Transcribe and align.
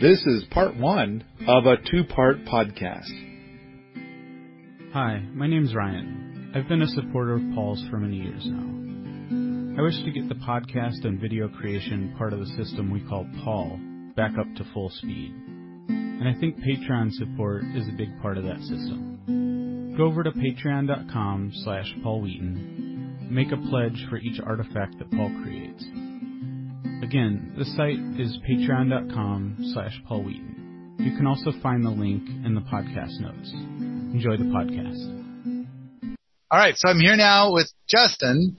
This 0.00 0.24
is 0.26 0.44
part 0.52 0.76
one 0.76 1.24
of 1.48 1.66
a 1.66 1.76
two 1.90 2.04
part 2.04 2.44
podcast. 2.44 3.10
Hi, 4.92 5.20
my 5.34 5.48
name's 5.48 5.74
Ryan. 5.74 6.52
I've 6.54 6.68
been 6.68 6.82
a 6.82 6.86
supporter 6.86 7.34
of 7.34 7.42
Paul's 7.52 7.84
for 7.90 7.98
many 7.98 8.18
years 8.18 8.44
now. 8.44 9.76
I 9.76 9.82
wish 9.84 9.96
to 10.04 10.12
get 10.12 10.28
the 10.28 10.36
podcast 10.36 11.04
and 11.04 11.20
video 11.20 11.48
creation 11.48 12.14
part 12.16 12.32
of 12.32 12.38
the 12.38 12.46
system 12.46 12.92
we 12.92 13.00
call 13.08 13.26
Paul 13.42 13.76
back 14.14 14.38
up 14.38 14.46
to 14.58 14.72
full 14.72 14.88
speed. 14.88 15.32
And 15.88 16.28
I 16.28 16.38
think 16.38 16.60
Patreon 16.60 17.10
support 17.14 17.64
is 17.74 17.88
a 17.88 17.96
big 17.98 18.22
part 18.22 18.38
of 18.38 18.44
that 18.44 18.60
system. 18.60 19.94
Go 19.96 20.04
over 20.04 20.22
to 20.22 20.30
patreon.com 20.30 21.50
slash 21.64 21.92
Paul 22.04 22.20
Wheaton, 22.20 23.26
make 23.32 23.50
a 23.50 23.68
pledge 23.68 24.06
for 24.08 24.18
each 24.18 24.38
artifact 24.38 24.96
that 25.00 25.10
Paul 25.10 25.32
creates. 25.42 25.84
Again, 27.08 27.54
the 27.56 27.64
site 27.64 27.98
is 28.20 28.36
patreon.com 28.46 29.70
slash 29.72 29.98
Paul 30.06 30.24
Wheaton. 30.24 30.96
You 30.98 31.16
can 31.16 31.26
also 31.26 31.52
find 31.62 31.82
the 31.82 31.88
link 31.88 32.28
in 32.44 32.54
the 32.54 32.60
podcast 32.60 33.18
notes. 33.20 33.50
Enjoy 34.12 34.36
the 34.36 34.44
podcast. 34.44 36.16
All 36.50 36.58
right, 36.58 36.76
so 36.76 36.90
I'm 36.90 36.98
here 37.00 37.16
now 37.16 37.54
with 37.54 37.72
Justin, 37.88 38.58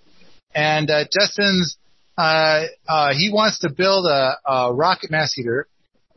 and 0.55 0.89
uh, 0.89 1.03
Justin's 1.15 1.77
uh, 2.17 2.63
uh, 2.87 3.13
he 3.13 3.29
wants 3.31 3.59
to 3.59 3.69
build 3.71 4.07
a, 4.07 4.37
a 4.51 4.73
rocket 4.73 5.11
mass 5.11 5.31
heater. 5.33 5.67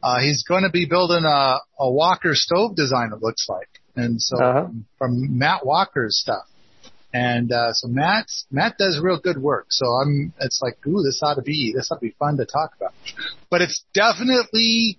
Uh, 0.02 0.20
he's 0.20 0.42
going 0.42 0.62
to 0.62 0.70
be 0.70 0.86
building 0.88 1.24
a, 1.26 1.58
a 1.78 1.90
Walker 1.92 2.30
stove 2.34 2.74
design. 2.76 3.10
It 3.14 3.22
looks 3.22 3.46
like, 3.46 3.68
and 3.94 4.18
so 4.20 4.42
Uh-huh. 4.42 4.68
from 4.96 5.36
Matt 5.38 5.66
Walker's 5.66 6.18
stuff. 6.18 6.44
And 7.14 7.52
uh, 7.52 7.72
so 7.72 7.88
Matt 7.88 8.26
Matt 8.50 8.78
does 8.78 8.98
real 9.02 9.20
good 9.20 9.36
work. 9.36 9.66
So 9.70 9.86
I'm 9.86 10.32
it's 10.40 10.60
like, 10.62 10.78
ooh, 10.86 11.02
this 11.02 11.20
ought 11.22 11.34
to 11.34 11.42
be 11.42 11.72
this 11.76 11.90
ought 11.90 11.96
to 11.96 12.00
be 12.00 12.14
fun 12.18 12.38
to 12.38 12.46
talk 12.46 12.72
about. 12.76 12.94
But 13.50 13.60
it's 13.60 13.84
definitely 13.92 14.98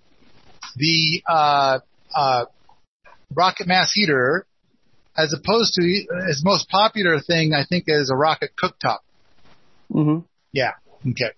the 0.76 1.22
uh, 1.28 1.78
uh, 2.14 2.44
rocket 3.34 3.66
mass 3.66 3.92
heater, 3.92 4.46
as 5.16 5.32
opposed 5.32 5.74
to 5.74 5.82
his 6.28 6.42
most 6.44 6.68
popular 6.68 7.18
thing. 7.20 7.52
I 7.52 7.64
think 7.64 7.84
is 7.88 8.10
a 8.10 8.16
rocket 8.16 8.50
cooktop. 8.62 8.98
hmm 9.90 10.18
Yeah. 10.52 10.72
Okay. 11.10 11.32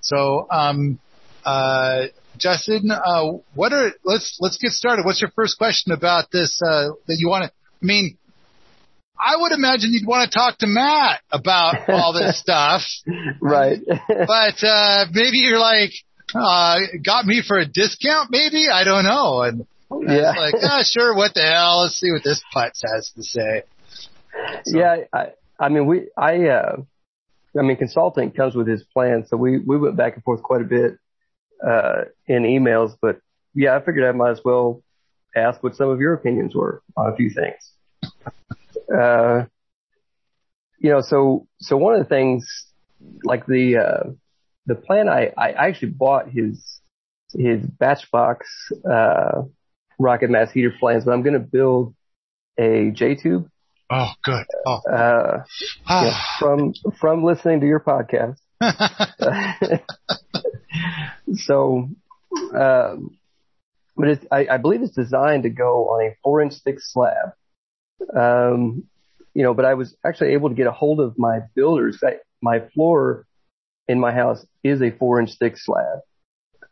So 0.00 0.48
um, 0.50 0.98
uh, 1.44 2.06
Justin, 2.38 2.90
uh, 2.90 3.24
what 3.54 3.72
are 3.72 3.92
let's 4.02 4.36
let's 4.40 4.58
get 4.58 4.72
started. 4.72 5.04
What's 5.04 5.20
your 5.20 5.30
first 5.30 5.58
question 5.58 5.92
about 5.92 6.32
this 6.32 6.60
uh, 6.60 6.88
that 7.06 7.18
you 7.18 7.28
want 7.28 7.44
to? 7.44 7.50
I 7.50 7.86
mean. 7.86 8.18
I 9.20 9.36
would 9.36 9.52
imagine 9.52 9.90
you'd 9.92 10.06
want 10.06 10.30
to 10.30 10.38
talk 10.38 10.58
to 10.58 10.66
Matt 10.66 11.20
about 11.30 11.88
all 11.88 12.12
this 12.12 12.38
stuff, 12.40 12.82
Right. 13.40 13.78
but 13.86 14.62
uh, 14.64 15.06
maybe 15.12 15.38
you're 15.38 15.58
like, 15.58 15.92
uh, 16.34 16.78
got 17.04 17.26
me 17.26 17.42
for 17.46 17.58
a 17.58 17.66
discount, 17.66 18.30
maybe? 18.30 18.68
I 18.72 18.84
don't 18.84 19.04
know. 19.04 19.42
And 19.42 19.66
yeah. 20.08 20.32
it's 20.34 20.38
like, 20.38 20.54
ah, 20.62 20.82
sure, 20.84 21.14
what 21.16 21.34
the 21.34 21.42
hell? 21.42 21.82
Let's 21.82 21.96
see 21.98 22.10
what 22.12 22.22
this 22.22 22.42
putz 22.54 22.80
has 22.94 23.10
to 23.16 23.22
say. 23.22 23.62
So- 24.64 24.78
yeah. 24.78 24.96
I, 25.12 25.26
I 25.58 25.68
mean, 25.68 25.86
we, 25.86 26.08
I, 26.16 26.46
uh, 26.48 26.76
I 27.58 27.62
mean, 27.62 27.76
consulting 27.76 28.30
comes 28.30 28.54
with 28.54 28.68
his 28.68 28.84
plan. 28.92 29.24
So 29.26 29.36
we, 29.36 29.58
we 29.58 29.78
went 29.78 29.96
back 29.96 30.14
and 30.14 30.22
forth 30.22 30.42
quite 30.42 30.60
a 30.60 30.64
bit, 30.64 30.98
uh, 31.66 32.04
in 32.28 32.44
emails, 32.44 32.96
but 33.02 33.20
yeah, 33.54 33.74
I 33.74 33.80
figured 33.84 34.04
I 34.04 34.12
might 34.16 34.30
as 34.30 34.40
well 34.44 34.82
ask 35.34 35.60
what 35.62 35.74
some 35.74 35.88
of 35.88 35.98
your 35.98 36.14
opinions 36.14 36.54
were 36.54 36.82
on 36.96 37.12
a 37.12 37.16
few 37.16 37.30
things. 37.30 37.72
Uh, 38.92 39.44
you 40.78 40.90
know, 40.90 41.00
so, 41.00 41.46
so 41.58 41.76
one 41.76 41.94
of 41.94 42.00
the 42.00 42.08
things, 42.08 42.46
like 43.24 43.46
the, 43.46 43.76
uh, 43.76 44.10
the 44.66 44.74
plan 44.74 45.08
I, 45.08 45.32
I 45.36 45.68
actually 45.68 45.90
bought 45.90 46.28
his, 46.30 46.80
his 47.34 47.60
batchbox, 47.62 48.38
uh, 48.88 49.42
rocket 49.98 50.30
mass 50.30 50.52
heater 50.52 50.72
plans, 50.78 51.04
but 51.04 51.12
I'm 51.12 51.22
going 51.22 51.34
to 51.34 51.40
build 51.40 51.94
a 52.58 52.90
J 52.90 53.16
tube, 53.16 53.48
Oh, 53.90 54.10
good. 54.22 54.44
Oh, 54.66 54.80
uh, 54.90 55.44
yeah, 55.88 56.20
from, 56.38 56.74
from 57.00 57.24
listening 57.24 57.60
to 57.60 57.66
your 57.66 57.80
podcast. 57.80 58.36
so, 61.34 61.88
um, 62.54 63.18
but 63.96 64.08
it's, 64.08 64.26
I, 64.30 64.46
I 64.50 64.56
believe 64.58 64.82
it's 64.82 64.94
designed 64.94 65.44
to 65.44 65.50
go 65.50 65.88
on 65.88 66.06
a 66.06 66.16
four 66.22 66.42
inch 66.42 66.54
thick 66.62 66.80
slab. 66.80 67.30
Um, 68.16 68.84
you 69.34 69.42
know, 69.42 69.54
but 69.54 69.64
I 69.64 69.74
was 69.74 69.94
actually 70.04 70.32
able 70.32 70.48
to 70.48 70.54
get 70.54 70.66
a 70.66 70.72
hold 70.72 71.00
of 71.00 71.18
my 71.18 71.40
builders. 71.54 71.98
I, 72.02 72.16
my 72.40 72.60
floor 72.74 73.26
in 73.86 74.00
my 74.00 74.12
house 74.12 74.44
is 74.62 74.82
a 74.82 74.90
four 74.90 75.20
inch 75.20 75.30
thick 75.38 75.56
slab. 75.56 76.00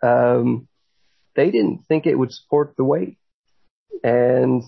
Um, 0.02 0.68
they 1.34 1.50
didn't 1.50 1.84
think 1.88 2.06
it 2.06 2.18
would 2.18 2.32
support 2.32 2.74
the 2.76 2.84
weight. 2.84 3.18
And 4.02 4.62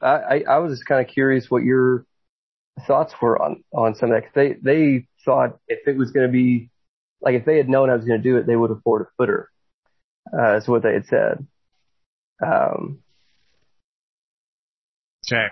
I, 0.00 0.06
I, 0.06 0.44
I 0.48 0.58
was 0.58 0.72
just 0.72 0.86
kind 0.86 1.06
of 1.06 1.12
curious 1.12 1.50
what 1.50 1.62
your 1.62 2.04
thoughts 2.86 3.14
were 3.20 3.40
on, 3.40 3.64
on 3.74 3.94
some 3.94 4.12
of 4.12 4.22
that. 4.22 4.30
They, 4.34 4.54
they 4.62 5.06
thought 5.24 5.58
if 5.68 5.86
it 5.86 5.96
was 5.96 6.10
going 6.10 6.26
to 6.26 6.32
be, 6.32 6.70
like 7.20 7.34
if 7.34 7.44
they 7.44 7.56
had 7.56 7.68
known 7.68 7.90
I 7.90 7.96
was 7.96 8.04
going 8.04 8.22
to 8.22 8.28
do 8.28 8.36
it, 8.36 8.46
they 8.46 8.56
would 8.56 8.70
have 8.70 8.78
afford 8.78 9.02
a 9.02 9.06
footer. 9.16 9.50
Uh, 10.36 10.56
is 10.56 10.68
what 10.68 10.82
they 10.82 10.92
had 10.92 11.06
said. 11.06 11.46
Um, 12.44 12.98
okay. 15.26 15.46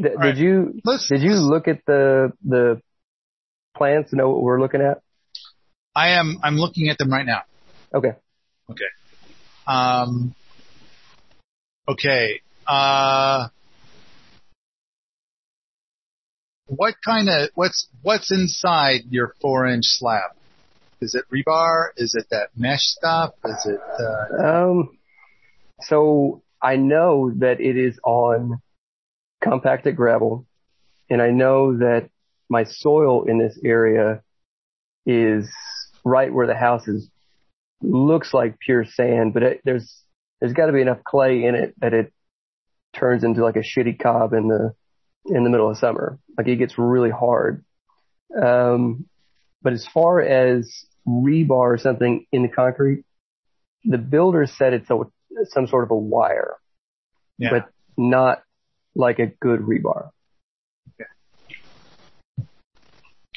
Th- 0.00 0.14
right. 0.16 0.34
did 0.34 0.38
you, 0.38 0.80
Let's, 0.84 1.08
did 1.08 1.22
you 1.22 1.32
look 1.32 1.68
at 1.68 1.84
the, 1.86 2.32
the 2.44 2.80
plans 3.76 4.10
to 4.10 4.16
know 4.16 4.30
what 4.30 4.42
we're 4.42 4.60
looking 4.60 4.80
at? 4.80 5.02
I 5.94 6.10
am, 6.10 6.38
I'm 6.42 6.56
looking 6.56 6.88
at 6.88 6.98
them 6.98 7.10
right 7.10 7.26
now. 7.26 7.42
Okay. 7.94 8.12
Okay. 8.70 8.84
Um, 9.66 10.34
okay. 11.88 12.40
Uh, 12.66 13.48
what 16.66 16.94
kind 17.04 17.28
of, 17.28 17.50
what's, 17.54 17.88
what's 18.02 18.30
inside 18.30 19.02
your 19.10 19.34
four 19.40 19.66
inch 19.66 19.84
slab? 19.84 20.30
Is 21.00 21.14
it 21.14 21.24
rebar? 21.34 21.88
Is 21.96 22.14
it 22.14 22.26
that 22.30 22.50
mesh 22.56 22.82
stuff? 22.82 23.32
Is 23.44 23.66
it, 23.66 23.80
uh, 23.98 24.46
Um, 24.46 24.98
so 25.80 26.42
I 26.62 26.76
know 26.76 27.32
that 27.38 27.60
it 27.60 27.76
is 27.76 27.98
on 28.04 28.60
compacted 29.42 29.96
gravel 29.96 30.46
and 31.10 31.20
I 31.20 31.30
know 31.30 31.76
that 31.78 32.08
my 32.48 32.64
soil 32.64 33.24
in 33.24 33.38
this 33.38 33.58
area 33.64 34.22
is 35.04 35.50
right 36.04 36.32
where 36.32 36.46
the 36.46 36.54
house 36.54 36.86
is 36.86 37.10
looks 37.82 38.32
like 38.32 38.58
pure 38.60 38.84
sand, 38.84 39.34
but 39.34 39.42
it, 39.42 39.60
there's, 39.64 40.02
there's 40.40 40.52
got 40.52 40.66
to 40.66 40.72
be 40.72 40.80
enough 40.80 41.02
clay 41.04 41.44
in 41.44 41.54
it 41.54 41.74
that 41.80 41.92
it 41.92 42.12
turns 42.94 43.24
into 43.24 43.42
like 43.42 43.56
a 43.56 43.60
shitty 43.60 43.98
cob 43.98 44.32
in 44.32 44.48
the, 44.48 44.72
in 45.26 45.44
the 45.44 45.50
middle 45.50 45.70
of 45.70 45.78
summer. 45.78 46.18
Like 46.38 46.46
it 46.46 46.56
gets 46.56 46.78
really 46.78 47.10
hard. 47.10 47.64
Um, 48.40 49.06
but 49.62 49.72
as 49.72 49.86
far 49.92 50.20
as 50.20 50.84
rebar 51.06 51.74
or 51.74 51.78
something 51.78 52.26
in 52.30 52.42
the 52.42 52.48
concrete, 52.48 53.04
the 53.84 53.98
builder 53.98 54.46
said 54.46 54.74
it's 54.74 54.90
a, 54.90 54.98
some 55.46 55.66
sort 55.66 55.84
of 55.84 55.90
a 55.90 55.96
wire, 55.96 56.56
yeah. 57.38 57.50
but 57.50 57.68
not 57.96 58.42
like 58.94 59.18
a 59.18 59.26
good 59.26 59.60
rebar. 59.60 60.10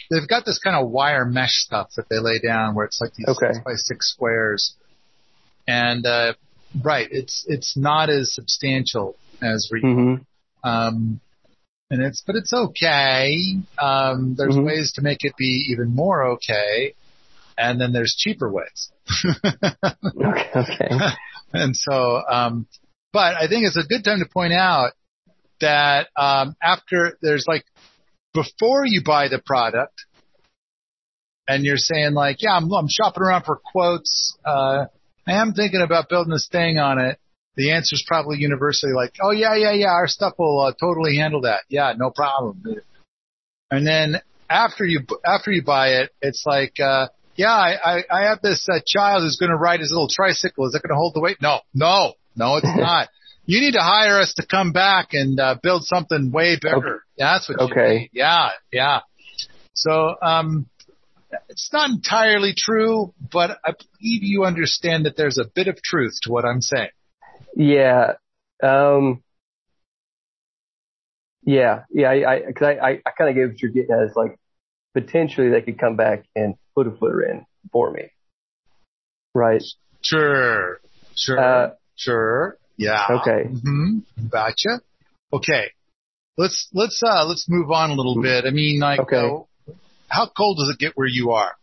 they've 0.10 0.28
got 0.28 0.46
this 0.46 0.60
kind 0.60 0.76
of 0.76 0.92
wire 0.92 1.26
mesh 1.26 1.54
stuff 1.54 1.90
that 1.96 2.08
they 2.10 2.20
lay 2.20 2.40
down 2.40 2.76
where 2.76 2.86
it's 2.86 3.00
like 3.02 3.14
these 3.16 3.28
Okay. 3.28 3.48
six 3.54 3.60
by 3.66 3.74
six 3.76 4.12
squares. 4.12 4.76
And, 5.68 6.06
uh, 6.06 6.34
right, 6.84 7.08
it's, 7.10 7.46
it's 7.48 7.76
not 7.76 8.10
as 8.10 8.34
substantial 8.34 9.16
as 9.42 9.70
rebar. 9.74 9.84
Mm-hmm. 9.84 10.70
Um, 10.70 11.20
and 11.90 12.02
it's, 12.04 12.22
but 12.26 12.36
it's 12.36 12.54
okay. 12.54 13.38
Um, 13.80 14.36
there's 14.38 14.56
Mhm. 14.56 14.66
ways 14.66 14.92
to 14.94 15.02
make 15.02 15.20
it 15.22 15.36
be 15.38 15.68
even 15.72 15.96
more 15.96 16.24
okay. 16.34 16.94
And 17.58 17.80
then 17.80 17.92
there's 17.94 18.16
cheaper 18.18 18.52
ways. 18.52 18.92
Okay. 20.16 20.50
Okay. 20.56 20.90
and 21.54 21.76
so, 21.76 22.22
um, 22.28 22.68
but 23.12 23.36
I 23.36 23.48
think 23.48 23.66
it's 23.66 23.78
a 23.78 23.84
good 23.88 24.04
time 24.04 24.20
to 24.20 24.26
point 24.32 24.54
out 24.54 24.94
that, 25.64 26.08
um, 26.16 26.56
after 26.62 27.18
there's 27.22 27.46
like, 27.48 27.66
before 28.34 28.86
you 28.86 29.02
buy 29.04 29.28
the 29.28 29.40
product 29.44 30.06
and 31.48 31.64
you're 31.64 31.78
saying 31.78 32.14
like, 32.14 32.38
yeah, 32.42 32.56
I'm, 32.56 32.72
I'm 32.72 32.88
shopping 32.90 33.24
around 33.24 33.44
for 33.44 33.60
quotes, 33.72 34.38
uh, 34.46 34.86
I 35.28 35.34
am 35.34 35.54
thinking 35.54 35.82
about 35.82 36.10
building 36.10 36.32
this 36.32 36.50
thing 36.52 36.78
on 36.78 37.00
it. 37.00 37.18
The 37.56 37.72
answer 37.72 37.96
is 37.96 38.04
probably 38.08 38.38
universally 38.40 38.94
like, 38.94 39.14
oh 39.22 39.32
yeah, 39.32 39.56
yeah, 39.56 39.74
yeah, 39.74 39.92
our 39.92 40.08
stuff 40.08 40.34
will 40.40 40.60
uh, 40.60 40.74
totally 40.80 41.18
handle 41.18 41.42
that. 41.42 41.62
Yeah, 41.70 41.94
no 41.96 42.10
problem. 42.10 42.64
And 43.70 43.86
then 43.86 44.22
after 44.50 44.86
you 44.86 45.02
after 45.26 45.52
you 45.52 45.64
buy 45.64 46.00
it, 46.02 46.12
it's 46.22 46.44
like, 46.46 46.80
uh, 46.80 47.10
yeah, 47.36 47.54
I 47.54 47.76
I, 47.84 48.04
I 48.10 48.30
have 48.30 48.42
this 48.42 48.68
uh, 48.68 48.80
child 48.86 49.22
who's 49.22 49.38
going 49.40 49.52
to 49.52 49.56
ride 49.56 49.82
his 49.82 49.92
little 49.92 50.10
tricycle. 50.10 50.66
Is 50.68 50.74
it 50.74 50.82
going 50.82 50.96
to 50.96 51.00
hold 51.00 51.14
the 51.14 51.22
weight? 51.22 51.38
No, 51.42 51.60
no, 51.76 52.14
no, 52.36 52.58
it's 52.58 52.66
not. 52.76 53.10
You 53.46 53.60
need 53.60 53.74
to 53.74 53.82
hire 53.82 54.20
us 54.20 54.34
to 54.36 54.46
come 54.46 54.72
back 54.72 55.10
and 55.14 55.40
uh, 55.40 55.56
build 55.62 55.84
something 55.84 56.32
way 56.32 56.58
bigger. 56.62 57.04
That's 57.18 57.50
what 57.50 57.60
Okay. 57.60 58.10
Yeah, 58.14 58.50
yeah. 58.72 59.02
So, 59.74 60.16
um, 60.22 60.68
it's 61.50 61.72
not 61.74 61.90
entirely 61.90 62.54
true, 62.56 63.14
but 63.32 63.60
I 63.66 63.72
believe 63.72 64.24
you 64.24 64.46
understand 64.46 65.06
that 65.06 65.18
there's 65.18 65.38
a 65.38 65.46
bit 65.46 65.68
of 65.68 65.82
truth 65.82 66.14
to 66.24 66.32
what 66.32 66.46
I'm 66.46 66.62
saying. 66.62 66.90
Yeah. 67.56 68.14
Um, 68.62 69.24
yeah, 71.46 71.84
yeah, 71.92 72.10
I, 72.10 72.34
I, 72.34 72.40
cause 72.54 72.68
I, 72.68 72.72
I, 72.72 72.90
I 73.06 73.12
kind 73.18 73.30
of 73.30 73.36
get 73.36 73.48
what 73.48 73.62
you're 73.62 73.72
getting 73.72 73.92
at 73.92 74.10
is 74.10 74.16
like 74.16 74.40
potentially 74.94 75.50
they 75.50 75.62
could 75.62 75.80
come 75.80 75.98
back 75.98 76.24
and 76.36 76.56
put 76.76 76.88
a 76.88 76.92
footer 76.92 77.24
in 77.24 77.46
for 77.72 77.92
me. 77.92 78.04
Right. 79.34 79.64
Sure. 80.02 80.80
Sure. 81.16 81.40
Uh, 81.40 81.70
sure. 81.96 82.58
Yeah. 82.78 83.06
Okay. 83.10 83.44
hmm 83.50 84.00
Gotcha. 84.30 84.82
Okay. 85.32 85.72
Let's, 86.38 86.68
let's, 86.74 87.02
uh, 87.06 87.26
let's 87.26 87.46
move 87.48 87.72
on 87.72 87.92
a 87.92 87.94
little 87.94 88.22
bit. 88.22 88.46
I 88.46 88.50
mean, 88.52 88.80
like, 88.80 89.00
Okay. 89.02 89.18
uh, 89.18 89.74
how 90.10 90.28
cold 90.36 90.58
does 90.58 90.70
it 90.74 90.80
get 90.80 90.94
where 90.96 91.08
you 91.08 91.32
are? 91.32 91.54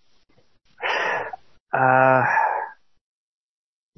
Uh, 1.72 2.22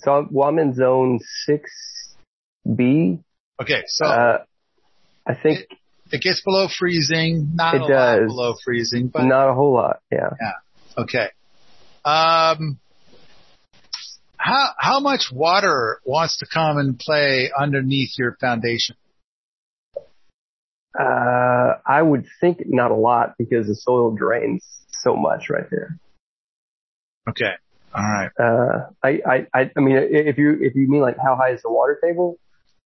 so 0.01 0.13
I'm, 0.13 0.29
well, 0.31 0.49
I'm 0.49 0.59
in 0.59 0.75
zone 0.75 1.21
six 1.47 1.71
B. 2.77 3.19
Okay. 3.61 3.83
So 3.87 4.07
Uh, 4.07 4.45
I 5.27 5.35
think 5.35 5.61
it 6.11 6.21
gets 6.21 6.41
below 6.43 6.69
freezing, 6.69 7.51
not 7.55 7.75
It 7.75 7.81
a 7.83 7.85
lot 7.85 7.89
does. 8.19 8.27
below 8.29 8.55
freezing, 8.65 9.09
but 9.09 9.25
not 9.25 9.49
a 9.51 9.55
whole 9.55 9.75
lot. 9.75 10.01
Yeah. 10.11 10.31
Yeah. 10.41 11.03
Okay. 11.03 11.29
Um, 12.05 12.79
how 14.53 14.69
how 14.79 15.01
much 15.01 15.31
water 15.33 16.01
wants 16.05 16.39
to 16.39 16.47
come 16.47 16.79
and 16.79 16.99
play 16.99 17.51
underneath 17.59 18.11
your 18.19 18.37
foundation? 18.41 18.97
Uh, 20.99 21.75
I 21.87 22.03
would 22.03 22.27
think 22.41 22.63
not 22.67 22.91
a 22.91 22.95
lot 22.95 23.35
because 23.39 23.67
the 23.67 23.75
soil 23.75 24.15
drains 24.15 24.65
so 25.03 25.17
much 25.17 25.49
right 25.49 25.69
there. 25.71 25.99
Okay. 27.29 27.53
All 27.95 28.03
right. 28.03 28.31
Uh, 28.39 28.91
I, 29.03 29.47
I, 29.55 29.71
I, 29.77 29.81
mean, 29.81 29.97
if 29.97 30.39
you, 30.39 30.57
if 30.61 30.75
you 30.75 30.89
mean 30.89 31.01
like 31.01 31.17
how 31.17 31.37
high 31.37 31.53
is 31.53 31.63
the 31.63 31.71
water 31.71 31.99
table 32.03 32.39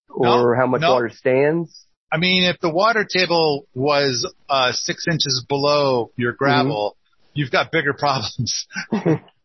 or 0.08 0.54
No, 0.54 0.60
how 0.60 0.66
much 0.66 0.80
no. 0.80 0.92
water 0.92 1.10
stands? 1.10 1.86
I 2.12 2.18
mean, 2.18 2.44
if 2.44 2.60
the 2.60 2.70
water 2.70 3.04
table 3.04 3.66
was 3.74 4.32
uh, 4.48 4.72
six 4.72 5.06
inches 5.08 5.44
below 5.48 6.12
your 6.16 6.32
gravel, 6.32 6.96
you've 7.34 7.50
got 7.50 7.72
bigger 7.72 7.92
problems. 7.98 8.66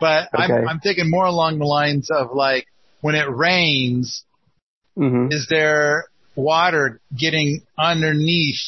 but 0.00 0.28
Okay. 0.34 0.52
I'm 0.52 0.68
I'm 0.68 0.80
thinking 0.80 1.10
more 1.10 1.26
along 1.26 1.58
the 1.58 1.66
lines 1.66 2.10
of 2.10 2.32
like 2.32 2.66
when 3.00 3.14
it 3.14 3.28
rains, 3.28 4.24
hmm 4.96 5.28
is 5.30 5.46
there 5.48 6.06
water 6.34 7.00
getting 7.16 7.62
underneath 7.76 8.60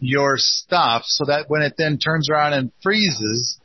your 0.00 0.34
stuff 0.36 1.02
so 1.06 1.24
that 1.26 1.44
when 1.48 1.62
it 1.62 1.74
then 1.76 1.98
turns 1.98 2.28
around 2.30 2.54
and 2.54 2.72
freezes, 2.82 3.60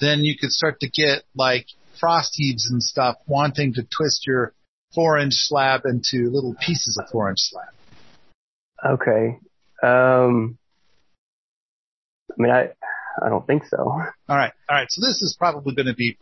then 0.00 0.20
you 0.24 0.36
could 0.38 0.50
start 0.50 0.80
to 0.80 0.88
get 0.88 1.22
like 1.34 1.66
frost 2.00 2.32
heaves 2.34 2.68
and 2.70 2.82
stuff 2.82 3.16
wanting 3.26 3.74
to 3.74 3.82
twist 3.82 4.26
your 4.26 4.52
four 4.94 5.18
inch 5.18 5.34
slab 5.34 5.82
into 5.84 6.30
little 6.30 6.54
pieces 6.60 6.98
of 7.00 7.08
four 7.10 7.28
inch 7.30 7.38
slab. 7.40 7.68
Okay. 8.84 9.38
Um, 9.82 10.58
I 12.30 12.34
mean, 12.38 12.52
I, 12.52 12.70
I 13.24 13.28
don't 13.28 13.46
think 13.46 13.64
so. 13.66 13.78
All 13.78 14.02
right. 14.28 14.52
All 14.68 14.76
right. 14.76 14.88
So 14.90 15.00
this 15.06 15.22
is 15.22 15.36
probably 15.38 15.74
going 15.74 15.86
to 15.86 15.94
be 15.94 16.18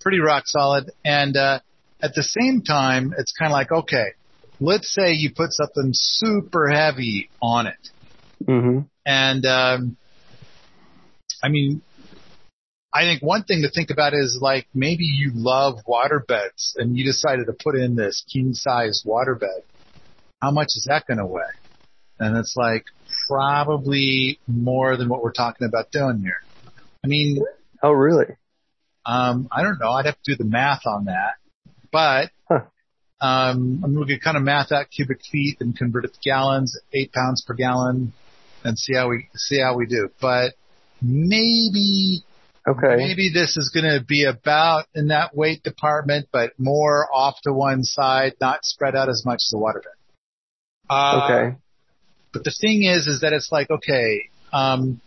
pretty 0.00 0.20
rock 0.20 0.44
solid. 0.46 0.90
And, 1.04 1.36
uh, 1.36 1.60
at 2.02 2.14
the 2.14 2.22
same 2.22 2.62
time, 2.62 3.12
it's 3.18 3.32
kind 3.38 3.50
of 3.50 3.52
like, 3.52 3.70
okay, 3.70 4.12
let's 4.58 4.92
say 4.92 5.12
you 5.12 5.30
put 5.34 5.50
something 5.52 5.90
super 5.92 6.68
heavy 6.68 7.30
on 7.42 7.66
it. 7.66 7.88
hmm 8.46 8.80
And 9.04 9.44
um, 9.46 9.96
I 11.42 11.48
mean, 11.48 11.82
I 12.92 13.02
think 13.02 13.22
one 13.22 13.44
thing 13.44 13.62
to 13.62 13.70
think 13.70 13.90
about 13.90 14.14
is 14.14 14.38
like 14.40 14.66
maybe 14.74 15.04
you 15.04 15.30
love 15.34 15.78
water 15.86 16.24
beds 16.26 16.74
and 16.76 16.96
you 16.96 17.04
decided 17.04 17.46
to 17.46 17.52
put 17.52 17.76
in 17.76 17.96
this 17.96 18.24
king 18.32 18.52
size 18.52 19.02
water 19.04 19.34
bed. 19.34 19.62
How 20.42 20.50
much 20.50 20.68
is 20.76 20.86
that 20.88 21.06
going 21.06 21.18
to 21.18 21.26
weigh? 21.26 21.42
And 22.18 22.36
it's 22.36 22.54
like 22.56 22.84
probably 23.30 24.40
more 24.46 24.96
than 24.96 25.08
what 25.08 25.22
we're 25.22 25.32
talking 25.32 25.66
about 25.66 25.90
doing 25.92 26.20
here. 26.20 26.42
I 27.04 27.08
mean, 27.08 27.42
Oh, 27.82 27.92
really? 27.92 28.26
um, 29.06 29.48
I 29.50 29.62
don't 29.62 29.78
know. 29.80 29.90
I'd 29.90 30.06
have 30.06 30.20
to 30.22 30.32
do 30.32 30.36
the 30.36 30.44
math 30.48 30.82
on 30.86 31.06
that, 31.06 31.34
but 31.90 32.30
Huh. 32.48 32.64
um, 33.20 33.80
I 33.84 33.86
mean, 33.86 34.00
we 34.00 34.06
could 34.06 34.22
kind 34.22 34.36
of 34.36 34.42
math 34.42 34.72
out 34.72 34.90
cubic 34.90 35.20
feet 35.30 35.58
and 35.60 35.76
convert 35.76 36.04
it 36.04 36.14
to 36.14 36.20
gallons, 36.22 36.76
eight 36.92 37.12
pounds 37.12 37.44
per 37.46 37.54
gallon, 37.54 38.12
and 38.64 38.78
see 38.78 38.94
how 38.94 39.08
we 39.08 39.28
see 39.34 39.60
how 39.60 39.76
we 39.76 39.86
do. 39.86 40.10
But 40.20 40.52
maybe 41.00 42.24
Okay. 42.68 42.96
maybe 42.96 43.30
this 43.32 43.56
is 43.56 43.70
going 43.72 43.86
to 43.98 44.04
be 44.04 44.24
about 44.24 44.84
in 44.94 45.08
that 45.08 45.34
weight 45.34 45.62
department, 45.62 46.28
but 46.32 46.52
more 46.58 47.08
off 47.14 47.36
to 47.44 47.52
one 47.52 47.84
side, 47.84 48.34
not 48.40 48.64
spread 48.64 48.94
out 48.94 49.08
as 49.08 49.22
much 49.24 49.36
as 49.36 49.48
the 49.52 49.58
water 49.58 49.80
bed. 49.82 50.94
Uh, 50.94 51.22
Okay. 51.24 51.56
But 52.32 52.44
the 52.44 52.54
thing 52.60 52.84
is, 52.84 53.06
is 53.06 53.20
that 53.20 53.32
it's 53.32 53.50
like, 53.50 53.70
okay, 53.70 54.28
um, 54.52 55.00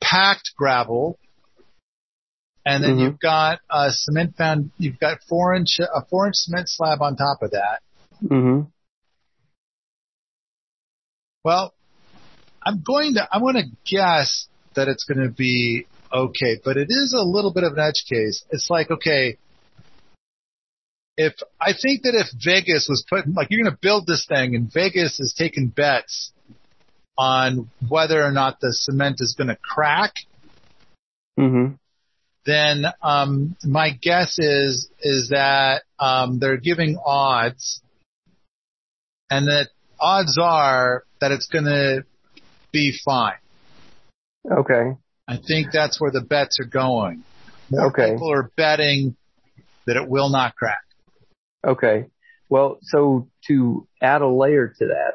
packed 0.00 0.52
gravel, 0.56 1.18
and 2.64 2.82
then 2.84 2.96
Mhm. 2.96 3.00
you've 3.00 3.18
got 3.20 3.60
a 3.70 3.90
cement 3.92 4.36
found, 4.36 4.70
you've 4.78 4.98
got 4.98 5.18
four 5.28 5.54
inch, 5.54 5.78
a 5.80 6.04
four 6.06 6.26
inch 6.26 6.36
cement 6.36 6.68
slab 6.68 7.02
on 7.02 7.16
top 7.16 7.42
of 7.42 7.50
that. 7.52 7.80
hmm 8.28 8.60
Well, 11.44 11.74
I'm 12.64 12.82
going 12.82 13.14
to, 13.14 13.28
I'm 13.32 13.40
going 13.42 13.56
to 13.56 13.68
guess 13.84 14.46
that 14.74 14.86
it's 14.86 15.04
going 15.04 15.26
to 15.26 15.32
be 15.32 15.86
okay, 16.12 16.60
but 16.64 16.76
it 16.76 16.86
is 16.88 17.14
a 17.18 17.24
little 17.24 17.52
bit 17.52 17.64
of 17.64 17.72
an 17.72 17.80
edge 17.80 18.04
case. 18.08 18.44
It's 18.50 18.70
like, 18.70 18.92
okay, 18.92 19.38
if 21.16 21.34
I 21.60 21.72
think 21.72 22.02
that 22.02 22.14
if 22.14 22.28
Vegas 22.44 22.86
was 22.88 23.04
putting, 23.08 23.34
like 23.34 23.48
you're 23.50 23.62
going 23.62 23.72
to 23.72 23.78
build 23.80 24.06
this 24.06 24.26
thing 24.26 24.54
and 24.54 24.72
Vegas 24.72 25.20
is 25.20 25.34
taking 25.36 25.68
bets 25.68 26.32
on 27.18 27.70
whether 27.88 28.22
or 28.22 28.32
not 28.32 28.60
the 28.60 28.72
cement 28.72 29.16
is 29.20 29.34
going 29.36 29.48
to 29.48 29.56
crack, 29.56 30.14
hmm 31.36 31.72
then 32.44 32.84
um, 33.02 33.56
my 33.62 33.90
guess 33.90 34.38
is 34.38 34.90
is 35.00 35.28
that 35.28 35.82
um, 35.98 36.40
they're 36.40 36.56
giving 36.56 36.98
odds, 37.04 37.80
and 39.30 39.46
that 39.46 39.68
odds 40.00 40.38
are 40.42 41.04
that 41.20 41.30
it's 41.30 41.46
going 41.46 41.66
to 41.66 42.04
be 42.72 42.98
fine. 43.04 43.34
Okay. 44.50 44.96
I 45.28 45.36
think 45.36 45.68
that's 45.72 46.00
where 46.00 46.10
the 46.10 46.20
bets 46.20 46.58
are 46.60 46.68
going. 46.68 47.22
More 47.70 47.86
Okay. 47.86 48.12
people 48.12 48.32
are 48.32 48.50
betting 48.56 49.16
that 49.86 49.96
it 49.96 50.08
will 50.08 50.28
not 50.28 50.56
crack. 50.56 50.82
Okay. 51.66 52.06
Well, 52.48 52.78
so 52.82 53.28
to 53.46 53.88
add 54.02 54.22
a 54.22 54.28
layer 54.28 54.68
to 54.78 54.86
that, 54.88 55.14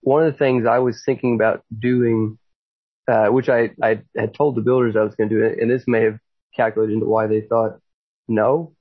one 0.00 0.26
of 0.26 0.32
the 0.32 0.38
things 0.38 0.66
I 0.66 0.78
was 0.78 1.02
thinking 1.04 1.34
about 1.34 1.62
doing, 1.76 2.38
uh, 3.08 3.26
which 3.28 3.48
I, 3.48 3.70
I 3.82 4.02
had 4.16 4.34
told 4.34 4.56
the 4.56 4.62
builders 4.62 4.96
I 4.96 5.02
was 5.02 5.14
going 5.14 5.28
to 5.30 5.36
do 5.36 5.44
it, 5.44 5.58
and 5.60 5.70
this 5.70 5.84
may 5.86 6.02
have 6.02 6.18
calculated 6.54 6.94
into 6.94 7.06
why 7.06 7.26
they 7.26 7.42
thought 7.42 7.78
no, 8.28 8.74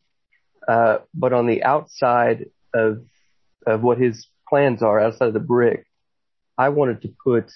uh, 0.68 1.00
but 1.14 1.34
on 1.34 1.46
the 1.46 1.64
outside 1.64 2.46
of, 2.74 3.04
of 3.68 3.82
what 3.82 4.00
his 4.00 4.28
plans 4.48 4.82
are 4.82 5.00
outside 5.00 5.28
of 5.28 5.34
the 5.34 5.40
brick, 5.40 5.86
I 6.58 6.70
wanted 6.70 7.02
to 7.04 7.14
put, 7.24 7.52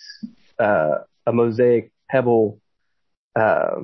uh, 0.59 0.99
a 1.25 1.33
mosaic 1.33 1.91
pebble, 2.09 2.59
uh, 3.35 3.81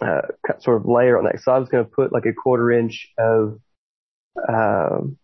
uh, 0.00 0.22
sort 0.60 0.80
of 0.80 0.86
layer 0.86 1.16
on 1.18 1.24
that. 1.24 1.40
So 1.40 1.52
I 1.52 1.58
was 1.58 1.68
going 1.68 1.84
to 1.84 1.90
put 1.90 2.12
like 2.12 2.26
a 2.26 2.32
quarter 2.32 2.70
inch 2.70 3.08
of 3.18 3.60
um, 4.48 5.16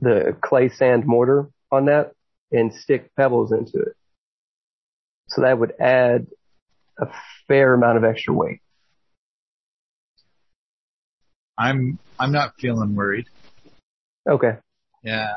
the 0.00 0.36
clay 0.40 0.68
sand 0.68 1.06
mortar 1.06 1.48
on 1.70 1.86
that 1.86 2.12
and 2.50 2.74
stick 2.74 3.10
pebbles 3.16 3.52
into 3.52 3.78
it. 3.78 3.94
So 5.28 5.42
that 5.42 5.58
would 5.58 5.72
add 5.80 6.26
a 6.98 7.06
fair 7.48 7.72
amount 7.74 7.98
of 7.98 8.04
extra 8.04 8.34
weight. 8.34 8.60
I'm 11.58 11.98
I'm 12.18 12.32
not 12.32 12.54
feeling 12.58 12.94
worried. 12.94 13.26
Okay. 14.28 14.56
Yeah. 15.02 15.36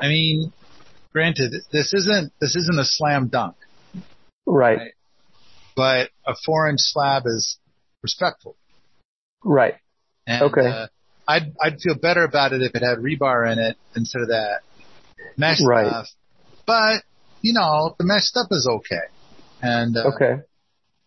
I 0.00 0.08
mean, 0.08 0.52
granted, 1.12 1.52
this 1.72 1.92
isn't 1.94 2.32
this 2.40 2.56
isn't 2.56 2.78
a 2.78 2.84
slam 2.84 3.28
dunk, 3.28 3.56
Right. 4.46 4.78
Right. 4.78 4.92
but 5.76 6.10
a 6.26 6.34
four 6.44 6.68
inch 6.68 6.80
slab 6.82 7.22
is 7.26 7.58
respectful. 8.02 8.56
Right. 9.44 9.76
And, 10.26 10.42
Okay. 10.44 10.66
Uh, 10.66 10.86
I'd 11.34 11.52
I'd 11.62 11.80
feel 11.80 11.94
better 11.96 12.24
about 12.24 12.52
it 12.52 12.62
if 12.62 12.74
it 12.74 12.82
had 12.82 12.98
rebar 12.98 13.50
in 13.52 13.58
it 13.58 13.76
instead 13.96 14.22
of 14.22 14.28
that 14.28 14.60
mesh 15.36 15.58
Right. 15.64 15.86
stuff. 15.86 16.06
But 16.66 17.02
you 17.42 17.52
know, 17.54 17.94
the 17.98 18.04
mesh 18.04 18.24
stuff 18.24 18.48
is 18.50 18.68
okay, 18.78 19.06
and 19.62 19.96
uh, 19.96 20.10
Okay. 20.14 20.42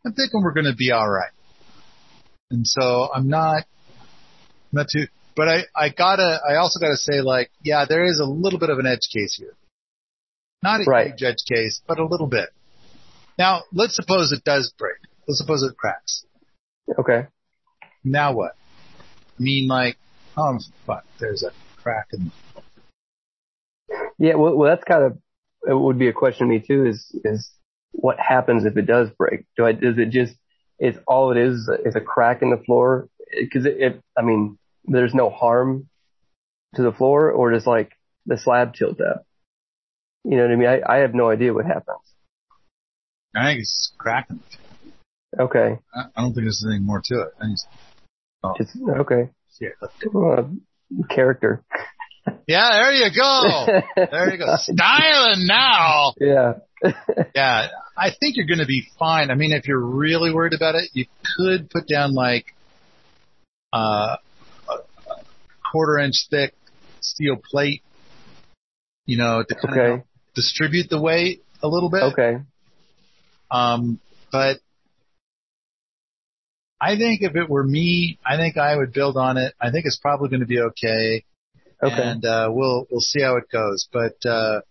I'm 0.05 0.13
thinking 0.13 0.41
we're 0.43 0.53
going 0.53 0.65
to 0.71 0.75
be 0.75 0.91
all 0.91 1.09
right. 1.09 1.31
And 2.51 2.65
so 2.67 3.09
I'm 3.13 3.27
not 3.29 3.63
not 4.71 4.87
too. 4.91 5.07
But 5.35 5.47
I 5.49 5.57
I 5.75 5.89
gotta 5.89 6.39
I 6.47 6.55
also 6.55 6.79
gotta 6.79 6.97
say 6.97 7.21
like 7.21 7.49
yeah 7.63 7.85
there 7.87 8.03
is 8.03 8.19
a 8.19 8.25
little 8.25 8.59
bit 8.59 8.69
of 8.69 8.79
an 8.79 8.85
edge 8.85 9.07
case 9.15 9.35
here. 9.39 9.55
Not 10.61 10.81
a 10.81 10.83
Right. 10.87 11.07
huge 11.07 11.23
edge 11.23 11.43
case, 11.51 11.81
but 11.87 11.99
a 11.99 12.05
little 12.05 12.27
bit. 12.27 12.49
Now 13.37 13.63
let's 13.73 13.95
suppose 13.95 14.31
it 14.31 14.43
does 14.43 14.71
break. 14.77 14.97
let's 15.27 15.39
suppose 15.39 15.63
it 15.63 15.75
cracks. 15.77 16.25
Okay. 16.99 17.27
Now 18.03 18.33
what? 18.33 18.55
I 19.39 19.41
mean, 19.49 19.67
like, 19.67 19.97
oh 20.37 20.59
fuck, 20.85 21.05
there's 21.19 21.43
a 21.43 21.51
crack 21.81 22.07
in. 22.13 22.31
Yeah, 24.17 24.35
well, 24.35 24.55
well, 24.55 24.69
that's 24.69 24.83
kind 24.83 25.03
of 25.03 25.17
it 25.67 25.73
would 25.73 25.97
be 25.97 26.07
a 26.07 26.13
question 26.13 26.47
to 26.47 26.53
me 26.53 26.59
too. 26.59 26.85
Is 26.85 27.15
is 27.23 27.51
what 27.91 28.19
happens 28.19 28.65
if 28.65 28.77
it 28.77 28.85
does 28.85 29.09
break? 29.17 29.45
Do 29.57 29.65
I 29.65 29.73
does 29.73 29.97
it 29.97 30.09
just 30.09 30.35
is 30.79 30.95
all 31.07 31.31
it 31.31 31.37
is 31.37 31.69
is 31.85 31.95
a 31.95 32.01
crack 32.01 32.41
in 32.41 32.49
the 32.49 32.63
floor? 32.63 33.07
Because 33.31 33.65
it, 33.65 33.75
it, 33.79 34.01
I 34.17 34.21
mean, 34.21 34.57
there's 34.85 35.13
no 35.13 35.29
harm 35.29 35.89
to 36.75 36.81
the 36.81 36.91
floor, 36.91 37.31
or 37.31 37.51
does 37.51 37.65
like 37.65 37.91
the 38.25 38.37
slab 38.37 38.73
tilt 38.73 38.99
up? 39.01 39.25
You 40.23 40.37
know 40.37 40.43
what 40.43 40.51
I 40.51 40.55
mean? 40.55 40.67
I, 40.67 40.81
I 40.87 40.97
have 40.99 41.13
no 41.13 41.29
idea 41.29 41.53
what 41.53 41.65
happens. 41.65 41.99
I 43.35 43.45
think 43.45 43.61
it's 43.61 43.91
cracking. 43.97 44.39
Okay. 45.37 45.79
I, 45.93 46.01
I 46.15 46.21
don't 46.21 46.33
think 46.33 46.45
there's 46.45 46.63
anything 46.65 46.85
more 46.85 47.01
to 47.03 47.21
it. 47.21 47.29
I 47.41 47.49
just, 47.49 47.67
oh, 48.43 48.53
Just 48.57 48.77
okay. 48.99 49.29
Yeah, 49.63 49.88
Uh, 50.15 50.43
character. 51.10 51.63
yeah, 52.48 52.70
there 52.74 52.93
you 52.93 53.10
go. 53.15 53.65
There 53.96 54.32
you 54.32 54.38
go. 54.38 54.55
Styling 54.58 55.48
now. 55.48 56.13
yeah. 56.20 56.53
Yeah, 57.36 57.67
I 57.98 58.10
think 58.20 58.36
you're 58.36 58.46
going 58.46 58.60
to 58.60 58.65
be 58.65 58.86
fine. 59.00 59.32
I 59.32 59.36
mean, 59.36 59.53
if 59.53 59.67
you're 59.67 59.79
really 59.79 60.34
worried 60.34 60.53
about 60.53 60.75
it, 60.75 60.89
you 60.93 61.05
could 61.38 61.70
put 61.70 61.88
down 61.88 62.13
like 62.13 62.46
uh, 63.72 64.17
a 64.70 64.75
quarter 65.72 66.00
inch 66.00 66.27
thick 66.29 66.53
steel 67.00 67.38
plate, 67.51 67.82
you 69.05 69.17
know, 69.17 69.43
to 69.48 69.55
kind 69.55 69.79
of 69.79 69.86
Okay. 70.00 70.03
distribute 70.36 70.89
the 70.89 71.00
weight 71.01 71.41
a 71.62 71.67
little 71.70 71.89
bit. 71.89 72.03
Okay. 72.03 72.38
Um, 73.50 74.00
but 74.32 74.58
I 76.87 76.97
think 76.97 77.21
if 77.21 77.35
it 77.35 77.49
were 77.49 77.63
me, 77.63 78.19
I 78.25 78.35
think 78.37 78.57
I 78.57 78.75
would 78.75 78.91
build 78.93 79.15
on 79.17 79.37
it. 79.37 79.53
I 79.61 79.71
think 79.71 79.85
it's 79.85 79.99
probably 80.01 80.29
going 80.29 80.41
to 80.41 80.45
be 80.47 80.59
okay. 80.59 81.23
Okay. 81.81 82.01
and 82.01 82.23
uh, 82.25 82.47
we'll 82.49 82.87
we'll 82.89 83.01
see 83.01 83.21
how 83.21 83.35
it 83.37 83.45
goes. 83.51 83.87
But 83.91 84.17
uh, 84.29 84.61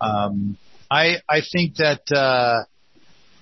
um, 0.00 0.56
I 0.90 1.16
I 1.28 1.40
think 1.52 1.76
that 1.76 2.02
uh, 2.10 2.64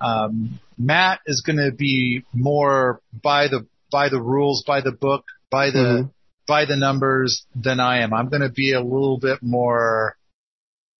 um, 0.04 0.58
Matt 0.78 1.20
is 1.26 1.42
going 1.46 1.58
to 1.58 1.72
be 1.76 2.24
more 2.32 3.00
by 3.22 3.48
the 3.48 3.66
by 3.92 4.08
the 4.08 4.20
rules, 4.20 4.64
by 4.66 4.80
the 4.80 4.92
book, 4.92 5.24
by 5.50 5.70
the 5.70 5.78
Mhm. 5.78 6.10
by 6.46 6.64
the 6.64 6.76
numbers 6.76 7.46
than 7.54 7.78
I 7.80 8.02
am. 8.02 8.12
I'm 8.12 8.28
going 8.28 8.42
to 8.42 8.54
be 8.64 8.72
a 8.72 8.80
little 8.82 9.18
bit 9.18 9.38
more 9.42 10.16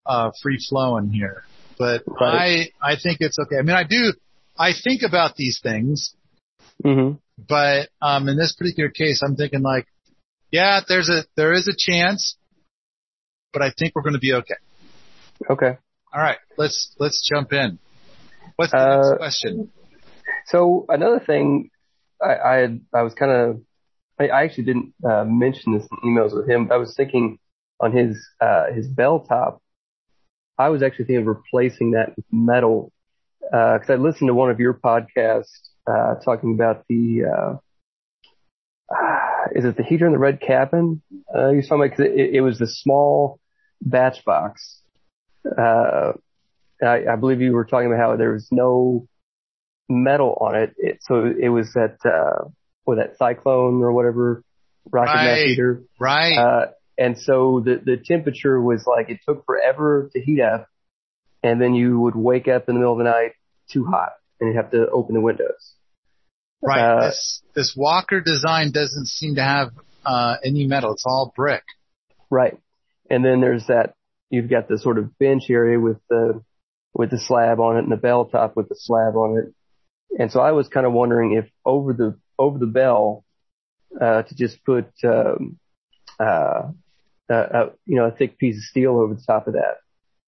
uh, 0.07 0.31
free 0.43 0.59
flowing 0.69 1.09
here. 1.11 1.43
But 1.79 2.03
Right. 2.07 2.71
I 2.83 2.93
I 2.93 2.97
think 2.97 3.19
it's 3.21 3.39
okay. 3.39 3.59
I 3.59 3.63
mean, 3.63 3.77
I 3.77 3.85
do 3.85 4.13
I 4.57 4.73
think 4.73 5.03
about 5.03 5.35
these 5.37 5.59
things, 5.61 6.15
Mhm. 6.83 7.19
but 7.39 7.89
um, 8.01 8.29
in 8.29 8.37
this 8.37 8.55
particular 8.55 8.91
case, 8.91 9.23
I'm 9.23 9.37
thinking 9.37 9.63
like, 9.63 9.87
yeah, 10.51 10.81
there's 10.87 11.09
a 11.09 11.25
there 11.37 11.53
is 11.53 11.69
a 11.69 11.75
chance, 11.77 12.37
but 13.53 13.63
I 13.63 13.71
think 13.77 13.95
we're 13.95 14.03
going 14.03 14.15
to 14.15 14.19
be 14.21 14.33
okay. 14.35 14.55
Okay. 15.51 15.79
All 16.13 16.21
right, 16.23 16.39
let's 16.57 16.95
let's 16.99 17.27
jump 17.29 17.53
in. 17.53 17.79
What's 18.57 18.73
the 18.73 18.79
Uh, 18.79 18.97
next 18.97 19.19
question? 19.19 19.71
So 20.47 20.87
another 20.89 21.21
thing, 21.21 21.71
I 22.23 22.35
I, 22.35 22.79
I 22.95 23.03
was 23.03 23.15
kind 23.15 23.33
of, 23.33 23.61
I, 24.21 24.29
I 24.29 24.45
actually 24.45 24.65
didn't 24.65 24.95
uh, 25.05 25.25
mention 25.25 25.73
this 25.77 25.87
in 25.91 26.11
emails 26.11 26.35
with 26.35 26.49
him. 26.49 26.69
But 26.69 26.75
I 26.75 26.79
was 26.79 26.95
thinking 26.97 27.39
on 27.81 27.93
his 27.93 28.25
uh, 28.41 28.73
his 28.73 28.87
bell 28.87 29.21
top, 29.21 29.61
I 30.59 30.69
was 30.69 30.83
actually 30.83 31.07
thinking 31.07 31.23
of 31.23 31.27
replacing 31.27 31.93
that 31.93 32.15
with 32.17 32.27
metal 32.31 32.93
because 33.41 33.91
I 33.91 33.95
listened 33.97 34.29
to 34.29 34.35
one 34.35 34.51
of 34.51 34.61
your 34.61 34.75
podcasts 34.75 35.51
uh, 35.87 36.15
talking 36.25 36.55
about 36.55 36.85
the. 36.89 37.25
Uh, 37.25 37.57
is 39.55 39.65
it 39.65 39.77
the 39.77 39.83
heater 39.83 40.07
in 40.07 40.13
the 40.13 40.19
red 40.19 40.41
cabin? 40.41 41.03
Uh, 41.35 41.51
you 41.51 41.63
saw 41.63 41.81
because 41.81 42.01
it, 42.07 42.35
it 42.37 42.41
was 42.41 42.59
the 42.59 42.67
small 42.69 43.39
batch 43.81 44.25
box. 44.25 44.81
Uh, 45.47 46.13
I, 46.83 47.05
I 47.13 47.17
believe 47.17 47.41
you 47.41 47.53
were 47.53 47.65
talking 47.65 47.87
about 47.87 47.99
how 48.01 48.17
there 48.17 48.33
was 48.33 48.49
no 48.51 49.07
metal 49.89 50.37
on 50.41 50.57
it. 50.57 50.75
it 50.79 50.99
so 51.03 51.25
it 51.25 51.49
was 51.49 51.73
that, 51.75 51.97
uh, 52.05 52.49
or 52.87 52.97
that 52.97 53.17
cyclone 53.19 53.83
or 53.83 53.93
whatever 53.93 54.43
rocket 54.91 55.15
mass 55.15 55.39
Right. 55.39 55.47
heater. 55.49 55.83
Right. 55.99 56.37
Uh, 56.37 56.67
and 56.97 57.19
so 57.19 57.61
the, 57.65 57.81
the 57.85 57.97
temperature 57.97 58.61
was 58.61 58.85
like, 58.87 59.11
it 59.11 59.21
took 59.27 59.45
forever 59.47 60.11
to 60.15 60.21
heat 60.21 60.41
up. 60.41 60.67
And 61.43 61.61
then 61.61 61.75
you 61.75 62.01
would 62.01 62.15
wake 62.17 62.49
up 62.49 62.69
in 62.69 62.75
the 62.75 62.79
middle 62.81 62.93
of 62.93 62.99
the 62.99 63.05
night 63.05 63.33
too 63.71 63.85
hot 63.85 64.13
and 64.41 64.49
you'd 64.49 64.57
have 64.57 64.71
to 64.73 64.89
open 64.91 65.15
the 65.15 65.21
windows. 65.21 65.75
right. 66.63 66.81
uh, 66.81 67.07
this 67.07 67.43
this 67.55 67.75
Walker 67.77 68.21
design 68.21 68.73
doesn't 68.73 69.07
seem 69.07 69.37
to 69.37 69.43
have 69.43 69.71
uh, 70.05 70.37
any 70.45 70.67
metal. 70.67 70.93
It's 70.93 71.05
all 71.07 71.33
brick. 71.35 71.65
Right. 72.31 72.59
And 73.11 73.25
then 73.25 73.41
there's 73.41 73.67
that, 73.67 73.95
you've 74.31 74.51
got 74.51 74.69
the 74.69 74.79
sort 74.79 74.99
of 74.99 75.19
bench 75.19 75.45
area 75.51 75.79
with 75.79 75.99
the, 76.09 76.43
with 76.95 77.11
the 77.11 77.21
slab 77.21 77.61
on 77.61 77.77
it 77.77 77.81
and 77.81 77.93
the 77.93 77.97
bell 77.97 78.25
top 78.25 78.57
with 78.57 78.69
the 78.69 78.77
slab 78.79 79.15
on 79.15 79.39
it. 79.39 79.55
And 80.21 80.33
so 80.33 80.41
I 80.41 80.53
was 80.53 80.69
kind 80.69 80.87
of 80.87 80.93
wondering 80.93 81.35
if 81.35 81.51
over 81.65 81.93
the, 81.93 82.19
over 82.39 82.59
the 82.59 82.67
bell, 82.67 83.25
uh, 84.01 84.23
to 84.23 84.35
just 84.35 84.65
put, 84.65 84.87
um, 85.05 85.59
uh, 86.19 86.69
uh, 87.31 87.35
uh, 87.35 87.71
you 87.87 87.97
know, 87.97 88.07
a 88.07 88.11
thick 88.11 88.39
piece 88.39 88.57
of 88.57 88.63
steel 88.63 88.99
over 88.99 89.15
the 89.15 89.23
top 89.27 89.47
of 89.47 89.55
that. 89.55 89.77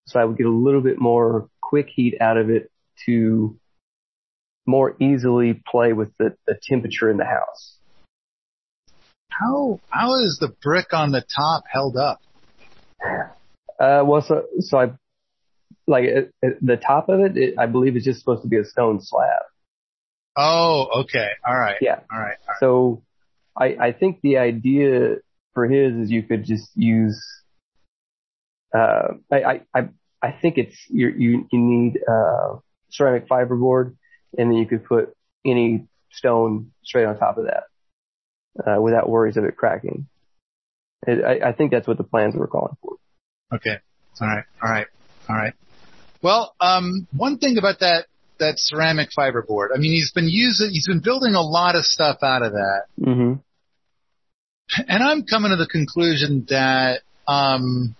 So 0.07 0.21
I 0.21 0.25
would 0.25 0.37
get 0.37 0.47
a 0.47 0.51
little 0.51 0.81
bit 0.81 1.01
more 1.01 1.49
quick 1.61 1.89
heat 1.89 2.17
out 2.21 2.37
of 2.37 2.51
it 2.51 2.71
to 3.07 3.59
more 4.67 4.97
easily 5.01 5.63
play 5.71 5.93
with 5.93 6.11
the, 6.19 6.37
the 6.47 6.59
temperature 6.63 7.11
in 7.11 7.17
the 7.17 7.25
house. 7.25 7.77
How 9.31 9.81
how 9.91 10.15
is 10.25 10.39
the 10.41 10.49
brick 10.63 10.93
on 10.93 11.13
the 11.13 11.23
top 11.37 11.65
held 11.71 11.97
up? 11.97 12.21
Uh, 13.79 14.03
well, 14.05 14.23
so, 14.23 14.45
so 14.61 14.79
I, 14.79 14.93
like, 15.87 16.05
the 16.41 16.77
top 16.79 17.11
of 17.11 17.21
it, 17.21 17.37
it, 17.37 17.55
I 17.59 17.67
believe 17.67 17.97
is 17.97 18.05
just 18.05 18.21
supposed 18.21 18.43
to 18.43 18.49
be 18.49 18.57
a 18.57 18.65
stone 18.65 19.01
slab. 19.03 19.43
Oh, 20.35 21.03
okay. 21.03 21.29
All 21.47 21.57
right. 21.57 21.77
Yeah. 21.81 22.01
All 22.11 22.19
right. 22.19 22.39
All 22.41 22.49
right. 22.49 22.57
So 22.59 23.03
I, 23.57 23.77
I 23.89 23.93
think 23.93 24.21
the 24.23 24.39
idea 24.39 25.17
for 25.53 25.67
his 25.67 25.95
is 25.95 26.11
you 26.11 26.23
could 26.23 26.45
just 26.45 26.71
use, 26.75 27.23
uh, 28.75 29.09
I, 29.31 29.37
I, 29.37 29.61
I, 29.75 29.89
I 30.23 30.33
think 30.33 30.57
it's, 30.57 30.77
you, 30.89 31.13
you, 31.17 31.47
you 31.53 31.59
need, 31.59 31.99
uh, 32.09 32.57
ceramic 32.91 33.29
fiberboard 33.29 33.97
and 34.37 34.51
then 34.51 34.59
you 34.59 34.67
could 34.67 34.85
put 34.85 35.15
any 35.45 35.87
stone 36.13 36.73
straight 36.83 37.05
on 37.05 37.19
top 37.19 37.39
of 37.39 37.45
that, 37.45 37.65
uh, 38.67 38.81
without 38.81 39.09
worries 39.09 39.37
of 39.37 39.45
it 39.45 39.57
cracking. 39.57 40.07
It, 41.07 41.25
I, 41.25 41.51
I 41.51 41.53
think 41.53 41.71
that's 41.71 41.87
what 41.87 41.99
the 41.99 42.05
plans 42.05 42.35
were 42.35 42.47
calling 42.47 42.77
for. 42.83 42.97
Okay. 43.55 43.77
All 44.21 44.27
right. 44.27 44.45
All 44.63 44.71
right. 44.71 44.87
All 45.29 45.37
right. 45.37 45.55
Well, 46.23 46.55
um, 46.61 47.07
one 47.15 47.39
thing 47.39 47.59
about 47.59 47.81
that 47.81 48.07
that 48.39 48.55
ceramic 48.57 49.09
fiberboard. 49.17 49.69
I 49.75 49.79
mean, 49.79 49.93
he's 49.93 50.13
been 50.13 50.29
using, 50.29 50.69
he's 50.71 50.87
been 50.87 51.01
building 51.01 51.35
a 51.35 51.41
lot 51.41 51.75
of 51.75 51.85
stuff 51.85 52.19
out 52.23 52.43
of 52.43 52.53
that, 52.53 52.83
hmm 53.03 53.35
and 54.89 55.03
I'm 55.03 55.25
coming 55.25 55.51
to 55.51 55.57
the 55.57 55.67
conclusion 55.67 56.47
that 56.49 57.03
um, 57.29 57.95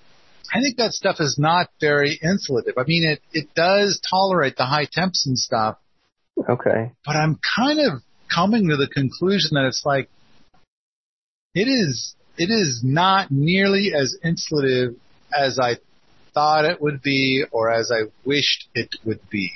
I 0.53 0.61
think 0.61 0.77
that 0.79 0.93
stuff 0.93 1.17
is 1.21 1.37
not 1.39 1.69
very 1.81 2.19
insulative. 2.23 2.75
I 2.77 2.85
mean, 2.87 3.05
it 3.09 3.23
it 3.33 3.55
does 3.55 4.01
tolerate 4.11 4.57
the 4.57 4.65
high 4.67 4.87
temps 4.91 5.27
and 5.27 5.39
stuff, 5.39 5.79
Okay. 6.39 6.93
but 7.05 7.17
I'm 7.17 7.39
kind 7.57 7.81
of 7.81 8.03
coming 8.33 8.69
to 8.69 8.77
the 8.77 8.89
conclusion 8.89 9.51
that 9.53 9.67
it's 9.67 9.83
like 9.85 10.09
it 11.55 11.69
is 11.69 12.15
it 12.37 12.51
is 12.51 12.83
not 12.85 13.31
nearly 13.31 13.93
as 13.95 14.17
insulative 14.25 14.97
as 15.37 15.59
I 15.59 15.77
thought 16.35 16.67
it 16.67 16.81
would 16.83 17.01
be 17.03 17.45
or 17.51 17.71
as 17.71 17.91
I 17.91 18.11
wished 18.25 18.69
it 18.75 18.95
would 19.05 19.29
be. 19.31 19.53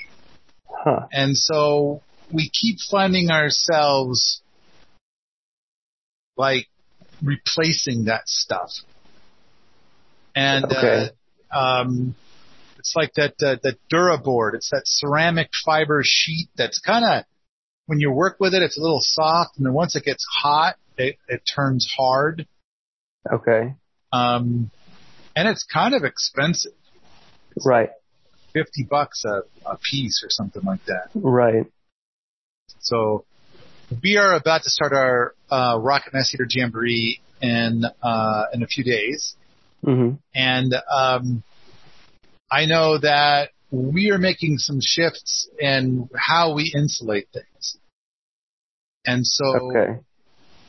Huh. 0.67 1.05
And 1.11 1.37
so 1.37 2.01
we 2.31 2.49
keep 2.49 2.77
finding 2.89 3.29
ourselves 3.29 4.41
like 6.35 6.67
replacing 7.21 8.05
that 8.05 8.27
stuff. 8.27 8.71
And 10.33 10.65
Okay. 10.65 11.09
uh, 11.51 11.55
um, 11.55 12.15
it's 12.81 12.93
like 12.95 13.13
that 13.13 13.35
uh, 13.45 13.57
that 13.61 13.77
Duraboard. 13.93 14.55
It's 14.55 14.71
that 14.71 14.83
ceramic 14.85 15.49
fiber 15.63 16.01
sheet 16.03 16.49
that's 16.57 16.79
kind 16.79 17.05
of 17.05 17.25
when 17.85 17.99
you 17.99 18.11
work 18.11 18.37
with 18.39 18.53
it, 18.55 18.63
it's 18.63 18.77
a 18.77 18.81
little 18.81 19.01
soft, 19.01 19.57
and 19.57 19.65
then 19.65 19.73
once 19.73 19.95
it 19.95 20.03
gets 20.03 20.25
hot, 20.41 20.75
it, 20.97 21.17
it 21.27 21.41
turns 21.55 21.87
hard. 21.95 22.47
Okay. 23.31 23.75
Um, 24.11 24.71
and 25.35 25.47
it's 25.47 25.63
kind 25.71 25.93
of 25.93 26.03
expensive, 26.03 26.73
Right. 27.63 27.89
fifty 28.53 28.83
bucks 28.89 29.23
a, 29.25 29.41
a 29.65 29.77
piece 29.77 30.23
or 30.23 30.29
something 30.29 30.63
like 30.63 30.83
that. 30.85 31.09
Right. 31.13 31.67
So 32.79 33.25
we 34.01 34.17
are 34.17 34.33
about 34.33 34.63
to 34.63 34.69
start 34.69 34.93
our 34.93 35.35
uh, 35.51 35.77
Rocket 35.79 36.13
Mass 36.13 36.29
Heater 36.29 36.47
Jamboree 36.49 37.21
in 37.41 37.83
uh, 38.01 38.45
in 38.53 38.63
a 38.63 38.67
few 38.67 38.83
days, 38.83 39.35
hmm 39.83 40.13
and 40.33 40.73
um, 40.91 41.43
I 42.51 42.65
know 42.65 42.97
that 42.97 43.51
we 43.71 44.11
are 44.11 44.17
making 44.17 44.57
some 44.57 44.79
shifts 44.81 45.49
in 45.57 46.09
how 46.15 46.53
we 46.53 46.73
insulate 46.75 47.29
things. 47.33 47.77
And 49.05 49.25
so 49.25 49.45
Okay. 49.71 49.99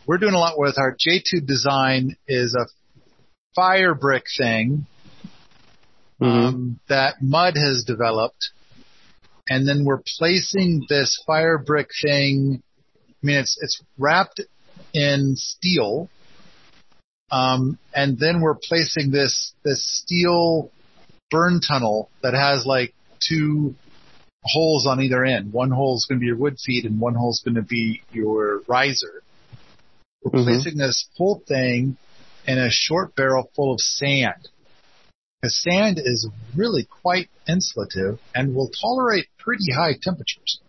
we're 0.06 0.18
doing 0.18 0.34
a 0.34 0.38
lot 0.38 0.58
with 0.58 0.78
our 0.78 0.94
J2 0.96 1.44
design 1.44 2.16
is 2.28 2.54
a 2.54 2.66
fire 3.54 3.94
brick 3.94 4.24
thing 4.38 4.86
Mhm. 6.20 6.44
um, 6.44 6.80
that 6.88 7.20
Mud 7.20 7.56
has 7.56 7.82
developed, 7.84 8.50
and 9.50 9.66
then 9.66 9.84
we're 9.84 10.02
placing 10.18 10.86
this 10.88 11.20
fire 11.26 11.58
brick 11.58 11.90
thing. 12.00 12.62
I 13.08 13.26
mean, 13.26 13.38
it's 13.38 13.58
it's 13.60 13.82
wrapped 13.98 14.40
in 14.94 15.34
steel, 15.36 16.08
um, 17.32 17.78
and 17.92 18.18
then 18.18 18.40
we're 18.40 18.54
placing 18.54 19.10
this 19.10 19.52
this 19.64 19.84
steel 19.84 20.70
burn 21.32 21.60
tunnel 21.60 22.10
that 22.22 22.34
has 22.34 22.64
like 22.66 22.94
two 23.26 23.74
holes 24.44 24.86
on 24.86 25.00
either 25.00 25.24
end. 25.24 25.52
One 25.52 25.70
hole 25.70 25.96
is 25.96 26.06
going 26.08 26.18
to 26.18 26.20
be 26.20 26.26
your 26.26 26.36
wood 26.36 26.58
feed, 26.64 26.84
and 26.84 27.00
one 27.00 27.14
hole 27.14 27.30
is 27.30 27.42
going 27.44 27.54
to 27.56 27.62
be 27.62 28.02
your 28.12 28.60
riser. 28.68 29.22
We're 30.22 30.40
Mhm. 30.40 30.44
placing 30.44 30.78
this 30.78 31.08
whole 31.16 31.42
thing 31.48 31.96
in 32.46 32.58
a 32.58 32.70
short 32.70 33.16
barrel 33.16 33.50
full 33.56 33.72
of 33.72 33.80
sand. 33.80 34.48
Because 35.40 35.60
sand 35.60 35.98
is 35.98 36.28
really 36.54 36.84
quite 36.84 37.28
insulative 37.48 38.18
and 38.34 38.54
will 38.54 38.70
tolerate 38.80 39.26
pretty 39.38 39.72
high 39.72 39.94
temperatures. 40.00 40.60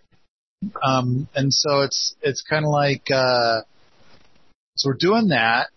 Um, 0.83 1.27
and 1.35 1.53
so 1.53 1.81
it's 1.81 2.15
it's 2.21 2.41
kind 2.41 2.65
of 2.65 2.71
like 2.71 3.11
uh, 3.11 3.61
so 4.77 4.89
we're 4.89 4.95
doing 4.97 5.27
that, 5.27 5.69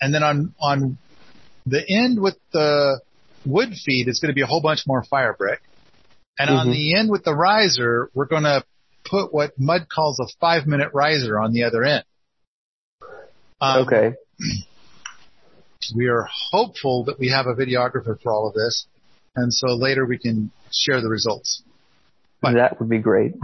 and 0.00 0.12
then 0.12 0.22
on 0.22 0.54
on 0.60 0.98
the 1.64 1.82
end 1.88 2.20
with 2.20 2.36
the 2.52 3.00
wood 3.44 3.74
feed, 3.74 4.08
is 4.08 4.20
going 4.20 4.30
to 4.30 4.34
be 4.34 4.42
a 4.42 4.46
whole 4.46 4.60
bunch 4.62 4.84
more 4.86 5.02
fire 5.04 5.34
brick, 5.36 5.60
and 6.38 6.50
on 6.50 6.68
Mhm. 6.68 6.72
the 6.72 6.94
end 6.96 7.10
with 7.10 7.24
the 7.24 7.34
riser, 7.34 8.10
we're 8.14 8.26
going 8.26 8.44
to 8.44 8.64
put 9.04 9.32
what 9.34 9.52
Mud 9.58 9.86
calls 9.88 10.18
a 10.20 10.26
five 10.40 10.66
minute 10.66 10.90
riser 10.94 11.38
on 11.38 11.52
the 11.52 11.64
other 11.64 11.84
end. 11.84 12.04
Um, 13.60 13.86
okay. 13.86 14.14
we 15.94 16.08
are 16.08 16.26
hopeful 16.50 17.04
that 17.04 17.18
we 17.18 17.28
have 17.28 17.46
a 17.46 17.54
videographer 17.54 18.20
for 18.22 18.32
all 18.32 18.48
of 18.48 18.54
this, 18.54 18.86
and 19.36 19.52
so 19.52 19.74
later 19.74 20.06
we 20.06 20.18
can 20.18 20.50
share 20.72 21.00
the 21.00 21.08
results. 21.08 21.62
But- 22.40 22.54
That 22.54 22.78
would 22.80 22.88
be 22.88 22.98
great. 22.98 23.32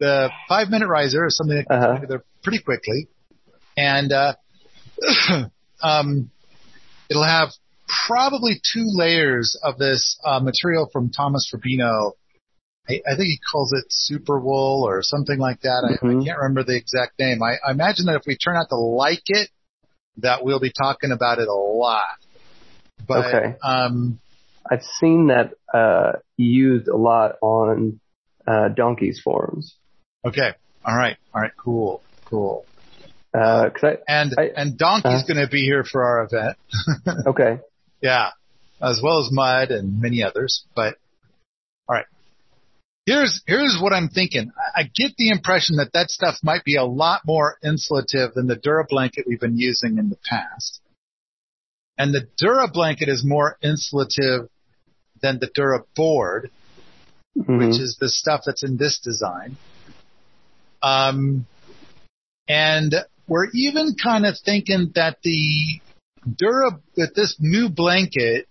The 0.00 0.30
five 0.48 0.68
minute 0.70 0.88
riser 0.88 1.26
is 1.26 1.36
something 1.36 1.56
that 1.56 1.68
gets 1.68 1.84
Uh-huh. 1.84 1.94
together 1.94 2.24
pretty 2.42 2.58
quickly, 2.60 3.08
and 3.76 4.12
uh, 4.12 4.34
um, 5.82 6.30
it'll 7.10 7.24
have 7.24 7.50
probably 8.06 8.60
two 8.72 8.84
layers 8.92 9.58
of 9.62 9.78
this 9.78 10.18
uh, 10.24 10.40
material 10.40 10.88
from 10.92 11.10
Thomas 11.10 11.50
Rubino. 11.54 12.12
I, 12.88 12.94
I 13.06 13.16
think 13.16 13.26
he 13.28 13.38
calls 13.50 13.72
it 13.72 13.84
super 13.90 14.38
wool 14.38 14.84
or 14.86 15.02
something 15.02 15.38
like 15.38 15.60
that. 15.62 15.84
I, 15.88 15.94
I 15.94 16.10
Mhm. 16.10 16.24
can't 16.24 16.38
remember 16.38 16.64
the 16.64 16.76
exact 16.76 17.18
name. 17.18 17.42
I, 17.42 17.56
I 17.66 17.70
imagine 17.72 18.06
that 18.06 18.16
if 18.16 18.22
we 18.26 18.36
turn 18.36 18.56
out 18.56 18.68
to 18.70 18.76
like 18.76 19.22
it, 19.26 19.48
that 20.18 20.44
we'll 20.44 20.60
be 20.60 20.72
talking 20.72 21.10
about 21.12 21.38
it 21.38 21.48
a 21.48 21.52
lot. 21.54 22.04
But 23.06 23.26
Okay. 23.34 23.54
um, 23.62 24.18
I've 24.70 24.82
seen 25.00 25.28
that 25.28 25.52
uh, 25.72 26.12
used 26.36 26.88
a 26.88 26.96
lot 26.96 27.36
on 27.42 28.00
uh, 28.46 28.68
donkeys 28.68 29.20
forums. 29.22 29.74
okay, 30.26 30.52
all 30.84 30.94
right, 30.96 31.16
all 31.34 31.40
right, 31.40 31.52
cool, 31.56 32.02
cool. 32.26 32.64
Uh 33.32 33.68
'cause 33.70 33.82
I, 33.84 33.96
And 34.06 34.32
I- 34.38 34.52
and 34.56 34.78
Donkey's 34.78 35.06
uh-huh. 35.24 35.34
going 35.34 35.44
to 35.44 35.50
be 35.50 35.62
here 35.62 35.82
for 35.84 36.04
our 36.04 36.22
event. 36.24 36.56
okay. 37.26 37.58
Yeah, 38.04 38.32
as 38.82 39.00
well 39.02 39.18
as 39.20 39.30
Mud 39.32 39.70
and 39.70 39.98
many 39.98 40.22
others. 40.22 40.66
But 40.76 40.98
all 41.88 41.96
right, 41.96 42.04
here's 43.06 43.40
here's 43.46 43.78
what 43.80 43.94
I'm 43.94 44.10
thinking. 44.10 44.52
I, 44.76 44.82
I 44.82 44.90
get 44.94 45.16
the 45.16 45.30
impression 45.30 45.76
that 45.76 45.94
that 45.94 46.10
stuff 46.10 46.34
might 46.42 46.64
be 46.64 46.76
a 46.76 46.84
lot 46.84 47.22
more 47.24 47.56
insulative 47.64 48.34
than 48.34 48.46
the 48.46 48.56
Dura 48.62 48.84
blanket 48.86 49.24
we've 49.26 49.40
been 49.40 49.56
using 49.56 49.96
in 49.96 50.10
the 50.10 50.18
past, 50.28 50.82
and 51.96 52.12
the 52.12 52.28
Dura 52.36 52.68
blanket 52.70 53.08
is 53.08 53.24
more 53.24 53.56
insulative 53.64 54.48
than 55.22 55.38
the 55.38 55.50
Dura 55.54 55.84
board, 55.96 56.50
Mhm. 57.38 57.58
which 57.58 57.80
is 57.80 57.96
the 57.98 58.10
stuff 58.10 58.42
that's 58.44 58.62
in 58.62 58.76
this 58.76 58.98
design. 58.98 59.56
Um, 60.82 61.46
and 62.46 62.94
we're 63.26 63.48
even 63.54 63.94
kind 63.94 64.26
of 64.26 64.36
thinking 64.44 64.92
that 64.94 65.22
the 65.22 65.80
Dura, 66.24 66.80
that 66.96 67.14
this 67.14 67.36
new 67.38 67.68
blanket 67.68 68.46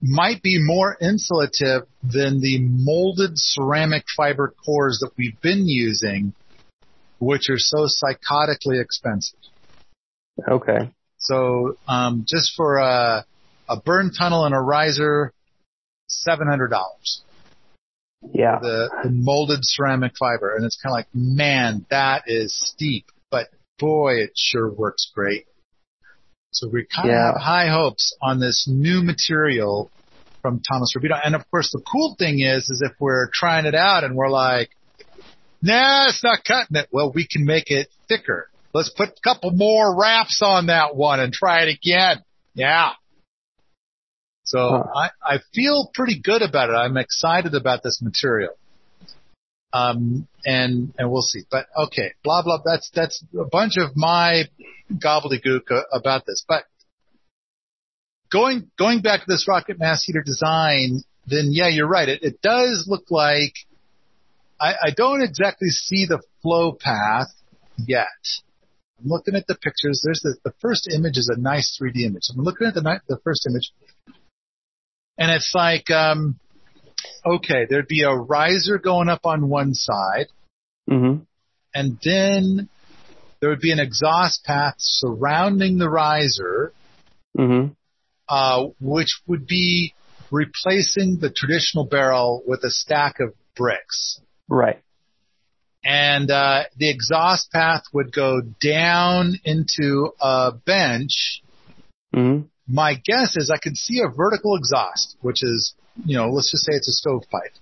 might 0.00 0.42
be 0.42 0.58
more 0.60 0.96
insulative 1.00 1.86
than 2.02 2.40
the 2.40 2.58
molded 2.60 3.32
ceramic 3.34 4.04
fiber 4.16 4.54
cores 4.64 4.98
that 5.00 5.10
we've 5.16 5.40
been 5.40 5.66
using, 5.66 6.32
which 7.18 7.48
are 7.50 7.58
so 7.58 7.86
psychotically 7.86 8.80
expensive. 8.80 9.38
Okay. 10.46 10.90
So, 11.18 11.76
um, 11.88 12.24
just 12.28 12.52
for 12.56 12.76
a, 12.76 13.24
a 13.68 13.80
burn 13.80 14.12
tunnel 14.12 14.44
and 14.44 14.54
a 14.54 14.60
riser, 14.60 15.32
$700 16.28 16.70
Yeah. 18.32 18.58
the, 18.60 18.90
the 19.02 19.10
molded 19.10 19.60
ceramic 19.62 20.12
fiber. 20.18 20.54
And 20.54 20.64
it's 20.64 20.80
kind 20.80 20.92
of 20.92 20.96
like, 20.98 21.08
man, 21.14 21.86
that 21.90 22.24
is 22.26 22.54
steep, 22.54 23.06
but 23.30 23.48
boy, 23.78 24.16
it 24.20 24.32
sure 24.36 24.70
works 24.70 25.10
great. 25.14 25.46
So 26.58 26.68
we 26.68 26.86
kind 26.86 27.10
of 27.10 27.14
have 27.14 27.36
high 27.36 27.68
hopes 27.68 28.16
on 28.22 28.40
this 28.40 28.66
new 28.66 29.02
material 29.02 29.90
from 30.40 30.60
Thomas 30.60 30.94
Rubino. 30.96 31.20
And 31.22 31.34
of 31.34 31.42
course, 31.50 31.70
the 31.70 31.82
cool 31.90 32.16
thing 32.18 32.40
is, 32.40 32.70
is 32.70 32.82
if 32.82 32.92
we're 32.98 33.28
trying 33.30 33.66
it 33.66 33.74
out 33.74 34.04
and 34.04 34.16
we're 34.16 34.30
like, 34.30 34.70
nah, 35.60 36.08
it's 36.08 36.24
not 36.24 36.44
cutting 36.44 36.76
it. 36.76 36.88
Well, 36.90 37.12
we 37.14 37.26
can 37.30 37.44
make 37.44 37.70
it 37.70 37.88
thicker. 38.08 38.48
Let's 38.72 38.88
put 38.88 39.10
a 39.10 39.20
couple 39.22 39.50
more 39.50 39.94
wraps 40.00 40.40
on 40.42 40.66
that 40.66 40.96
one 40.96 41.20
and 41.20 41.30
try 41.30 41.62
it 41.64 41.76
again. 41.76 42.22
Yeah. 42.54 42.92
So 44.44 44.58
Huh. 44.58 45.10
I, 45.24 45.34
I 45.34 45.38
feel 45.54 45.90
pretty 45.92 46.20
good 46.22 46.40
about 46.40 46.70
it. 46.70 46.74
I'm 46.74 46.96
excited 46.96 47.54
about 47.54 47.82
this 47.82 48.00
material. 48.00 48.54
Um, 49.72 50.26
and, 50.46 50.94
and 50.96 51.10
we'll 51.10 51.22
see. 51.22 51.42
But 51.50 51.66
okay, 51.86 52.12
blah, 52.22 52.42
blah. 52.42 52.58
That's, 52.64 52.90
that's 52.94 53.22
a 53.38 53.44
bunch 53.44 53.74
of 53.76 53.96
my 53.96 54.44
gobbledygook 54.90 55.70
uh, 55.70 55.82
about 55.92 56.24
this. 56.26 56.44
But 56.48 56.64
going, 58.32 58.70
going 58.78 59.02
back 59.02 59.20
to 59.20 59.26
this 59.28 59.46
rocket 59.48 59.78
mass 59.78 60.04
heater 60.04 60.22
design, 60.24 61.02
then 61.26 61.48
yeah, 61.50 61.68
you're 61.68 61.88
right. 61.88 62.08
It, 62.08 62.22
it 62.22 62.40
does 62.40 62.86
look 62.88 63.10
like 63.10 63.54
I, 64.60 64.74
I 64.84 64.90
don't 64.96 65.20
exactly 65.20 65.68
see 65.68 66.06
the 66.06 66.22
flow 66.42 66.72
path 66.72 67.28
yet. 67.76 68.06
I'm 68.98 69.08
looking 69.08 69.34
at 69.34 69.46
the 69.46 69.56
pictures. 69.56 70.00
There's 70.02 70.20
the, 70.22 70.36
the 70.44 70.54
first 70.62 70.88
image 70.90 71.18
is 71.18 71.28
a 71.28 71.38
nice 71.38 71.76
3D 71.82 72.06
image. 72.06 72.22
I'm 72.32 72.42
looking 72.42 72.66
at 72.66 72.74
the, 72.74 73.00
the 73.08 73.18
first 73.24 73.46
image 73.50 73.72
and 75.18 75.30
it's 75.30 75.52
like, 75.54 75.90
um, 75.90 76.38
okay, 77.24 77.66
there'd 77.68 77.88
be 77.88 78.02
a 78.02 78.14
riser 78.14 78.78
going 78.78 79.08
up 79.08 79.24
on 79.24 79.48
one 79.48 79.74
side 79.74 80.26
hmm 80.88 81.16
and 81.74 81.98
then 82.02 82.70
there 83.40 83.50
would 83.50 83.60
be 83.60 83.70
an 83.70 83.78
exhaust 83.78 84.44
path 84.44 84.76
surrounding 84.78 85.76
the 85.76 85.90
riser, 85.90 86.72
hmm 87.36 87.66
uh, 88.28 88.64
which 88.80 89.20
would 89.28 89.46
be 89.46 89.94
replacing 90.32 91.18
the 91.20 91.30
traditional 91.30 91.84
barrel 91.84 92.42
with 92.44 92.64
a 92.64 92.70
stack 92.70 93.20
of 93.20 93.34
bricks. 93.54 94.20
Right. 94.48 94.82
And 95.84 96.28
uh, 96.30 96.64
the 96.76 96.90
exhaust 96.90 97.52
path 97.52 97.82
would 97.92 98.12
go 98.12 98.40
down 98.60 99.38
into 99.44 100.10
a 100.20 100.52
bench. 100.64 101.42
hmm 102.12 102.40
My 102.66 102.94
guess 102.94 103.36
is 103.36 103.52
I 103.54 103.58
could 103.58 103.76
see 103.76 104.00
a 104.00 104.08
vertical 104.08 104.56
exhaust, 104.56 105.16
which 105.20 105.44
is, 105.44 105.74
you 106.04 106.16
know, 106.16 106.28
let's 106.28 106.50
just 106.50 106.64
say 106.64 106.72
it's 106.76 106.88
a 106.88 106.92
stovepipe. 106.92 107.54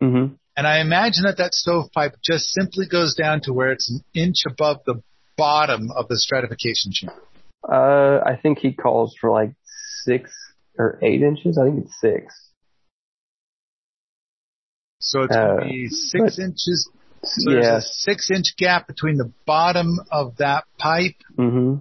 hmm 0.00 0.34
And 0.56 0.66
I 0.66 0.80
imagine 0.80 1.24
that 1.24 1.38
that 1.38 1.54
stovepipe 1.54 2.16
just 2.22 2.50
simply 2.52 2.86
goes 2.86 3.14
down 3.14 3.40
to 3.42 3.52
where 3.52 3.72
it's 3.72 3.90
an 3.90 4.00
inch 4.14 4.44
above 4.46 4.78
the 4.86 5.02
bottom 5.36 5.90
of 5.96 6.08
the 6.08 6.18
stratification 6.18 6.92
chamber. 6.92 7.22
Uh, 7.66 8.20
I 8.24 8.36
think 8.42 8.58
he 8.58 8.72
calls 8.72 9.14
for 9.20 9.30
like 9.30 9.54
six 10.04 10.30
or 10.78 10.98
eight 11.02 11.22
inches. 11.22 11.58
I 11.58 11.64
think 11.66 11.84
it's 11.84 11.94
six. 12.00 12.34
So 15.00 15.22
it's 15.22 15.34
going 15.34 15.48
Uh, 15.58 15.60
to 15.60 15.64
be 15.66 15.88
six 15.88 16.36
but- 16.36 16.38
inches. 16.44 16.90
So 17.24 17.50
there's 17.52 17.66
a 17.68 17.80
six 17.80 18.30
inch 18.32 18.56
gap 18.58 18.88
between 18.88 19.16
the 19.16 19.32
bottom 19.46 20.00
of 20.10 20.36
that 20.38 20.64
pipe 20.76 21.14
hmm 21.36 21.74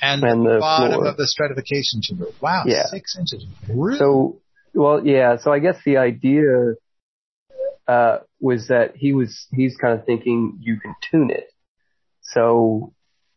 and, 0.00 0.22
And 0.22 0.46
the, 0.46 0.54
the 0.54 0.58
bottom 0.60 0.98
floor. 1.00 1.06
of 1.08 1.16
the 1.16 1.26
stratification 1.26 2.02
chamber. 2.02 2.26
Wow, 2.40 2.62
Yeah. 2.66 2.86
six 2.86 3.16
inches. 3.18 3.44
Really? 3.68 3.98
So, 3.98 4.40
well, 4.76 5.04
yeah. 5.04 5.36
So 5.38 5.52
I 5.52 5.58
guess 5.58 5.76
the 5.84 5.96
idea 5.96 6.74
uh, 7.88 8.18
was 8.40 8.68
that 8.68 8.96
he 8.96 9.12
was 9.12 9.46
he's 9.52 9.76
kind 9.76 9.98
of 9.98 10.04
thinking 10.06 10.58
you 10.60 10.78
can 10.80 10.94
tune 11.10 11.30
it. 11.30 11.50
So 12.22 12.92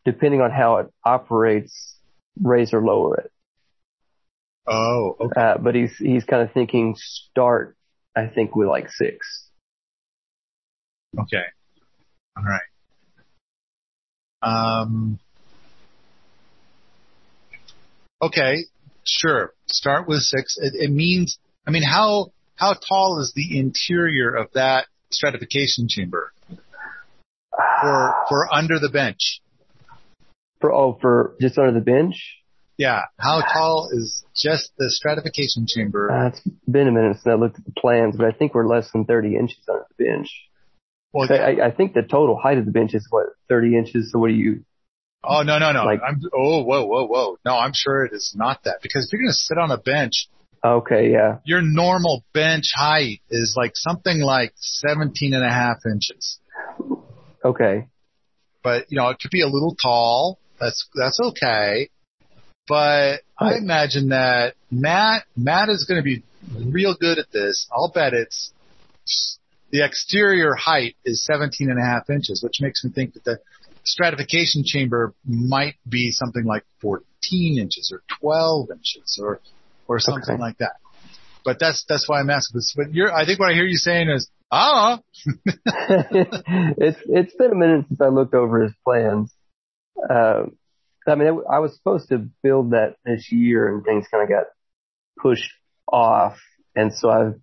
depending 0.05 0.41
on 0.41 0.51
how 0.51 0.77
it 0.77 0.87
operates, 1.05 1.95
raise 2.41 2.73
or 2.73 2.81
lower 2.83 3.15
it. 3.17 3.31
oh, 4.67 5.15
okay. 5.19 5.41
Uh, 5.41 5.57
but 5.57 5.75
he's 5.75 5.95
he's 5.97 6.23
kind 6.25 6.43
of 6.43 6.51
thinking 6.53 6.95
start 6.97 7.75
I 8.15 8.27
think 8.27 8.55
with 8.55 8.67
like 8.67 8.89
six. 8.89 9.49
Okay. 11.17 11.45
All 12.37 12.43
right. 12.43 12.61
Um, 14.41 15.19
okay. 18.21 18.57
Sure. 19.03 19.53
Start 19.71 20.07
with 20.07 20.21
six. 20.21 20.57
It, 20.57 20.73
it 20.75 20.91
means, 20.91 21.37
I 21.65 21.71
mean, 21.71 21.83
how, 21.83 22.31
how 22.55 22.73
tall 22.73 23.19
is 23.21 23.33
the 23.35 23.57
interior 23.57 24.33
of 24.33 24.47
that 24.53 24.85
stratification 25.11 25.87
chamber 25.87 26.33
for, 27.49 28.15
for 28.29 28.53
under 28.53 28.79
the 28.79 28.89
bench? 28.89 29.41
For, 30.59 30.73
oh, 30.73 30.97
for 30.99 31.35
just 31.39 31.57
under 31.57 31.71
the 31.71 31.83
bench? 31.83 32.15
Yeah. 32.79 33.01
How 33.19 33.41
tall 33.41 33.89
is 33.91 34.23
just 34.35 34.71
the 34.77 34.89
stratification 34.89 35.65
chamber? 35.67 36.09
Uh, 36.09 36.27
it's 36.29 36.41
been 36.65 36.87
a 36.87 36.91
minute 36.91 37.17
since 37.17 37.27
I 37.27 37.33
looked 37.33 37.59
at 37.59 37.65
the 37.65 37.73
plans, 37.77 38.15
but 38.15 38.25
I 38.25 38.31
think 38.31 38.53
we're 38.53 38.67
less 38.67 38.89
than 38.91 39.03
30 39.03 39.35
inches 39.35 39.59
under 39.69 39.85
the 39.97 40.05
bench. 40.05 40.29
Well, 41.11 41.27
I, 41.29 41.67
I 41.67 41.71
think 41.71 41.93
the 41.93 42.03
total 42.03 42.37
height 42.41 42.57
of 42.57 42.65
the 42.65 42.71
bench 42.71 42.93
is 42.93 43.05
what, 43.09 43.27
30 43.49 43.77
inches? 43.77 44.11
So 44.11 44.19
what 44.19 44.29
do 44.29 44.35
you, 44.35 44.63
Oh 45.23 45.43
no 45.43 45.59
no 45.59 45.71
no! 45.71 45.83
Like- 45.83 46.01
I'm 46.05 46.21
oh 46.33 46.63
whoa 46.63 46.85
whoa 46.85 47.05
whoa! 47.05 47.37
No, 47.45 47.57
I'm 47.57 47.73
sure 47.73 48.05
it 48.05 48.13
is 48.13 48.33
not 48.35 48.63
that 48.63 48.79
because 48.81 49.05
if 49.05 49.13
you're 49.13 49.21
going 49.21 49.31
to 49.31 49.33
sit 49.33 49.57
on 49.57 49.71
a 49.71 49.77
bench, 49.77 50.29
okay, 50.63 51.11
yeah. 51.11 51.39
your 51.43 51.61
normal 51.61 52.23
bench 52.33 52.71
height 52.73 53.21
is 53.29 53.53
like 53.57 53.73
something 53.75 54.19
like 54.21 54.53
17 54.55 55.33
and 55.33 55.43
a 55.43 55.49
half 55.49 55.77
inches. 55.85 56.39
Okay. 57.43 57.87
But 58.63 58.85
you 58.89 58.97
know, 58.97 59.09
it 59.09 59.19
could 59.19 59.31
be 59.31 59.41
a 59.41 59.47
little 59.47 59.75
tall. 59.75 60.39
That's 60.59 60.87
that's 60.95 61.19
okay. 61.19 61.89
But 62.67 63.21
I 63.37 63.55
imagine 63.57 64.09
that 64.09 64.55
Matt 64.71 65.23
Matt 65.35 65.69
is 65.69 65.85
going 65.85 65.99
to 65.99 66.03
be 66.03 66.23
real 66.71 66.95
good 66.99 67.17
at 67.19 67.31
this. 67.31 67.67
I'll 67.71 67.91
bet 67.91 68.13
it's 68.13 68.53
the 69.71 69.83
exterior 69.83 70.55
height 70.55 70.95
is 71.05 71.23
17 71.25 71.69
and 71.69 71.79
a 71.79 71.85
half 71.85 72.09
inches, 72.09 72.41
which 72.43 72.59
makes 72.61 72.83
me 72.83 72.91
think 72.91 73.13
that 73.13 73.23
the 73.23 73.39
stratification 73.85 74.63
chamber 74.65 75.13
might 75.25 75.75
be 75.87 76.11
something 76.11 76.43
like 76.45 76.63
14 76.81 77.03
inches 77.59 77.91
or 77.93 78.03
12 78.21 78.69
inches 78.71 79.19
or 79.21 79.41
or 79.87 79.99
something 79.99 80.35
Okay. 80.35 80.41
like 80.41 80.57
that. 80.59 80.73
But 81.43 81.57
that's 81.59 81.85
that's 81.87 82.07
why 82.07 82.19
I'm 82.19 82.29
asking 82.29 82.57
this. 82.59 82.73
But 82.75 82.93
you're, 82.93 83.13
I 83.13 83.25
think 83.25 83.39
what 83.39 83.49
I 83.49 83.53
hear 83.53 83.65
you 83.65 83.77
saying 83.77 84.09
is, 84.09 84.29
ah, 84.51 84.99
it's 85.25 86.97
it's 87.05 87.35
been 87.35 87.51
a 87.51 87.55
minute 87.55 87.85
since 87.87 88.01
I 88.01 88.07
looked 88.09 88.33
over 88.35 88.61
his 88.63 88.73
plans. 88.83 89.33
Uh, 90.09 90.43
I 91.07 91.15
mean, 91.15 91.27
I, 91.27 91.55
I 91.55 91.59
was 91.59 91.75
supposed 91.75 92.09
to 92.09 92.27
build 92.43 92.71
that 92.71 92.95
this 93.05 93.31
year, 93.31 93.73
and 93.73 93.83
things 93.83 94.05
kind 94.11 94.23
of 94.23 94.29
got 94.29 94.45
pushed 95.17 95.51
off, 95.91 96.37
and 96.75 96.93
so 96.93 97.09
I've 97.09 97.41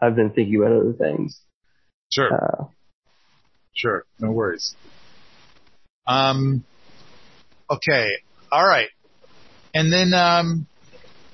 I've 0.00 0.16
been 0.16 0.30
thinking 0.30 0.56
about 0.56 0.72
other 0.72 0.92
things. 0.94 1.40
sure. 2.12 2.32
Uh, 2.32 2.64
Sure, 3.74 4.04
no 4.18 4.30
worries. 4.30 4.76
Um, 6.06 6.64
okay, 7.70 8.10
all 8.50 8.64
right, 8.66 8.88
and 9.74 9.92
then 9.92 10.12
um, 10.14 10.66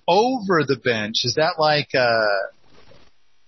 over 0.07 0.65
the 0.67 0.77
bench 0.77 1.25
is 1.25 1.35
that 1.37 1.55
like 1.59 1.89
uh, 1.95 2.49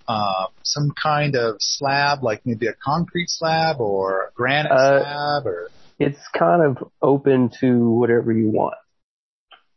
uh, 0.08 0.46
some 0.62 0.92
kind 1.00 1.36
of 1.36 1.56
slab, 1.60 2.22
like 2.22 2.42
maybe 2.44 2.66
a 2.66 2.74
concrete 2.74 3.28
slab 3.28 3.80
or 3.80 4.28
a 4.28 4.32
granite 4.34 4.72
Uh, 4.72 5.00
slab, 5.00 5.46
or? 5.46 5.70
it's 5.98 6.18
kind 6.36 6.62
of 6.62 6.90
open 7.00 7.50
to 7.60 7.90
whatever 7.90 8.32
you 8.32 8.50
want. 8.50 8.74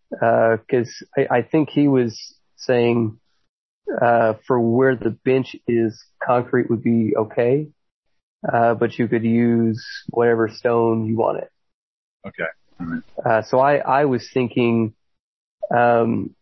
Because 0.10 0.92
I, 1.18 1.38
I 1.38 1.42
think 1.42 1.70
he 1.70 1.88
was 1.88 2.36
saying 2.56 3.20
uh, 4.02 4.34
for 4.48 4.60
where 4.60 4.96
the 4.96 5.10
bench 5.10 5.56
is, 5.68 6.04
concrete 6.24 6.70
would 6.70 6.84
be 6.84 7.14
okay, 7.18 7.68
uh, 8.52 8.74
but 8.74 8.98
you 8.98 9.08
could 9.08 9.24
use 9.24 9.84
whatever 10.10 10.50
stone 10.50 11.06
you 11.06 11.18
wanted. 11.18 11.48
okay, 12.26 12.44
right. 12.80 13.04
Uh, 13.26 13.42
so 13.44 13.60
I, 13.60 13.78
I 13.78 14.06
was 14.06 14.30
thinking, 14.34 14.94
um, 15.76 16.36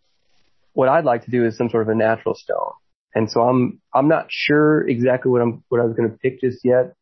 what 0.73 0.89
I'd 0.89 1.05
like 1.05 1.25
to 1.25 1.31
do 1.31 1.45
is 1.45 1.57
some 1.57 1.69
sort 1.69 1.83
of 1.83 1.89
a 1.89 1.95
natural 1.95 2.35
stone. 2.35 2.71
And 3.13 3.29
so 3.29 3.41
I'm, 3.41 3.81
I'm 3.93 4.07
not 4.07 4.27
sure 4.29 4.87
exactly 4.87 5.31
what 5.31 5.41
I'm, 5.41 5.63
what 5.69 5.81
I 5.81 5.85
was 5.85 5.95
going 5.95 6.09
to 6.09 6.17
pick 6.17 6.39
just 6.39 6.63
yet. 6.63 6.93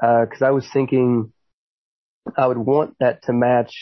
Uh, 0.00 0.24
cause 0.26 0.42
I 0.42 0.50
was 0.50 0.66
thinking 0.72 1.32
I 2.36 2.46
would 2.46 2.58
want 2.58 2.96
that 3.00 3.24
to 3.24 3.32
match 3.32 3.74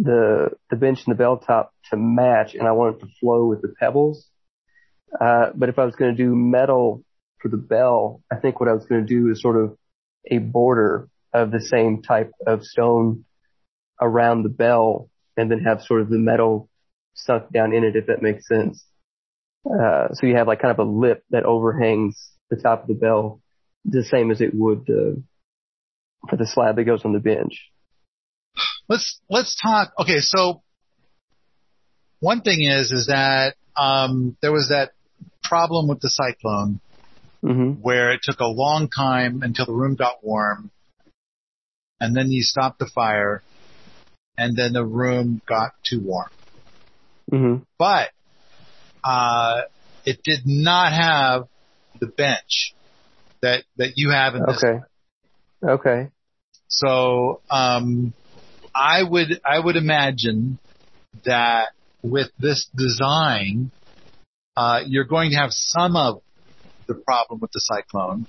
the, 0.00 0.50
the 0.70 0.76
bench 0.76 1.00
and 1.06 1.14
the 1.14 1.18
bell 1.18 1.38
top 1.38 1.72
to 1.90 1.96
match 1.96 2.54
and 2.54 2.68
I 2.68 2.72
want 2.72 2.96
it 2.96 3.00
to 3.00 3.06
flow 3.20 3.46
with 3.46 3.62
the 3.62 3.74
pebbles. 3.80 4.26
Uh, 5.18 5.50
but 5.54 5.68
if 5.68 5.78
I 5.78 5.84
was 5.84 5.96
going 5.96 6.14
to 6.14 6.22
do 6.22 6.34
metal 6.34 7.02
for 7.44 7.50
the 7.50 7.58
bell, 7.58 8.22
I 8.32 8.36
think 8.36 8.58
what 8.58 8.70
I 8.70 8.72
was 8.72 8.86
going 8.86 9.06
to 9.06 9.06
do 9.06 9.30
is 9.30 9.42
sort 9.42 9.62
of 9.62 9.76
a 10.30 10.38
border 10.38 11.10
of 11.34 11.50
the 11.50 11.60
same 11.60 12.00
type 12.00 12.32
of 12.46 12.64
stone 12.64 13.26
around 14.00 14.44
the 14.44 14.48
bell 14.48 15.10
and 15.36 15.50
then 15.50 15.58
have 15.60 15.82
sort 15.82 16.00
of 16.00 16.08
the 16.08 16.16
metal 16.16 16.70
sunk 17.12 17.52
down 17.52 17.74
in 17.74 17.84
it, 17.84 17.96
if 17.96 18.06
that 18.06 18.22
makes 18.22 18.48
sense. 18.48 18.82
Uh, 19.66 20.08
so 20.14 20.26
you 20.26 20.36
have 20.36 20.46
like 20.46 20.62
kind 20.62 20.72
of 20.72 20.78
a 20.78 20.90
lip 20.90 21.22
that 21.30 21.44
overhangs 21.44 22.30
the 22.48 22.56
top 22.56 22.82
of 22.82 22.88
the 22.88 22.94
bell, 22.94 23.42
the 23.84 24.04
same 24.04 24.30
as 24.30 24.40
it 24.40 24.54
would 24.54 24.88
uh, 24.88 25.20
for 26.30 26.36
the 26.36 26.46
slab 26.46 26.76
that 26.76 26.84
goes 26.84 27.04
on 27.04 27.12
the 27.12 27.20
bench. 27.20 27.70
let's 28.88 29.20
let's 29.28 29.54
talk. 29.60 29.92
Okay, 29.98 30.20
so 30.20 30.62
one 32.20 32.40
thing 32.40 32.62
is 32.62 32.90
is 32.90 33.08
that 33.08 33.54
um, 33.76 34.34
there 34.40 34.52
was 34.52 34.68
that 34.70 34.92
problem 35.42 35.88
with 35.88 36.00
the 36.00 36.08
cyclone 36.08 36.80
hmm 37.44 37.72
where 37.82 38.12
it 38.12 38.20
took 38.22 38.40
a 38.40 38.46
long 38.46 38.88
time 38.88 39.42
until 39.42 39.66
the 39.66 39.72
room 39.72 39.94
got 39.94 40.24
warm, 40.24 40.70
and 42.00 42.16
then 42.16 42.30
you 42.30 42.42
stopped 42.42 42.78
the 42.78 42.90
fire, 42.94 43.42
and 44.38 44.56
then 44.56 44.72
the 44.72 44.84
room 44.84 45.42
got 45.46 45.72
too 45.84 46.00
warm. 46.00 46.30
hmm 47.30 47.56
But 47.78 48.10
uh, 49.02 49.62
it 50.04 50.22
did 50.24 50.40
not 50.46 50.92
have 50.92 51.44
the 52.00 52.06
bench 52.06 52.74
that 53.42 53.64
that 53.76 53.92
you 53.96 54.10
have 54.10 54.34
in 54.34 54.42
this. 54.46 54.62
Okay. 54.64 54.80
Okay. 55.62 56.08
So 56.68 57.42
um, 57.50 58.14
I 58.74 59.02
would 59.02 59.40
I 59.44 59.58
would 59.58 59.76
imagine 59.76 60.58
that 61.24 61.68
with 62.02 62.30
this 62.38 62.68
design, 62.74 63.70
uh, 64.56 64.80
you're 64.86 65.04
going 65.04 65.30
to 65.30 65.36
have 65.36 65.50
some 65.52 65.96
of 65.96 66.22
the 66.86 66.94
problem 66.94 67.40
with 67.40 67.52
the 67.52 67.60
cyclone, 67.60 68.26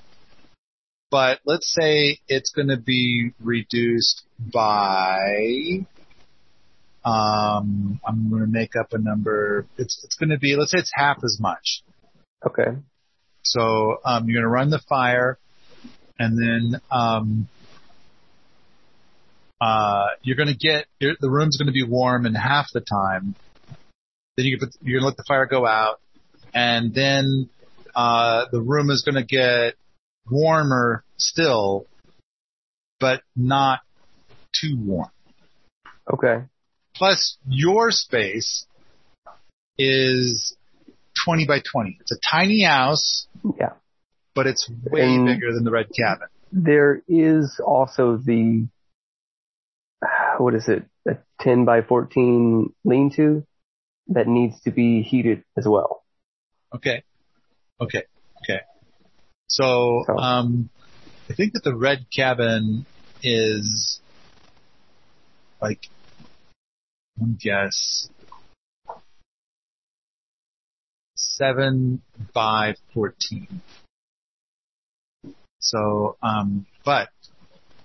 but 1.12 1.40
let's 1.46 1.72
say 1.74 2.20
it's 2.28 2.52
going 2.52 2.70
to 2.70 2.78
be 2.78 3.32
reduced 3.40 4.24
by. 4.40 5.86
Um, 7.04 8.00
I'm 8.06 8.30
going 8.30 8.42
to 8.42 8.48
make 8.48 8.76
up 8.76 8.94
a 8.94 8.98
number. 8.98 9.68
It's 9.78 10.04
it's 10.04 10.16
going 10.16 10.30
to 10.30 10.40
be 10.40 10.56
let's 10.56 10.72
say 10.72 10.80
it's 10.80 10.92
half 10.94 11.18
as 11.24 11.38
much. 11.40 11.84
Okay. 12.46 12.78
So 13.44 13.98
um, 14.04 14.28
you're 14.28 14.42
going 14.42 14.50
to 14.50 14.54
run 14.54 14.70
the 14.72 14.82
fire, 14.90 15.38
and 16.18 16.38
then 16.38 16.82
um, 16.92 17.48
uh, 19.62 20.08
you're 20.24 20.36
going 20.36 20.50
to 20.50 20.58
get 20.58 20.86
the 21.00 21.30
room's 21.30 21.58
going 21.58 21.68
to 21.68 21.72
be 21.72 21.84
warm 21.84 22.26
in 22.26 22.36
half 22.36 22.68
the 22.74 22.82
time. 22.82 23.36
Then 24.36 24.48
you 24.48 24.58
put, 24.60 24.76
you're 24.82 25.00
going 25.00 25.04
to 25.04 25.08
let 25.08 25.18
the 25.18 25.24
fire 25.28 25.46
go 25.46 25.66
out, 25.66 26.02
and 26.54 26.94
then 26.94 27.50
uh, 27.96 28.46
the 28.52 28.62
room 28.62 28.90
is 28.90 29.04
going 29.04 29.16
to 29.16 29.24
get 29.24 29.76
warmer 30.30 31.04
still, 31.18 31.88
but 33.00 33.22
not 33.36 33.80
too 34.60 34.78
warm. 34.80 35.10
Okay. 36.12 36.44
Plus, 36.96 37.38
your 37.48 37.92
space 37.92 38.66
is 39.78 40.56
20 41.26 41.46
by 41.46 41.60
20. 41.60 41.98
It's 42.02 42.12
a 42.12 42.20
tiny 42.30 42.64
house, 42.64 43.28
Yeah. 43.60 43.74
but 44.34 44.48
it's 44.48 44.70
way 44.70 45.02
And- 45.16 45.26
bigger 45.26 45.54
than 45.54 45.64
the 45.64 45.72
red 45.72 45.88
cabin. 45.98 46.28
There 46.52 47.02
is 47.08 47.60
also 47.66 48.16
the, 48.18 48.68
what 50.38 50.56
is 50.56 50.68
it, 50.70 50.86
a 51.08 51.18
10 51.42 51.66
by 51.66 51.82
14 51.82 52.74
lean-to 52.86 53.46
that 54.08 54.28
needs 54.28 54.62
to 54.62 54.72
be 54.72 55.02
heated 55.02 55.44
as 55.58 55.68
well. 55.68 56.04
Okay. 56.74 57.04
Okay. 57.82 58.04
Okay. 58.44 58.62
So, 59.48 60.04
So- 60.06 60.18
um, 60.18 60.70
I 61.30 61.34
think 61.34 61.54
that 61.54 61.64
the 61.64 61.76
red 61.76 62.06
cabin 62.16 62.86
is 63.24 64.00
like, 65.62 65.88
me 67.18 67.36
guess, 67.40 68.08
seven 71.16 72.02
by 72.34 72.76
14. 72.94 73.62
So, 75.60 76.18
um, 76.22 76.68
but 76.84 77.10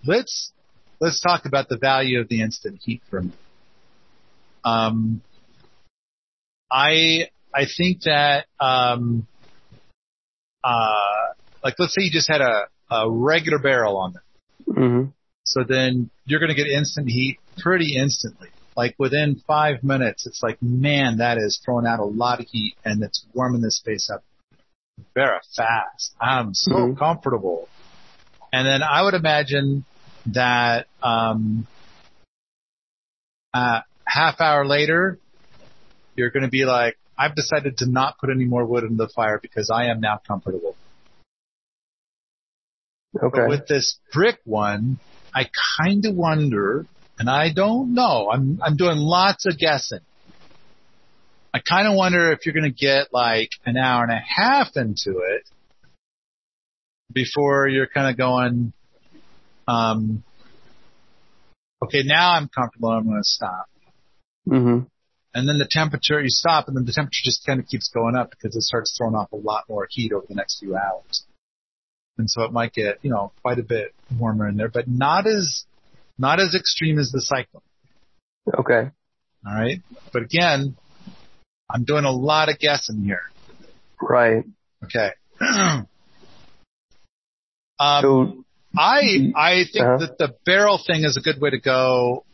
let's, 0.05 0.53
let's 1.01 1.21
talk 1.21 1.47
about 1.47 1.69
the 1.69 1.79
value 1.79 2.21
of 2.21 2.29
the 2.29 2.43
instant 2.43 2.81
heat 2.85 3.01
for 3.09 3.19
a 3.19 3.23
minute. 3.23 3.39
Um, 4.65 5.23
I, 6.71 7.31
I 7.55 7.65
think 7.65 8.03
that, 8.03 8.47
um, 8.61 9.27
uh, 10.65 11.35
like 11.65 11.75
let's 11.79 11.95
say 11.95 12.03
you 12.03 12.11
just 12.11 12.29
had 12.31 12.41
a, 12.41 12.65
a 12.91 13.11
regular 13.11 13.59
barrel 13.59 13.97
on 13.97 14.15
there. 14.15 14.77
hmm 14.77 15.05
So 15.45 15.65
then 15.69 16.11
you're 16.25 16.41
going 16.41 16.55
to 16.55 16.57
get 16.57 16.67
instant 16.69 17.09
heat 17.09 17.39
pretty 17.59 17.97
instantly. 17.97 18.49
Like 18.77 18.95
within 18.99 19.43
five 19.47 19.83
minutes, 19.83 20.27
it's 20.27 20.43
like, 20.43 20.59
man, 20.63 21.19
that 21.19 21.39
is 21.39 21.61
throwing 21.65 21.87
out 21.87 22.01
a 22.01 22.05
lot 22.05 22.41
of 22.41 22.47
heat 22.47 22.77
and 22.85 23.03
it's 23.03 23.27
warming 23.35 23.61
this 23.63 23.77
space 23.79 24.09
up 24.13 24.23
very 25.15 25.39
fast. 25.57 26.15
I'm 26.21 26.55
so 26.55 26.73
Mhm. 26.73 26.99
comfortable. 26.99 27.69
And 28.53 28.67
then 28.67 28.83
I 28.83 29.03
would 29.03 29.15
imagine 29.15 29.85
that, 30.27 30.87
um, 31.03 31.67
uh, 33.55 33.81
half 34.07 34.41
hour 34.41 34.65
later, 34.67 35.19
you're 36.17 36.31
going 36.31 36.45
to 36.45 36.49
be 36.51 36.65
like, 36.65 36.97
I've 37.21 37.35
decided 37.35 37.77
to 37.79 37.87
not 37.87 38.19
put 38.19 38.31
any 38.31 38.47
more 38.47 38.65
wood 38.65 38.83
in 38.83 38.97
the 38.97 39.09
fire 39.15 39.39
because 39.41 39.71
I 39.71 39.91
am 39.91 40.01
now 40.01 40.23
comfortable. 40.27 40.75
Okay. 43.15 43.29
But 43.31 43.49
with 43.49 43.67
this 43.67 43.99
brick 44.11 44.39
one, 44.45 44.99
I 45.35 45.51
kind 45.83 46.07
of 46.07 46.15
wonder, 46.15 46.87
and 47.19 47.29
I 47.29 47.53
don't 47.53 47.93
know. 47.93 48.31
I'm 48.33 48.59
I'm 48.63 48.77
doing 48.77 48.97
lots 48.97 49.45
of 49.45 49.59
guessing. 49.59 50.01
I 51.53 51.59
kind 51.59 51.87
of 51.87 51.95
wonder 51.95 52.33
if 52.33 52.47
you're 52.47 52.55
going 52.55 52.65
to 52.65 52.71
get 52.71 53.13
like 53.13 53.51
an 53.67 53.77
hour 53.77 54.05
and 54.05 54.13
a 54.13 54.23
half 54.27 54.69
into 54.77 55.19
it 55.19 55.43
before 57.13 57.69
you're 57.69 57.89
kind 57.89 58.09
of 58.09 58.17
going, 58.17 58.73
um, 59.67 60.23
okay, 61.85 62.03
now 62.05 62.35
I'm 62.35 62.49
comfortable. 62.49 62.91
I'm 62.91 63.05
going 63.05 63.19
to 63.19 63.25
stop. 63.25 63.67
hmm 64.49 64.81
And 65.33 65.49
then 65.49 65.59
the 65.59 65.69
temperature, 65.71 66.21
you 66.21 66.29
stop, 66.29 66.67
and 66.67 66.77
then 66.77 66.85
the 66.85 66.93
temperature 66.93 67.23
just 67.23 67.47
kind 67.47 67.61
of 67.61 67.67
keeps 67.67 67.89
going 67.89 68.17
up 68.17 68.31
because 68.31 68.57
it 68.57 68.63
starts 68.63 68.97
throwing 68.99 69.15
off 69.15 69.31
a 69.33 69.37
lot 69.37 69.65
more 69.69 69.87
heat 69.89 70.13
over 70.13 70.27
the 70.29 70.35
next 70.35 70.59
few 70.59 70.75
hours. 70.77 71.25
And 72.19 72.29
so 72.29 72.43
it 72.43 72.53
might 72.53 72.73
get, 72.73 72.99
you 73.03 73.11
know, 73.11 73.33
quite 73.43 73.59
a 73.59 73.63
bit 73.63 73.95
warmer 74.19 74.49
in 74.49 74.57
there, 74.57 74.69
but 74.69 74.89
not 74.89 75.27
as, 75.27 75.65
not 76.19 76.41
as 76.41 76.55
extreme 76.55 76.99
as 76.99 77.11
the 77.13 77.21
cyclone. 77.21 77.63
Okay. 78.59 78.91
All 79.47 79.55
right. 79.55 79.81
But 80.13 80.23
again, 80.23 80.77
I'm 81.73 81.85
doing 81.85 82.05
a 82.05 82.11
lot 82.11 82.49
of 82.49 82.59
guessing 82.59 83.03
here. 83.05 83.23
Right. 84.03 84.45
Okay. 84.85 85.11
um, 85.41 85.87
So, 87.79 88.45
I, 88.77 89.33
I 89.37 89.65
think 89.73 89.85
Uh-huh. 89.85 90.07
that 90.07 90.19
the 90.19 90.35
barrel 90.45 90.79
thing 90.85 91.05
is 91.05 91.17
a 91.17 91.21
good 91.21 91.41
way 91.41 91.51
to 91.51 91.59
go, 91.61 92.25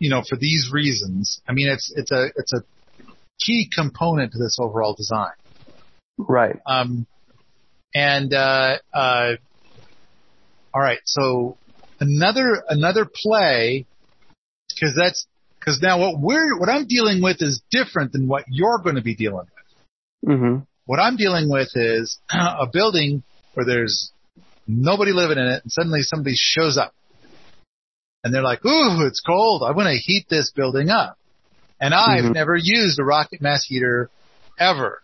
you 0.00 0.10
know, 0.10 0.22
for 0.28 0.36
these 0.36 0.70
reasons. 0.72 1.40
I 1.46 1.52
mean, 1.52 1.68
it's, 1.68 1.92
it's 1.94 2.10
a, 2.10 2.30
it's 2.34 2.52
a 2.52 2.64
key 3.40 3.70
component 3.72 4.32
to 4.32 4.38
this 4.38 4.58
overall 4.60 4.94
design. 4.94 5.32
right. 6.18 6.56
Um, 6.66 7.06
and 7.94 8.32
uh, 8.32 8.78
uh, 8.92 9.32
all 10.72 10.80
right, 10.80 11.00
so 11.04 11.56
another 11.98 12.62
another 12.68 13.04
play 13.04 13.86
because 14.68 14.94
that's 14.96 15.26
because 15.58 15.80
now 15.82 15.98
what 15.98 16.20
we're 16.20 16.58
what 16.58 16.68
I'm 16.68 16.86
dealing 16.86 17.22
with 17.22 17.38
is 17.40 17.62
different 17.70 18.12
than 18.12 18.28
what 18.28 18.44
you're 18.48 18.78
going 18.78 18.96
to 18.96 19.02
be 19.02 19.16
dealing 19.16 19.46
with. 19.46 20.30
Mm-hmm. 20.36 20.58
What 20.86 21.00
I'm 21.00 21.16
dealing 21.16 21.50
with 21.50 21.70
is 21.74 22.18
a 22.30 22.66
building 22.72 23.24
where 23.54 23.66
there's 23.66 24.12
nobody 24.68 25.12
living 25.12 25.38
in 25.38 25.46
it, 25.46 25.62
and 25.64 25.72
suddenly 25.72 26.02
somebody 26.02 26.36
shows 26.36 26.78
up, 26.78 26.94
and 28.22 28.32
they're 28.34 28.42
like, 28.42 28.64
"Ooh, 28.64 29.06
it's 29.06 29.20
cold. 29.20 29.62
I 29.62 29.72
want 29.72 29.88
to 29.88 29.96
heat 29.96 30.26
this 30.28 30.52
building 30.52 30.90
up." 30.90 31.16
And 31.80 31.94
I've 31.94 32.24
Mhm. 32.24 32.34
never 32.34 32.56
used 32.56 32.98
a 32.98 33.04
rocket 33.04 33.40
mass 33.40 33.64
heater 33.64 34.10
ever. 34.58 35.02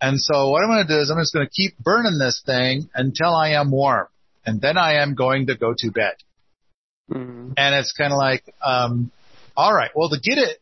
And 0.00 0.18
so 0.18 0.48
what 0.48 0.62
I'm 0.62 0.70
going 0.70 0.86
to 0.86 0.94
do 0.94 0.98
is 1.00 1.10
I'm 1.10 1.18
just 1.18 1.34
going 1.34 1.46
to 1.46 1.52
keep 1.52 1.76
burning 1.78 2.18
this 2.18 2.42
thing 2.44 2.88
until 2.94 3.34
I 3.34 3.50
am 3.50 3.70
warm. 3.70 4.06
And 4.46 4.60
then 4.60 4.78
I 4.78 5.02
am 5.02 5.14
going 5.14 5.48
to 5.48 5.56
go 5.56 5.74
to 5.76 5.90
bed. 5.90 6.14
hmm 7.12 7.52
And 7.56 7.74
it's 7.74 7.92
kind 7.92 8.12
of 8.12 8.16
like, 8.16 8.42
um, 8.64 9.12
all 9.56 9.74
right, 9.74 9.90
well, 9.94 10.08
to 10.08 10.18
get 10.18 10.38
it 10.38 10.58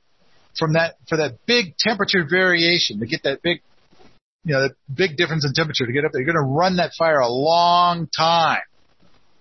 from 0.58 0.72
that, 0.72 0.96
for 1.08 1.18
that 1.18 1.38
big 1.46 1.76
temperature 1.78 2.26
variation, 2.28 2.98
to 2.98 3.06
get 3.06 3.22
that 3.22 3.42
big, 3.42 3.60
you 4.44 4.54
know, 4.54 4.62
that 4.62 4.74
big 4.92 5.16
difference 5.16 5.46
in 5.46 5.52
temperature 5.52 5.86
to 5.86 5.92
get 5.92 6.04
up 6.04 6.10
there, 6.12 6.20
you're 6.20 6.32
going 6.32 6.44
to 6.44 6.52
run 6.52 6.76
that 6.76 6.92
fire 6.98 7.20
a 7.20 7.28
long 7.28 8.08
time. 8.16 8.60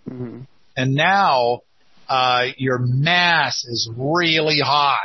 hmm 0.08 0.42
And 0.78 0.94
now, 0.94 1.62
uh, 2.08 2.46
your 2.58 2.78
mass 2.80 3.66
is 3.66 3.90
really 3.98 4.60
hot, 4.64 5.00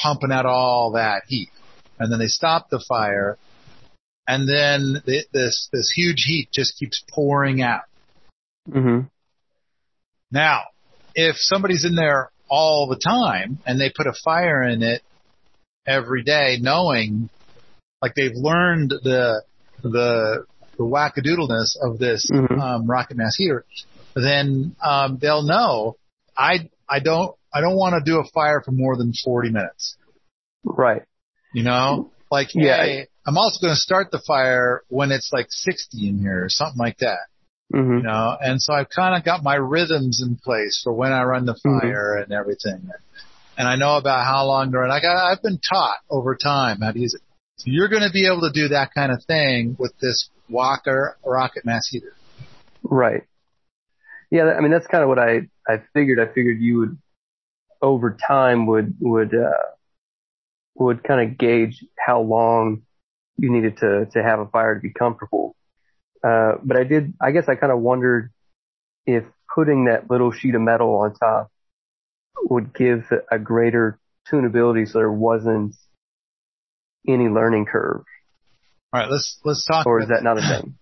pumping 0.00 0.30
out 0.32 0.46
all 0.46 0.92
that 0.92 1.22
heat. 1.26 1.50
And 1.98 2.10
then 2.12 2.20
they 2.20 2.28
stop 2.28 2.70
the 2.70 2.82
fire, 2.88 3.36
and 4.28 4.48
then 4.48 5.02
th 5.04 5.26
this 5.32 5.68
this 5.72 5.90
huge 5.94 6.22
heat 6.24 6.48
just 6.52 6.78
keeps 6.78 7.02
pouring 7.12 7.60
out. 7.60 7.82
hmm 8.70 9.00
Now, 10.30 10.62
if 11.14 11.36
somebody's 11.36 11.84
in 11.84 11.96
there 11.96 12.30
all 12.48 12.86
the 12.86 12.96
time 12.96 13.58
and 13.66 13.80
they 13.80 13.90
put 13.90 14.06
a 14.06 14.12
fire 14.24 14.62
in 14.62 14.82
it 14.82 15.02
every 15.86 16.22
day, 16.22 16.58
knowing, 16.60 17.28
like 18.00 18.14
they've 18.14 18.36
learned 18.36 18.90
the 18.90 19.42
the 19.82 20.44
the 20.76 20.84
wackadoodleness 20.84 21.76
of 21.82 21.98
this 21.98 22.30
Mhm. 22.30 22.60
um, 22.60 22.86
rocket 22.86 23.16
mass 23.16 23.34
heater, 23.36 23.64
then 24.22 24.76
um, 24.82 25.18
they'll 25.20 25.42
know. 25.42 25.96
I 26.36 26.70
I 26.88 27.00
don't 27.00 27.34
I 27.52 27.60
don't 27.60 27.76
want 27.76 27.94
to 27.94 28.10
do 28.10 28.18
a 28.18 28.24
fire 28.32 28.62
for 28.64 28.72
more 28.72 28.96
than 28.96 29.12
forty 29.24 29.50
minutes. 29.50 29.96
Right. 30.64 31.02
You 31.52 31.62
know, 31.64 32.10
like 32.30 32.48
Yeah. 32.54 32.76
hey, 32.76 33.06
I'm 33.26 33.38
also 33.38 33.60
going 33.60 33.74
to 33.74 33.80
start 33.80 34.10
the 34.10 34.22
fire 34.26 34.82
when 34.88 35.12
it's 35.12 35.30
like 35.32 35.46
60 35.48 36.08
in 36.08 36.18
here 36.18 36.44
or 36.44 36.48
something 36.48 36.78
like 36.78 36.98
that. 36.98 37.18
hmm 37.72 37.98
You 37.98 38.02
know, 38.02 38.36
and 38.40 38.60
so 38.60 38.74
I've 38.74 38.88
kind 38.90 39.16
of 39.16 39.24
got 39.24 39.42
my 39.42 39.54
rhythms 39.54 40.22
in 40.26 40.36
place 40.36 40.80
for 40.82 40.92
when 40.92 41.12
I 41.12 41.22
run 41.24 41.46
the 41.46 41.54
Mhm. 41.64 41.80
fire 41.80 42.16
and 42.16 42.32
everything. 42.32 42.90
And 43.56 43.66
I 43.68 43.76
know 43.76 43.96
about 43.96 44.24
how 44.24 44.46
long 44.46 44.70
to 44.72 44.78
run. 44.78 44.90
I 44.90 45.00
got, 45.00 45.16
I've 45.32 45.42
been 45.42 45.58
taught 45.58 45.98
over 46.08 46.36
time 46.36 46.80
how 46.80 46.92
to 46.92 46.98
use 46.98 47.14
it. 47.14 47.22
So 47.56 47.64
you're 47.66 47.88
going 47.88 48.02
to 48.04 48.10
be 48.12 48.26
able 48.26 48.42
to 48.42 48.52
do 48.52 48.68
that 48.68 48.94
kind 48.94 49.10
of 49.10 49.24
thing 49.24 49.76
with 49.78 49.92
this 50.00 50.28
Walker 50.48 51.16
rocket 51.26 51.64
mass 51.66 51.88
heater. 51.90 52.14
Right. 52.82 53.24
Yeah, 54.30 54.44
I 54.56 54.60
mean 54.60 54.70
that's 54.70 54.86
kind 54.86 55.02
of 55.02 55.08
what 55.08 55.18
I 55.18 55.48
I 55.66 55.82
figured. 55.94 56.18
I 56.20 56.26
figured 56.32 56.60
you 56.60 56.78
would 56.80 56.98
over 57.80 58.16
time 58.26 58.66
would 58.66 58.94
would 59.00 59.34
uh 59.34 59.68
would 60.74 61.02
kind 61.02 61.20
of 61.30 61.38
gauge 61.38 61.84
how 61.98 62.20
long 62.20 62.82
you 63.36 63.50
needed 63.50 63.78
to 63.78 64.06
to 64.12 64.22
have 64.22 64.40
a 64.40 64.46
fire 64.46 64.74
to 64.74 64.80
be 64.80 64.92
comfortable. 64.92 65.54
Uh 66.22 66.54
but 66.62 66.76
I 66.76 66.84
did 66.84 67.14
I 67.20 67.30
guess 67.30 67.48
I 67.48 67.54
kind 67.54 67.72
of 67.72 67.80
wondered 67.80 68.30
if 69.06 69.24
putting 69.54 69.86
that 69.86 70.10
little 70.10 70.30
sheet 70.32 70.54
of 70.54 70.60
metal 70.60 70.94
on 70.96 71.14
top 71.14 71.50
would 72.42 72.74
give 72.74 73.04
a 73.32 73.38
greater 73.38 73.98
tunability 74.30 74.86
so 74.86 74.98
there 74.98 75.10
wasn't 75.10 75.74
any 77.08 77.28
learning 77.28 77.64
curve 77.64 78.04
All 78.92 79.00
right, 79.00 79.10
let's 79.10 79.38
let's 79.44 79.64
talk. 79.66 79.86
or 79.86 80.00
is 80.00 80.08
that 80.08 80.22
not 80.22 80.36
a 80.38 80.40
thing? 80.60 80.74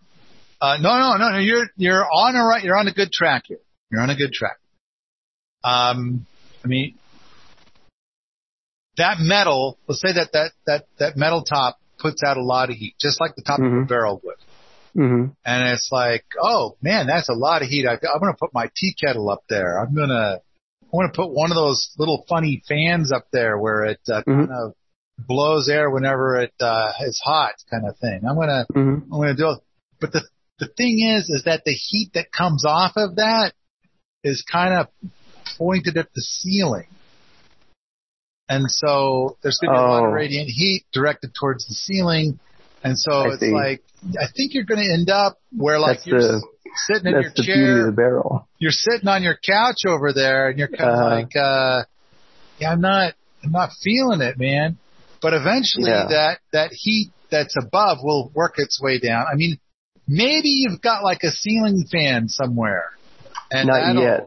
Uh, 0.60 0.78
no, 0.80 0.98
no, 0.98 1.16
no, 1.16 1.30
no. 1.32 1.38
You're 1.38 1.66
you're 1.76 2.04
on 2.04 2.34
a 2.36 2.44
right. 2.44 2.62
You're 2.64 2.76
on 2.78 2.88
a 2.88 2.92
good 2.92 3.12
track 3.12 3.44
here. 3.46 3.58
You're 3.90 4.00
on 4.00 4.10
a 4.10 4.16
good 4.16 4.32
track. 4.32 4.58
Um, 5.62 6.26
I 6.64 6.68
mean, 6.68 6.94
that 8.96 9.16
metal. 9.20 9.78
Let's 9.86 10.00
say 10.00 10.12
that 10.14 10.32
that 10.32 10.52
that 10.66 10.86
that 10.98 11.16
metal 11.16 11.42
top 11.42 11.78
puts 11.98 12.22
out 12.24 12.36
a 12.36 12.42
lot 12.42 12.70
of 12.70 12.76
heat, 12.76 12.94
just 13.00 13.20
like 13.20 13.34
the 13.36 13.42
top 13.42 13.58
of 13.58 13.64
a 13.66 13.68
Mhm. 13.68 13.88
barrel 13.88 14.20
would. 14.24 14.36
Mhm. 14.96 15.36
And 15.44 15.68
it's 15.68 15.88
like, 15.92 16.24
oh 16.40 16.76
man, 16.82 17.06
that's 17.06 17.28
a 17.28 17.34
lot 17.34 17.62
of 17.62 17.68
heat. 17.68 17.86
I, 17.86 17.92
I'm 17.92 18.20
going 18.20 18.32
to 18.32 18.38
put 18.38 18.54
my 18.54 18.70
tea 18.76 18.94
kettle 18.98 19.28
up 19.30 19.42
there. 19.48 19.78
I'm 19.78 19.94
going 19.94 20.08
to, 20.08 20.40
I 20.40 20.88
want 20.90 21.12
to 21.12 21.16
put 21.16 21.30
one 21.30 21.50
of 21.50 21.54
those 21.56 21.94
little 21.98 22.24
funny 22.28 22.62
fans 22.66 23.12
up 23.12 23.26
there 23.32 23.58
where 23.58 23.84
it 23.84 24.00
uh, 24.08 24.22
Mhm. 24.26 24.46
kind 24.48 24.50
of 24.52 24.72
blows 25.18 25.68
air 25.68 25.90
whenever 25.90 26.36
it 26.40 26.52
uh, 26.60 26.92
is 27.00 27.20
hot, 27.22 27.54
kind 27.70 27.86
of 27.86 27.96
thing. 27.98 28.20
I'm 28.26 28.36
going 28.36 28.48
to 28.48 28.66
Mhm. 28.72 29.02
I'm 29.04 29.10
going 29.10 29.34
to 29.36 29.42
do 29.42 29.50
it. 29.50 29.58
But 30.00 30.12
the 30.12 30.22
the 30.58 30.68
thing 30.68 31.00
is, 31.00 31.28
is 31.28 31.44
that 31.44 31.62
the 31.64 31.72
heat 31.72 32.10
that 32.14 32.32
comes 32.32 32.64
off 32.66 32.92
of 32.96 33.16
that 33.16 33.52
is 34.24 34.42
kind 34.50 34.74
of 34.74 34.88
pointed 35.58 35.96
at 35.96 36.08
the 36.14 36.20
ceiling. 36.22 36.86
And 38.48 38.70
so 38.70 39.36
there's 39.42 39.58
going 39.60 39.74
to 39.74 39.80
be 39.80 39.84
a 39.84 39.88
lot 39.88 40.02
Oh. 40.02 40.06
of 40.06 40.12
radiant 40.12 40.48
heat 40.48 40.84
directed 40.92 41.34
towards 41.34 41.66
the 41.66 41.74
ceiling. 41.74 42.38
And 42.84 42.98
so 42.98 43.12
I 43.12 43.26
it's 43.28 43.40
see. 43.40 43.50
like, 43.52 43.82
I 44.20 44.26
think 44.34 44.54
you're 44.54 44.64
going 44.64 44.80
to 44.86 44.92
end 44.92 45.10
up 45.10 45.38
where 45.56 45.78
like 45.78 45.98
That's 45.98 46.06
you're 46.06 46.20
the- 46.20 46.46
sitting 46.86 47.06
in 47.06 47.12
your 47.12 47.22
That's 47.24 47.34
the 47.36 47.42
beauty 47.42 47.60
chair, 47.60 47.80
of 47.80 47.86
the 47.86 47.92
barrel. 47.92 48.48
you're 48.58 48.70
sitting 48.70 49.08
on 49.08 49.22
your 49.22 49.34
couch 49.36 49.82
over 49.86 50.12
there 50.12 50.48
and 50.48 50.58
you're 50.58 50.68
kind 50.68 50.90
of 50.90 50.98
Uh-huh. 50.98 51.14
like, 51.16 51.36
uh, 51.36 51.82
yeah, 52.60 52.70
I'm 52.72 52.80
not, 52.80 53.14
I'm 53.42 53.50
not 53.50 53.70
feeling 53.82 54.20
it, 54.20 54.38
man. 54.38 54.76
But 55.22 55.32
eventually 55.34 55.90
Yeah. 55.90 56.06
that, 56.08 56.38
that 56.52 56.70
heat 56.72 57.10
that's 57.30 57.56
above 57.60 57.98
will 58.02 58.30
work 58.34 58.54
its 58.58 58.80
way 58.80 58.98
down. 59.00 59.26
I 59.30 59.34
mean, 59.34 59.58
maybe 60.06 60.48
you've 60.48 60.80
got 60.80 61.02
like 61.02 61.22
a 61.22 61.30
ceiling 61.30 61.84
fan 61.90 62.28
somewhere. 62.28 62.90
And 63.50 63.68
Not 63.68 64.00
yet. 64.00 64.26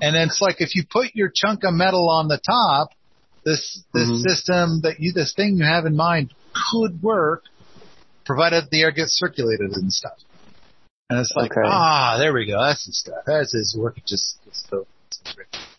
And 0.00 0.16
it's 0.16 0.40
like 0.40 0.60
if 0.60 0.74
you 0.74 0.84
put 0.88 1.14
your 1.14 1.30
chunk 1.34 1.64
of 1.64 1.74
metal 1.74 2.08
on 2.08 2.28
the 2.28 2.38
top, 2.38 2.90
this, 3.44 3.82
this 3.94 4.08
Mhm. 4.08 4.22
system 4.22 4.80
that 4.82 4.96
you, 5.00 5.12
this 5.12 5.34
thing 5.34 5.56
you 5.56 5.64
have 5.64 5.86
in 5.86 5.96
mind 5.96 6.32
could 6.70 7.02
work 7.02 7.44
provided 8.24 8.64
the 8.70 8.82
air 8.82 8.90
gets 8.90 9.12
circulated 9.18 9.72
and 9.72 9.92
stuff. 9.92 10.18
And 11.10 11.18
it's 11.18 11.32
like, 11.34 11.52
Okay. 11.52 11.62
ah, 11.64 12.16
there 12.18 12.32
we 12.34 12.46
go. 12.46 12.60
That's 12.60 12.84
the 12.86 12.92
stuff. 12.92 13.24
That's 13.26 13.52
his 13.52 13.74
work. 13.78 13.96
Just, 14.06 14.38
just 14.44 14.68
so. 14.68 14.86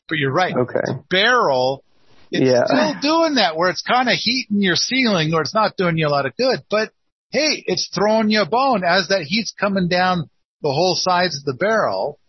But 0.08 0.18
you're 0.18 0.32
right. 0.34 0.56
Okay. 0.56 0.82
Barrel, 1.10 1.84
it's 2.32 2.44
Yeah. 2.52 2.64
still 2.66 2.94
doing 3.00 3.36
that 3.36 3.56
where 3.56 3.70
it's 3.70 3.84
kind 3.84 4.10
of 4.10 4.16
heating 4.16 4.62
your 4.62 4.76
ceiling 4.76 5.34
or 5.34 5.42
it's 5.42 5.54
not 5.54 5.78
doing 5.78 5.98
you 5.98 6.08
a 6.08 6.10
lot 6.10 6.26
of 6.26 6.36
good. 6.36 6.64
But 6.70 6.92
hey, 7.32 7.64
it's 7.66 7.90
throwing 7.94 8.30
you 8.30 8.42
a 8.42 8.46
bone 8.46 8.84
as 8.84 9.10
that 9.10 9.24
heat's 9.24 9.54
coming 9.58 9.88
down 9.88 10.30
the 10.62 10.72
whole 10.72 10.96
sides 10.96 11.38
of 11.38 11.46
the 11.46 11.54
barrel. 11.54 12.20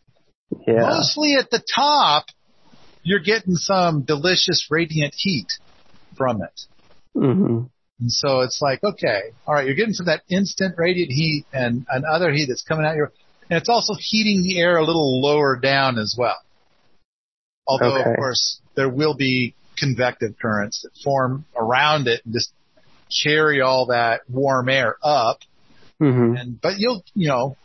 Yeah. 0.66 0.80
Mostly 0.80 1.34
at 1.34 1.50
the 1.50 1.62
top, 1.74 2.26
you're 3.02 3.20
getting 3.20 3.54
some 3.54 4.02
delicious 4.02 4.66
radiant 4.70 5.14
heat 5.16 5.46
from 6.16 6.42
it. 6.42 6.60
Mm-hmm. 7.16 7.64
And 8.00 8.10
so 8.10 8.40
it's 8.40 8.60
like, 8.62 8.82
okay, 8.82 9.32
all 9.46 9.54
right, 9.54 9.66
you're 9.66 9.74
getting 9.74 9.94
some 9.94 10.08
of 10.08 10.14
that 10.14 10.22
instant 10.34 10.74
radiant 10.78 11.12
heat 11.12 11.44
and, 11.52 11.86
and 11.88 12.04
other 12.04 12.32
heat 12.32 12.46
that's 12.46 12.62
coming 12.62 12.86
out 12.86 12.96
your, 12.96 13.12
and 13.48 13.58
it's 13.58 13.68
also 13.68 13.94
heating 13.98 14.42
the 14.42 14.58
air 14.58 14.76
a 14.76 14.84
little 14.84 15.20
lower 15.20 15.58
down 15.60 15.98
as 15.98 16.14
well. 16.16 16.38
Although 17.66 17.98
Okay. 17.98 18.10
of 18.10 18.16
course 18.16 18.60
there 18.74 18.88
will 18.88 19.14
be 19.14 19.54
convective 19.76 20.34
currents 20.40 20.82
that 20.82 20.90
form 21.02 21.44
around 21.56 22.06
it 22.08 22.22
and 22.24 22.34
just 22.34 22.52
carry 23.22 23.60
all 23.60 23.86
that 23.86 24.22
warm 24.28 24.68
air 24.68 24.96
up. 25.02 25.40
hmm 25.98 26.34
And, 26.36 26.60
but 26.60 26.74
you'll, 26.78 27.04
you 27.14 27.28
know, 27.28 27.56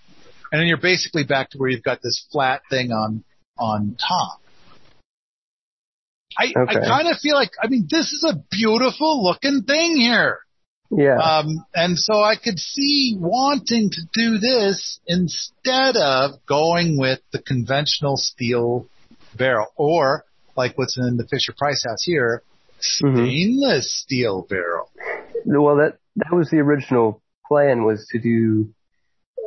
and 0.51 0.59
then 0.61 0.67
you're 0.67 0.77
basically 0.77 1.23
back 1.23 1.51
to 1.51 1.57
where 1.57 1.69
you've 1.69 1.83
got 1.83 2.01
this 2.01 2.25
flat 2.31 2.61
thing 2.69 2.91
on, 2.91 3.23
on 3.57 3.97
top. 3.99 4.41
I, 6.37 6.53
I 6.67 6.73
kind 6.75 7.07
of 7.07 7.17
feel 7.19 7.35
like, 7.35 7.51
I 7.61 7.67
mean, 7.67 7.87
this 7.89 8.11
is 8.11 8.25
a 8.29 8.35
beautiful 8.51 9.23
looking 9.23 9.63
thing 9.63 9.95
here. 9.95 10.39
Yeah. 10.91 11.17
Um, 11.17 11.65
and 11.73 11.97
so 11.97 12.21
I 12.21 12.35
could 12.35 12.59
see 12.59 13.15
wanting 13.17 13.89
to 13.89 14.01
do 14.13 14.37
this 14.37 14.99
instead 15.07 15.95
of 15.95 16.45
going 16.45 16.99
with 16.99 17.19
the 17.31 17.41
conventional 17.41 18.17
steel 18.17 18.87
barrel 19.35 19.67
or 19.77 20.25
like 20.55 20.77
what's 20.77 20.97
in 20.97 21.17
the 21.17 21.25
Fisher 21.25 21.53
Price 21.57 21.83
house 21.87 22.03
here, 22.03 22.43
Mhm. 23.03 23.25
stainless 23.25 23.93
steel 23.93 24.45
barrel. 24.47 24.89
Well, 25.45 25.77
that 25.77 25.97
that 26.17 26.33
was 26.33 26.49
the 26.49 26.59
original 26.59 27.21
plan 27.47 27.83
was 27.83 28.07
to 28.11 28.19
do. 28.19 28.73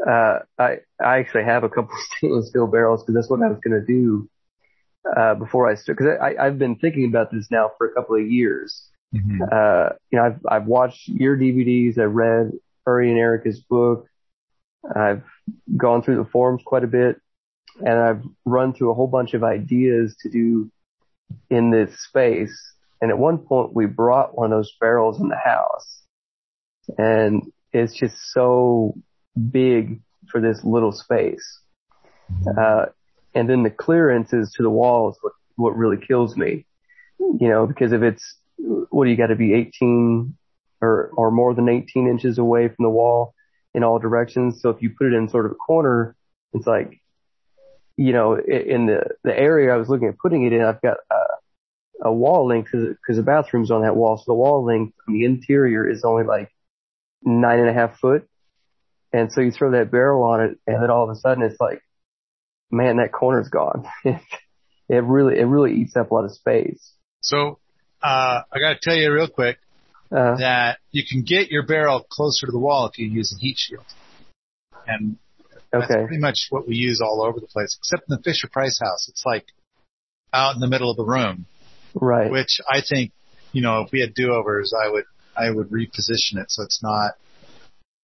Uh, 0.07 0.41
I 0.59 0.77
I 1.01 1.19
actually 1.19 1.45
have 1.45 1.65
a 1.65 1.69
couple 1.69 1.91
of 1.93 2.01
stainless 2.17 2.49
steel 2.49 2.67
barrels 2.67 3.03
because 3.03 3.15
that's 3.15 3.31
what 3.31 3.43
I 3.43 3.49
was 3.49 3.59
going 3.65 3.81
to 3.81 3.87
do 3.87 4.29
uh, 5.17 5.35
before 5.35 5.69
I 5.69 5.75
started. 5.75 5.99
Because 5.99 6.19
I 6.21 6.47
I've 6.47 6.59
been 6.59 6.77
thinking 6.77 7.07
about 7.07 7.31
this 7.33 7.49
now 7.51 7.71
for 7.77 7.89
a 7.89 7.95
couple 7.95 8.17
of 8.17 8.27
years. 8.27 8.89
Uh, 9.53 9.91
you 10.11 10.19
know, 10.19 10.25
I've 10.25 10.41
I've 10.49 10.67
watched 10.67 11.09
your 11.09 11.37
DVDs. 11.37 11.99
I've 11.99 12.13
read 12.13 12.53
Ernie 12.87 13.11
and 13.11 13.19
Erica's 13.19 13.61
book. 13.61 14.07
I've 14.95 15.25
gone 15.77 16.03
through 16.03 16.17
the 16.17 16.31
forums 16.31 16.63
quite 16.65 16.85
a 16.85 16.89
bit, 16.89 17.21
and 17.81 17.99
I've 17.99 18.23
run 18.45 18.73
through 18.73 18.91
a 18.91 18.95
whole 18.95 19.07
bunch 19.07 19.35
of 19.35 19.43
ideas 19.43 20.17
to 20.23 20.31
do 20.31 20.71
in 21.51 21.71
this 21.71 21.99
space. 22.05 22.57
And 23.01 23.11
at 23.11 23.19
one 23.19 23.39
point, 23.39 23.75
we 23.75 23.87
brought 23.87 24.37
one 24.37 24.53
of 24.53 24.59
those 24.59 24.75
barrels 24.81 25.21
in 25.21 25.29
the 25.29 25.37
house, 25.37 26.03
and 26.97 27.43
it's 27.73 27.95
just 27.95 28.17
so 28.33 28.95
big 29.51 30.01
for 30.31 30.41
this 30.41 30.61
little 30.65 30.93
space. 30.93 31.61
Uh, 32.59 32.87
and 33.35 33.49
then 33.49 33.63
the 33.63 33.71
clearances 33.71 34.53
to 34.57 34.63
the 34.63 34.71
wall 34.71 35.11
is 35.11 35.19
what 35.21 35.33
what 35.57 35.77
really 35.77 35.97
kills 35.97 36.37
me. 36.37 36.67
You 37.19 37.49
know, 37.49 37.67
because 37.67 37.93
if 37.93 38.03
it's 38.03 38.37
what 38.57 39.05
do 39.05 39.11
you 39.11 39.17
got 39.17 39.29
to 39.29 39.37
be 39.37 39.55
18 39.55 40.37
or 40.81 41.11
or 41.15 41.31
more 41.31 41.55
than 41.55 41.69
18 41.69 42.09
inches 42.09 42.39
away 42.39 42.69
from 42.69 42.85
the 42.85 42.91
wall 42.91 43.35
in 43.75 43.85
all 43.85 43.99
directions. 43.99 44.61
So 44.61 44.71
if 44.71 44.83
you 44.83 44.91
put 44.91 45.09
it 45.09 45.15
in 45.15 45.29
sort 45.29 45.47
of 45.47 45.53
a 45.53 45.57
corner, 45.57 46.17
it's 46.53 46.67
like, 46.67 47.01
you 47.97 48.13
know, 48.13 48.35
in 48.37 48.87
the 48.87 49.03
the 49.25 49.37
area 49.37 49.73
I 49.73 49.77
was 49.77 49.89
looking 49.89 50.09
at 50.09 50.19
putting 50.19 50.45
it 50.45 50.53
in, 50.53 50.63
I've 50.63 50.83
got 50.83 50.99
a 52.03 52.13
wall 52.13 52.47
length 52.47 52.71
because 52.73 53.17
the 53.17 53.23
bathroom's 53.23 53.71
on 53.71 53.83
that 53.83 53.97
wall. 53.97 54.17
So 54.17 54.25
the 54.29 54.35
wall 54.35 54.65
length 54.65 54.95
on 55.07 55.15
the 55.15 55.25
interior 55.25 55.89
is 55.89 56.05
only 56.05 56.25
like 56.25 56.51
nine 57.23 57.59
and 57.59 57.69
a 57.69 57.73
half 57.73 57.99
foot. 57.99 58.29
And 59.13 59.33
so 59.33 59.41
you 59.41 59.51
throw 59.51 59.71
that 59.73 59.91
barrel 59.91 60.23
on 60.23 60.43
it, 60.43 60.59
and 60.67 60.83
then 60.83 60.91
all 60.91 61.05
of 61.05 61.11
a 61.11 61.17
sudden 61.17 61.43
it's 61.43 61.59
like, 61.59 61.83
man, 62.71 62.99
that 62.99 63.13
corner's 63.13 63.49
gone. 63.49 63.87
it 64.05 64.21
really 64.89 65.39
it 65.39 65.45
really 65.45 65.75
eats 65.77 65.97
up 65.97 66.11
a 66.11 66.15
lot 66.15 66.25
of 66.25 66.33
space. 66.33 66.93
So, 67.21 67.59
uh, 68.03 68.43
I 68.53 68.59
gotta 68.61 68.79
tell 68.81 68.95
you 68.95 69.13
real 69.13 69.29
quick 69.29 69.59
Uh, 70.11 70.37
that 70.37 70.79
you 70.91 71.05
can 71.11 71.23
get 71.23 71.51
your 71.51 71.67
barrel 71.67 72.07
closer 72.09 72.47
to 72.47 72.53
the 72.53 72.59
wall 72.59 72.87
if 72.87 72.99
you 72.99 73.07
use 73.07 73.35
a 73.37 73.41
heat 73.41 73.57
shield. 73.59 73.85
And 74.87 75.17
that's 75.73 75.85
okay. 75.91 76.05
pretty 76.05 76.21
much 76.21 76.47
what 76.51 76.67
we 76.67 76.77
use 76.77 77.01
all 77.01 77.23
over 77.23 77.41
the 77.41 77.47
place, 77.47 77.77
except 77.79 78.09
in 78.09 78.17
the 78.17 78.23
Fisher 78.23 78.49
Price 78.49 78.79
house. 78.81 79.09
It's 79.09 79.23
like 79.27 79.47
out 80.33 80.55
in 80.55 80.61
the 80.61 80.69
middle 80.69 80.91
of 80.91 80.97
the 80.97 81.05
room, 81.05 81.47
Right. 82.01 82.31
which 82.31 82.61
I 82.71 82.81
think, 82.87 83.13
you 83.53 83.63
know, 83.63 83.83
if 83.83 83.93
we 83.93 84.01
had 84.01 84.15
do-overs, 84.15 84.73
I 84.79 84.89
would, 84.91 85.05
I 85.37 85.51
would 85.51 85.71
reposition 85.71 86.37
it 86.37 86.51
so 86.51 86.63
it's 86.63 86.83
not 86.83 87.13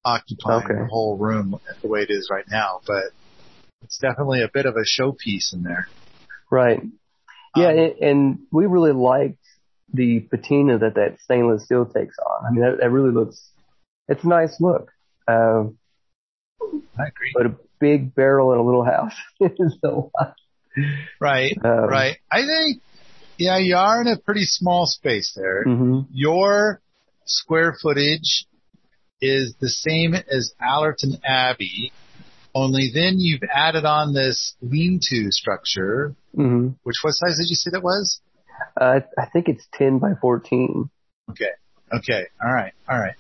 occupying 0.04 0.64
Okay. 0.66 0.74
the 0.80 0.86
whole 0.86 1.16
room 1.16 1.58
the 1.82 1.88
way 1.88 2.02
it 2.02 2.10
is 2.10 2.28
right 2.30 2.44
now, 2.50 2.80
but 2.86 3.04
it's 3.82 3.98
definitely 3.98 4.42
a 4.42 4.48
bit 4.52 4.66
of 4.66 4.76
a 4.76 4.84
showpiece 4.84 5.52
in 5.52 5.62
there. 5.62 5.88
Right. 6.50 6.80
Yeah, 7.56 7.68
Um, 7.68 7.78
and, 7.78 7.92
and 8.00 8.38
we 8.52 8.66
really 8.66 8.92
liked 8.92 9.38
the 9.92 10.20
patina 10.20 10.78
that 10.78 10.94
that 10.96 11.18
stainless 11.22 11.64
steel 11.64 11.86
takes 11.86 12.16
on. 12.18 12.46
I 12.46 12.50
mean, 12.50 12.60
that, 12.62 12.78
that 12.80 12.90
really 12.90 13.12
looks, 13.12 13.40
it's 14.08 14.24
a 14.24 14.28
nice 14.28 14.60
look. 14.60 14.90
Um, 15.28 15.78
I 16.98 17.06
agree. 17.08 17.32
but 17.34 17.46
a 17.46 17.54
big 17.80 18.14
barrel 18.14 18.52
in 18.52 18.58
a 18.58 18.62
little 18.64 18.84
house 18.84 19.14
is 19.40 19.78
a 19.84 19.88
lot. 19.88 20.34
Right, 21.20 21.56
Um, 21.64 21.86
right. 21.88 22.16
I 22.30 22.44
think, 22.44 22.82
yeah, 23.38 23.58
you 23.58 23.76
are 23.76 24.00
in 24.00 24.06
a 24.06 24.18
pretty 24.18 24.44
small 24.44 24.86
space 24.86 25.32
there. 25.36 25.64
hmm 25.64 26.00
your 26.12 26.80
square 27.26 27.74
footage 27.80 28.46
is 29.20 29.54
the 29.60 29.68
same 29.70 30.14
as 30.14 30.52
Allerton 30.60 31.16
Abbey, 31.24 31.92
only 32.54 32.90
then 32.92 33.14
you've 33.18 33.42
added 33.50 33.84
on 33.84 34.12
this 34.12 34.54
lean-to 34.60 35.30
structure, 35.30 36.14
hmm 36.34 36.68
which 36.82 36.96
what 37.02 37.12
size 37.12 37.36
did 37.38 37.48
you 37.48 37.56
say 37.56 37.70
that 37.72 37.82
was? 37.82 38.20
Uh, 38.80 39.00
I 39.18 39.26
think 39.26 39.48
it's 39.48 39.66
10 39.74 39.98
by 39.98 40.12
14. 40.20 40.88
Okay. 41.30 41.46
Okay. 41.92 42.24
All 42.42 42.52
right. 42.52 42.72
All 42.88 42.98
right. 42.98 43.14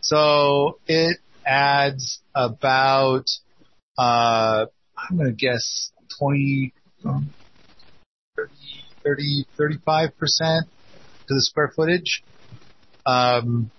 So 0.00 0.78
it 0.86 1.18
adds 1.44 2.20
about, 2.34 3.24
uh, 3.98 4.66
I'm 4.96 5.16
going 5.16 5.28
to 5.28 5.32
guess 5.32 5.90
20, 6.18 6.72
um, 7.04 7.32
30, 7.34 7.45
30, 9.06 9.46
35% 9.58 10.10
to 10.18 11.34
the 11.34 11.42
square 11.42 11.72
footage, 11.74 12.24
um, 13.04 13.70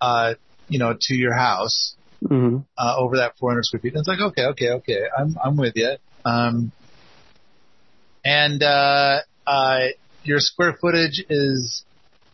uh, 0.00 0.34
you 0.68 0.78
know, 0.78 0.94
to 0.98 1.14
your 1.14 1.34
house, 1.34 1.96
hmm 2.26 2.58
uh, 2.78 2.94
over 2.96 3.18
that 3.18 3.34
400 3.38 3.64
square 3.64 3.80
feet. 3.80 3.92
And 3.94 4.00
it's 4.00 4.08
like, 4.08 4.20
okay, 4.20 4.46
okay, 4.46 4.70
okay. 4.70 5.00
I'm, 5.16 5.36
I'm 5.42 5.56
with 5.56 5.74
you. 5.76 5.96
Um, 6.24 6.72
and, 8.24 8.62
uh, 8.62 9.18
uh, 9.46 9.80
your 10.22 10.38
square 10.38 10.76
footage 10.80 11.24
is 11.28 11.84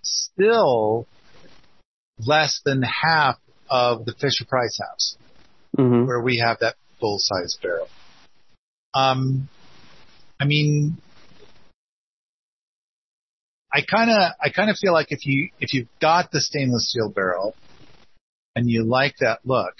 still 0.03 1.09
less 2.19 2.61
than 2.65 2.83
half 2.83 3.37
of 3.69 4.05
the 4.05 4.15
Fisher 4.21 4.45
Price 4.49 4.79
house 4.81 5.17
hmm 5.77 6.05
where 6.07 6.21
we 6.21 6.39
have 6.39 6.59
that 6.61 6.77
full 7.01 7.19
size 7.19 7.59
barrel. 7.63 7.89
Um, 8.95 9.49
I 10.41 10.45
mean, 10.45 10.99
I 13.73 13.83
kind 13.83 14.11
of, 14.11 14.33
I 14.43 14.51
kind 14.51 14.71
of 14.71 14.77
feel 14.77 14.93
like 14.93 15.09
if 15.11 15.27
you, 15.27 15.51
if 15.61 15.75
you've 15.75 15.89
got 16.01 16.31
the 16.31 16.41
stainless 16.41 16.91
steel 16.91 17.11
barrel 17.11 17.55
and 18.57 18.69
you 18.69 18.85
like 18.85 19.17
that 19.21 19.41
look, 19.45 19.75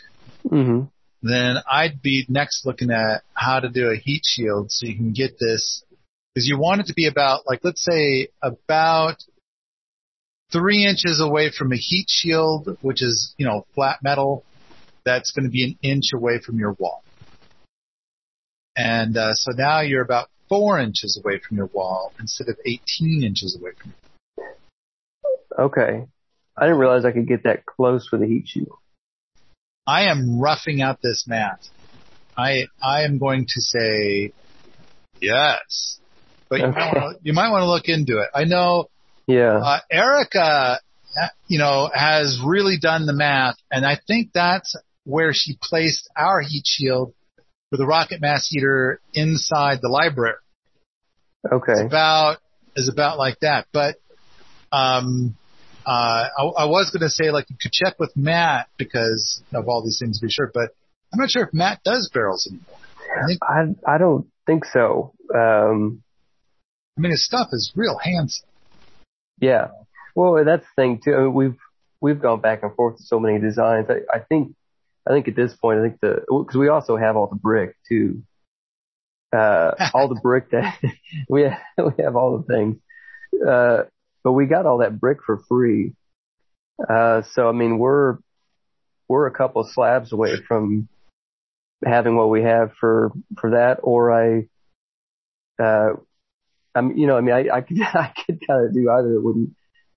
hmm 0.49 0.83
then 1.23 1.57
I'd 1.69 2.01
be 2.01 2.27
next 2.29 2.65
looking 2.65 2.91
at 2.91 3.23
how 3.35 3.59
to 3.59 3.69
do 3.69 3.91
a 3.91 3.97
heat 3.97 4.23
shield 4.25 4.71
so 4.71 4.87
you 4.87 4.95
can 4.95 5.13
get 5.13 5.33
this 5.41 5.83
because 6.33 6.49
you 6.49 6.59
want 6.59 6.81
it 6.81 6.87
to 6.87 6.95
be 6.95 7.09
about 7.09 7.41
like 7.47 7.61
let's 7.65 7.85
say 7.85 8.29
about 8.41 9.17
three 10.53 10.87
inches 10.87 11.21
away 11.21 11.51
from 11.51 11.73
a 11.73 11.77
heat 11.77 12.07
shield, 12.09 12.79
which 12.81 13.03
is 13.03 13.35
you 13.37 13.47
know 13.47 13.67
flat 13.75 13.99
metal, 14.03 14.45
that's 15.05 15.33
going 15.33 15.45
to 15.45 15.51
be 15.51 15.65
an 15.65 15.79
inch 15.83 16.13
away 16.15 16.39
from 16.45 16.59
your 16.59 16.77
wall. 16.79 17.03
And 18.77 19.17
uh, 19.17 19.35
so 19.35 19.51
now 19.57 19.81
you're 19.81 20.05
about 20.05 20.29
four 20.49 20.79
inches 20.79 21.21
away 21.23 21.41
from 21.47 21.57
your 21.57 21.67
wall 21.67 22.13
instead 22.19 22.49
of 22.49 22.57
18 22.65 23.23
inches 23.25 23.57
away 23.61 23.71
from 23.81 23.91
your 23.91 23.99
Okay. 25.59 26.07
I 26.57 26.63
didn't 26.63 26.79
realize 26.79 27.05
I 27.05 27.13
could 27.13 27.29
get 27.29 27.45
that 27.45 27.67
close 27.67 28.11
with 28.11 28.23
a 28.23 28.27
heat 28.27 28.47
shield. 28.47 28.79
I 29.87 30.11
am 30.11 30.41
roughing 30.41 30.81
out 30.83 30.99
this 31.03 31.25
math. 31.27 31.61
I 32.37 32.67
I 32.83 33.03
am 33.03 33.19
going 33.19 33.47
to 33.49 33.61
say 33.61 34.33
yes, 35.21 36.01
but 36.51 36.61
you 36.61 36.67
might 36.69 36.95
wanna, 36.95 37.15
you 37.23 37.33
might 37.33 37.51
want 37.51 37.63
to 37.63 37.67
look 37.67 37.89
into 37.89 38.21
it. 38.21 38.29
I 38.35 38.45
know 38.45 38.87
Yeah. 39.27 39.59
uh, 39.59 39.79
Erica, 39.91 40.79
uh, 41.21 41.29
you 41.47 41.59
know, 41.59 41.91
has 41.93 42.41
really 42.45 42.79
done 42.81 43.07
the 43.07 43.13
math, 43.13 43.57
and 43.71 43.85
I 43.85 43.99
think 44.07 44.31
that's 44.33 44.77
where 45.05 45.33
she 45.33 45.57
placed 45.61 46.09
our 46.17 46.41
heat 46.41 46.65
shield 46.67 47.15
for 47.71 47.77
the 47.77 47.87
rocket 47.87 48.21
mass 48.21 48.49
heater 48.49 49.01
inside 49.15 49.81
the 49.83 49.89
library. 49.89 50.37
Okay. 51.51 51.73
It's 51.73 51.83
about 51.83 52.39
is 52.77 52.89
about 52.89 53.19
like 53.19 53.39
that. 53.41 53.67
But 53.73 53.97
um, 54.73 55.37
uh, 55.87 56.29
I, 56.39 56.43
I 56.43 56.65
was 56.67 56.91
going 56.91 57.03
to 57.03 57.11
say 57.11 57.31
like 57.31 57.51
you 57.51 57.57
could 57.61 57.73
check 57.73 57.99
with 57.99 58.17
Matt 58.17 58.69
because 58.77 59.43
of 59.55 59.69
all 59.69 59.83
these 59.83 59.99
things 60.01 60.19
to 60.19 60.27
be 60.27 60.31
sure, 60.31 60.51
but 60.53 60.71
I'm 61.13 61.21
not 61.21 61.31
sure 61.31 61.45
if 61.45 61.55
Matt 61.55 61.83
does 61.85 62.11
barrels 62.13 62.47
anymore. 62.47 62.79
I, 63.23 63.27
think, 63.27 63.41
I 63.87 63.95
I 63.95 63.99
don't 63.99 64.27
think 64.47 64.65
so. 64.67 65.15
Um, 65.35 66.03
I 66.97 67.01
mean, 67.01 67.13
his 67.13 67.25
stuff 67.25 67.49
is 67.53 67.73
real 67.75 67.99
handsome. 67.99 68.49
yeah. 69.41 69.69
Well, 70.15 70.45
that's 70.45 70.65
the 70.65 70.83
thing 70.83 71.01
too. 71.03 71.15
I 71.15 71.21
mean, 71.21 71.35
we've 71.35 71.59
we've 72.01 72.21
gone 72.21 72.41
back 72.41 72.63
and 72.63 72.75
forth 72.75 72.95
with 72.95 73.07
so 73.07 73.21
many 73.21 73.39
designs. 73.39 73.87
I, 73.89 74.17
I 74.17 74.21
think 74.21 74.55
I 75.09 75.13
think 75.13 75.29
at 75.29 75.37
this 75.37 75.55
point, 75.55 75.81
I 75.81 75.83
think 75.83 76.01
the 76.01 76.21
because 76.29 76.57
we 76.57 76.69
also 76.69 76.97
have 76.97 77.17
all 77.17 77.29
the 77.29 77.37
brick 77.37 77.77
too. 77.89 78.23
Uh, 79.35 79.73
all 79.95 80.09
the 80.09 80.21
brick 80.23 80.51
that 80.51 80.79
we 81.29 81.43
have, 81.43 81.59
we 81.79 82.05
have 82.05 82.17
all 82.17 82.39
the 82.39 82.45
things. 82.45 82.77
Uh, 83.47 83.85
but 84.23 84.33
we 84.33 84.47
got 84.47 84.67
all 84.67 84.79
that 84.79 85.01
brick 85.01 85.19
for 85.25 85.41
free. 85.49 85.95
Uh, 86.89 87.23
so 87.33 87.49
I 87.49 87.53
mean, 87.53 87.79
we're 87.79 88.19
we're 89.09 89.27
a 89.27 89.33
couple 89.33 89.65
slabs 89.65 90.13
away 90.13 90.37
from 90.47 90.89
having 91.85 92.17
what 92.17 92.29
we 92.31 92.43
have 92.43 92.73
for 92.79 93.13
for 93.41 93.51
that, 93.53 93.79
or 93.83 94.13
I, 94.13 94.49
uh, 95.63 95.95
I'm 96.75 96.97
you 96.97 97.07
know, 97.07 97.17
I 97.17 97.21
mean, 97.21 97.35
I, 97.35 97.57
I 97.57 97.61
could 97.63 97.81
I 97.83 98.13
could 98.27 98.41
kind 98.47 98.67
of 98.67 98.75
do 98.75 98.91
either. 98.91 99.15
It 99.15 99.23
wouldn't 99.23 99.55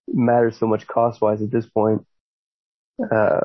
matter 0.07 0.51
so 0.51 0.67
much 0.67 0.87
cost 0.87 1.21
wise 1.21 1.41
at 1.41 1.51
this 1.51 1.65
point. 1.65 2.05
Uh, 2.99 3.41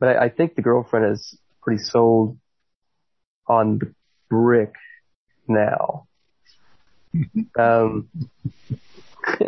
but 0.00 0.10
I, 0.16 0.24
I 0.24 0.28
think 0.28 0.54
the 0.54 0.62
girlfriend 0.62 1.12
is 1.12 1.38
pretty 1.62 1.82
sold 1.82 2.38
on 3.48 3.78
the 3.78 3.94
brick 4.30 4.74
now. 5.48 6.06
um, 7.58 8.08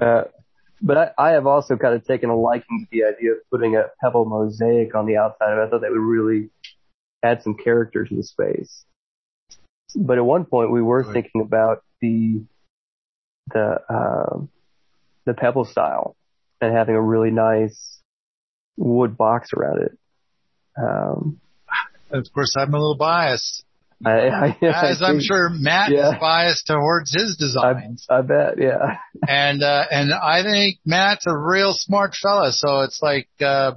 uh, 0.00 0.24
but 0.80 0.96
I, 0.96 1.10
I 1.18 1.30
have 1.30 1.46
also 1.46 1.76
kind 1.76 1.94
of 1.94 2.04
taken 2.06 2.30
a 2.30 2.36
liking 2.38 2.86
to 2.86 2.86
the 2.90 3.04
idea 3.04 3.32
of 3.32 3.38
putting 3.50 3.76
a 3.76 3.86
pebble 4.00 4.24
mosaic 4.26 4.94
on 4.94 5.06
the 5.06 5.16
outside 5.16 5.52
of 5.52 5.58
it. 5.58 5.62
I 5.62 5.70
thought 5.70 5.80
that 5.82 5.90
would 5.90 5.98
really 5.98 6.50
add 7.22 7.42
some 7.42 7.56
character 7.56 8.04
to 8.04 8.14
the 8.14 8.22
space. 8.22 8.84
But 9.96 10.18
at 10.18 10.24
one 10.24 10.44
point 10.44 10.70
we 10.70 10.82
were 10.82 11.04
Right. 11.04 11.14
thinking 11.14 11.40
about 11.40 11.82
the, 12.00 12.44
the, 13.52 13.80
uh, 13.88 14.38
the 15.26 15.34
pebble 15.34 15.64
style 15.64 16.16
and 16.60 16.72
having 16.72 16.94
a 16.94 17.02
really 17.02 17.30
nice 17.30 17.97
wood 18.78 19.16
box 19.18 19.50
around 19.54 19.82
it. 19.82 19.98
Um, 20.80 21.40
of 22.10 22.24
course, 22.32 22.54
I'm 22.56 22.72
a 22.72 22.78
little 22.78 22.96
biased, 22.96 23.64
I, 24.06 24.10
I, 24.10 24.46
as 24.62 25.02
I 25.02 25.06
I'm 25.08 25.14
think- 25.16 25.22
sure 25.24 25.50
Matt 25.50 25.90
Yeah. 25.90 26.12
is 26.12 26.14
biased 26.20 26.66
towards 26.68 27.12
his 27.12 27.36
I, 27.40 27.44
designs. 27.44 28.06
I 28.08 28.22
bet, 28.22 28.54
yeah. 28.58 28.96
and 29.28 29.62
uh, 29.62 29.84
and 29.90 30.12
I 30.14 30.42
think 30.42 30.78
Matt's 30.86 31.26
a 31.26 31.36
real 31.36 31.72
smart 31.74 32.14
fella. 32.22 32.52
So 32.52 32.80
it's 32.82 33.00
like, 33.02 33.28
uh, 33.44 33.72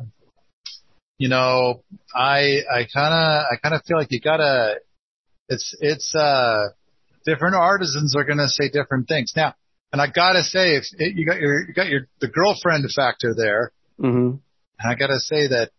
you 1.18 1.28
know, 1.30 1.84
I 2.16 2.60
I 2.72 2.88
kind 2.94 3.14
of 3.14 3.46
I 3.52 3.56
kind 3.62 3.76
of 3.76 3.82
feel 3.86 3.98
like 3.98 4.12
you 4.12 4.22
gotta. 4.22 4.76
It's 5.50 5.76
it's 5.82 6.16
uh 6.16 6.68
different 7.26 7.56
artisans 7.56 8.16
are 8.16 8.24
gonna 8.24 8.48
say 8.48 8.70
different 8.70 9.08
things 9.08 9.34
now. 9.36 9.54
And 9.92 10.02
I 10.02 10.08
gotta 10.08 10.44
say, 10.44 10.76
if 10.78 10.86
it, 10.98 11.16
you 11.18 11.26
got 11.26 11.40
your 11.42 11.68
you 11.68 11.74
got 11.74 11.90
your 11.90 12.08
the 12.22 12.28
girlfriend 12.30 12.90
factor 12.96 13.34
there, 13.36 13.72
hmm 14.00 14.36
and 14.82 14.92
I 14.92 14.96
gotta 14.96 15.20
say 15.20 15.48
that, 15.48 15.72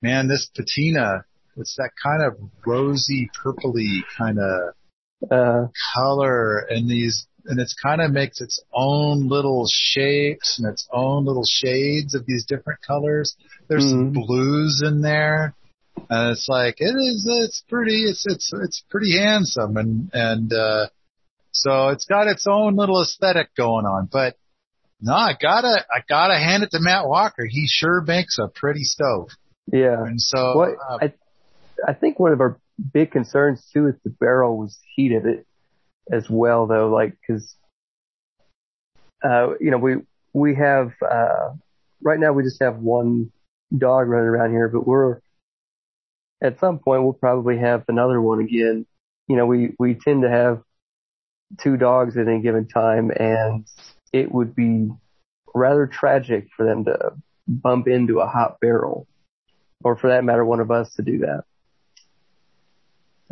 man, 0.00 0.28
this 0.28 0.48
patina, 0.54 1.24
it's 1.56 1.76
that 1.76 1.90
kind 2.02 2.22
of 2.22 2.38
rosy 2.66 3.30
purpley 3.42 4.00
kind 4.16 4.38
of 4.38 4.74
Uh, 5.30 5.68
color 5.94 6.58
and 6.68 6.90
these 6.90 7.28
and 7.44 7.60
it's 7.60 7.74
kind 7.80 8.00
of 8.00 8.10
makes 8.10 8.40
its 8.40 8.60
own 8.72 9.28
little 9.28 9.68
shapes 9.70 10.58
and 10.58 10.66
its 10.72 10.88
own 10.92 11.24
little 11.24 11.44
shades 11.46 12.14
of 12.14 12.26
these 12.26 12.44
different 12.44 12.80
colors. 12.82 13.36
There's 13.68 13.88
some 13.88 14.12
Mhm. 14.12 14.14
blues 14.14 14.82
in 14.84 15.00
there. 15.00 15.54
And 16.10 16.32
it's 16.32 16.48
like 16.48 16.80
it 16.80 16.94
is 16.96 17.24
it's 17.28 17.62
pretty 17.68 18.02
it's 18.10 18.26
it's 18.26 18.52
it's 18.52 18.82
pretty 18.90 19.16
handsome 19.16 19.76
and 19.76 20.10
and 20.12 20.52
uh 20.52 20.88
so 21.52 21.90
it's 21.90 22.06
got 22.06 22.26
its 22.26 22.46
own 22.48 22.74
little 22.74 23.00
aesthetic 23.02 23.54
going 23.54 23.86
on. 23.86 24.08
But 24.10 24.36
no, 25.02 25.12
I 25.14 25.32
gotta 25.40 25.84
I 25.90 26.00
gotta 26.08 26.38
hand 26.38 26.62
it 26.62 26.70
to 26.70 26.78
Matt 26.80 27.06
Walker. 27.06 27.44
He 27.48 27.66
sure 27.68 28.00
makes 28.00 28.38
a 28.38 28.48
pretty 28.48 28.84
stove. 28.84 29.30
yeah. 29.72 30.04
And 30.04 30.20
so 30.20 30.56
What 30.56 30.68
uh, 30.90 30.98
I 31.02 31.12
I 31.86 31.92
think 31.94 32.18
one 32.18 32.32
of 32.32 32.40
our 32.40 32.58
big 32.92 33.10
concerns 33.10 33.68
too 33.72 33.88
is 33.88 33.94
the 34.04 34.10
barrel 34.10 34.56
was 34.56 34.78
heated 34.94 35.26
it 35.26 35.46
as 36.10 36.28
well 36.30 36.66
though, 36.66 36.88
like 36.88 37.16
because 37.20 37.54
uh 39.24 39.54
you 39.60 39.70
know 39.70 39.78
we 39.78 39.96
we 40.32 40.54
have 40.54 40.92
uh 41.08 41.50
right 42.00 42.18
now 42.18 42.32
we 42.32 42.42
just 42.42 42.62
have 42.62 42.76
one 42.78 43.30
dog 43.76 44.08
running 44.08 44.28
around 44.28 44.50
here, 44.52 44.68
but 44.68 44.86
we're 44.86 45.20
at 46.42 46.58
some 46.60 46.78
point 46.78 47.02
we'll 47.02 47.12
probably 47.12 47.58
have 47.58 47.84
another 47.88 48.20
one 48.20 48.40
again. 48.40 48.86
You 49.28 49.36
know, 49.36 49.46
we 49.46 49.74
we 49.78 49.94
tend 49.94 50.22
to 50.22 50.30
have 50.30 50.62
two 51.60 51.76
dogs 51.76 52.16
at 52.16 52.28
any 52.28 52.40
given 52.40 52.66
time, 52.66 53.10
and 53.10 53.66
it 54.12 54.30
would 54.32 54.54
be 54.54 54.88
rather 55.54 55.86
tragic 55.86 56.48
for 56.56 56.64
them 56.66 56.84
to 56.84 57.12
bump 57.46 57.88
into 57.88 58.20
a 58.20 58.26
hot 58.26 58.60
barrel, 58.60 59.06
or 59.82 59.96
for 59.96 60.10
that 60.10 60.24
matter, 60.24 60.44
one 60.44 60.60
of 60.60 60.70
us 60.70 60.92
to 60.96 61.02
do 61.02 61.18
that. 61.18 61.44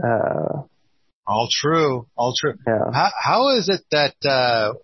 Uh, 0.02 0.62
all 1.26 1.48
true, 1.50 2.06
all 2.16 2.34
true. 2.36 2.54
yeah. 2.66 2.90
How, 2.92 3.10
how 3.22 3.48
is 3.50 3.68
it 3.68 3.82
that, 3.92 4.14
uh, 4.28 4.74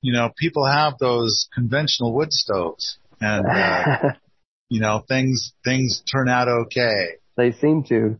you 0.00 0.12
know, 0.12 0.30
people 0.36 0.66
have 0.66 0.98
those 0.98 1.48
conventional 1.54 2.12
wood 2.12 2.32
stoves 2.32 2.98
and, 3.20 3.46
uh, 3.46 3.98
you 4.68 4.80
know, 4.80 5.04
things, 5.06 5.52
things 5.64 6.02
turn 6.12 6.28
out 6.28 6.48
okay. 6.48 7.18
they 7.36 7.52
seem 7.52 7.84
to. 7.84 8.18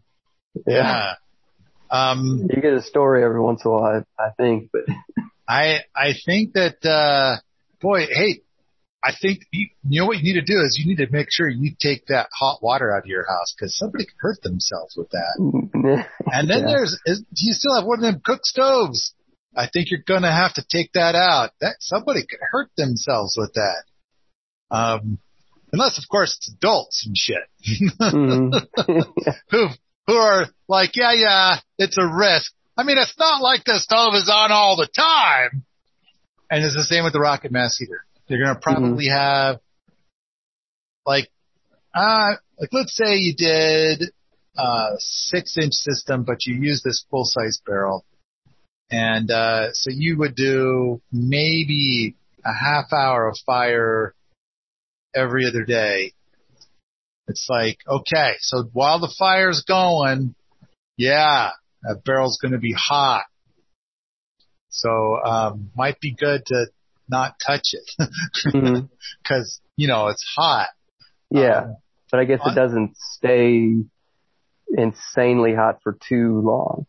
Yeah. 0.67 1.15
Um, 1.91 2.49
You 2.51 2.63
get 2.63 2.75
a 2.75 2.83
story 2.83 3.25
every 3.25 3.41
once 3.41 3.65
in 3.65 3.71
a 3.71 3.75
while, 3.75 4.05
I, 4.19 4.23
I 4.23 4.31
think, 4.37 4.71
but 4.73 4.83
I, 5.49 5.81
I 5.95 6.13
think 6.25 6.55
that, 6.55 6.85
uh, 6.85 7.37
boy, 7.81 8.07
hey, 8.11 8.41
I 9.05 9.13
think 9.21 9.41
you, 9.53 9.69
you 9.89 10.01
know 10.01 10.07
what 10.07 10.19
you 10.19 10.25
need 10.25 10.41
to 10.41 10.45
do 10.47 10.61
is 10.61 10.77
you 10.83 10.89
need 10.89 11.05
to 11.05 11.11
make 11.13 11.29
sure 11.31 11.49
you 11.49 11.75
take 11.81 12.07
that 12.07 12.29
hot 12.37 12.61
water 12.63 12.93
out 12.95 13.05
of 13.05 13.07
your 13.07 13.25
house 13.29 13.55
because 13.57 13.77
somebody 13.77 14.05
could 14.05 14.17
hurt 14.19 14.43
themselves 14.43 14.95
with 14.97 15.11
that. 15.11 15.37
And 16.33 16.51
then 16.51 16.63
Yeah. 16.63 16.67
there's, 16.67 16.99
is, 17.07 17.21
do 17.21 17.27
you 17.47 17.53
still 17.53 17.75
have 17.77 17.85
one 17.85 17.99
of 17.99 18.03
them 18.03 18.21
cook 18.25 18.41
stoves? 18.45 19.15
I 19.57 19.69
think 19.73 19.91
you're 19.91 20.03
gonna 20.07 20.33
have 20.35 20.55
to 20.55 20.65
take 20.69 20.93
that 20.95 21.15
out. 21.15 21.51
That 21.61 21.77
somebody 21.81 22.23
could 22.29 22.41
hurt 22.51 22.71
themselves 22.77 23.37
with 23.39 23.55
that. 23.55 23.85
Um, 24.71 25.19
unless 25.73 25.97
of 25.99 26.05
course 26.11 26.37
it's 26.37 26.53
adults 26.53 27.07
and 27.07 27.17
shit 27.17 27.39
Mhm. 28.01 28.53
who 29.51 29.69
who 30.09 30.15
are 30.15 30.47
like, 30.69 30.97
yeah, 30.97 31.13
yeah, 31.15 31.57
it's 31.79 31.97
a 31.99 32.07
risk. 32.07 32.53
I 32.77 32.83
mean, 32.83 32.99
it's 32.99 33.19
not 33.19 33.43
like 33.43 33.65
the 33.65 33.79
stove 33.79 34.15
is 34.15 34.31
on 34.33 34.53
all 34.53 34.77
the 34.77 34.89
time. 34.89 35.65
And 36.51 36.65
it's 36.65 36.77
the 36.77 36.85
same 36.85 37.05
with 37.05 37.13
the 37.13 37.21
rocket 37.21 37.51
mass 37.51 37.77
heater. 37.77 38.05
You're 38.29 38.45
gonna 38.45 38.61
probably 38.61 39.09
have 39.09 39.61
like, 41.07 41.31
uh, 41.95 42.35
like 42.61 42.71
let's 42.73 42.95
say 42.95 43.17
you 43.17 43.35
did 43.35 44.03
a 44.59 44.89
six 44.99 45.57
inch 45.57 45.73
system, 45.73 46.25
but 46.25 46.45
you 46.47 46.55
use 46.55 46.83
this 46.85 47.05
full 47.11 47.25
size 47.25 47.61
barrel. 47.65 48.05
And, 48.91 49.31
uh, 49.31 49.73
so 49.73 49.91
you 49.93 50.19
would 50.19 50.35
do 50.35 51.01
maybe 51.11 52.15
a 52.45 52.53
half 52.53 52.93
hour 52.93 53.29
of 53.29 53.37
fire 53.45 54.15
every 55.15 55.47
other 55.47 55.65
day. 55.65 56.13
It's 57.29 57.47
like, 57.49 57.79
okay, 57.89 58.35
so 58.41 58.69
while 58.73 59.01
the 59.01 59.13
fire's 59.19 59.65
going, 59.67 60.35
yeah, 60.97 61.51
that 61.87 62.03
barrel's 62.05 62.39
going 62.41 62.53
to 62.53 62.59
be 62.59 62.73
hot. 62.77 63.25
So, 64.69 65.17
um, 65.25 65.71
might 65.77 66.01
be 66.01 66.15
good 66.15 66.45
to 66.47 66.67
not 67.09 67.35
touch 67.45 67.73
it 67.73 67.91
because, 69.23 69.61
you 69.77 69.89
know, 69.89 70.09
it's 70.09 70.25
hot. 70.37 70.69
Yeah, 71.31 71.59
Um, 71.61 71.77
but 72.11 72.21
I 72.21 72.25
guess 72.25 72.41
on- 72.43 72.53
it 72.53 72.55
doesn't 72.57 72.97
stay 72.97 73.75
insanely 74.69 75.55
hot 75.55 75.81
for 75.83 75.97
too 76.09 76.41
long. 76.41 76.87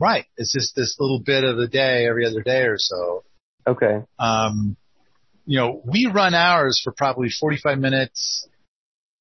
right. 0.00 0.24
It's 0.36 0.52
just 0.52 0.74
this 0.74 0.96
little 0.98 1.20
bit 1.20 1.44
of 1.44 1.56
the 1.56 1.68
day 1.68 2.06
every 2.08 2.26
other 2.26 2.42
day 2.42 2.62
or 2.62 2.76
so. 2.78 3.24
Okay. 3.66 4.02
Um, 4.18 4.76
you 5.44 5.58
know, 5.58 5.82
we 5.84 6.06
run 6.06 6.34
ours 6.34 6.80
for 6.82 6.92
probably 6.92 7.28
45 7.30 7.78
minutes 7.78 8.48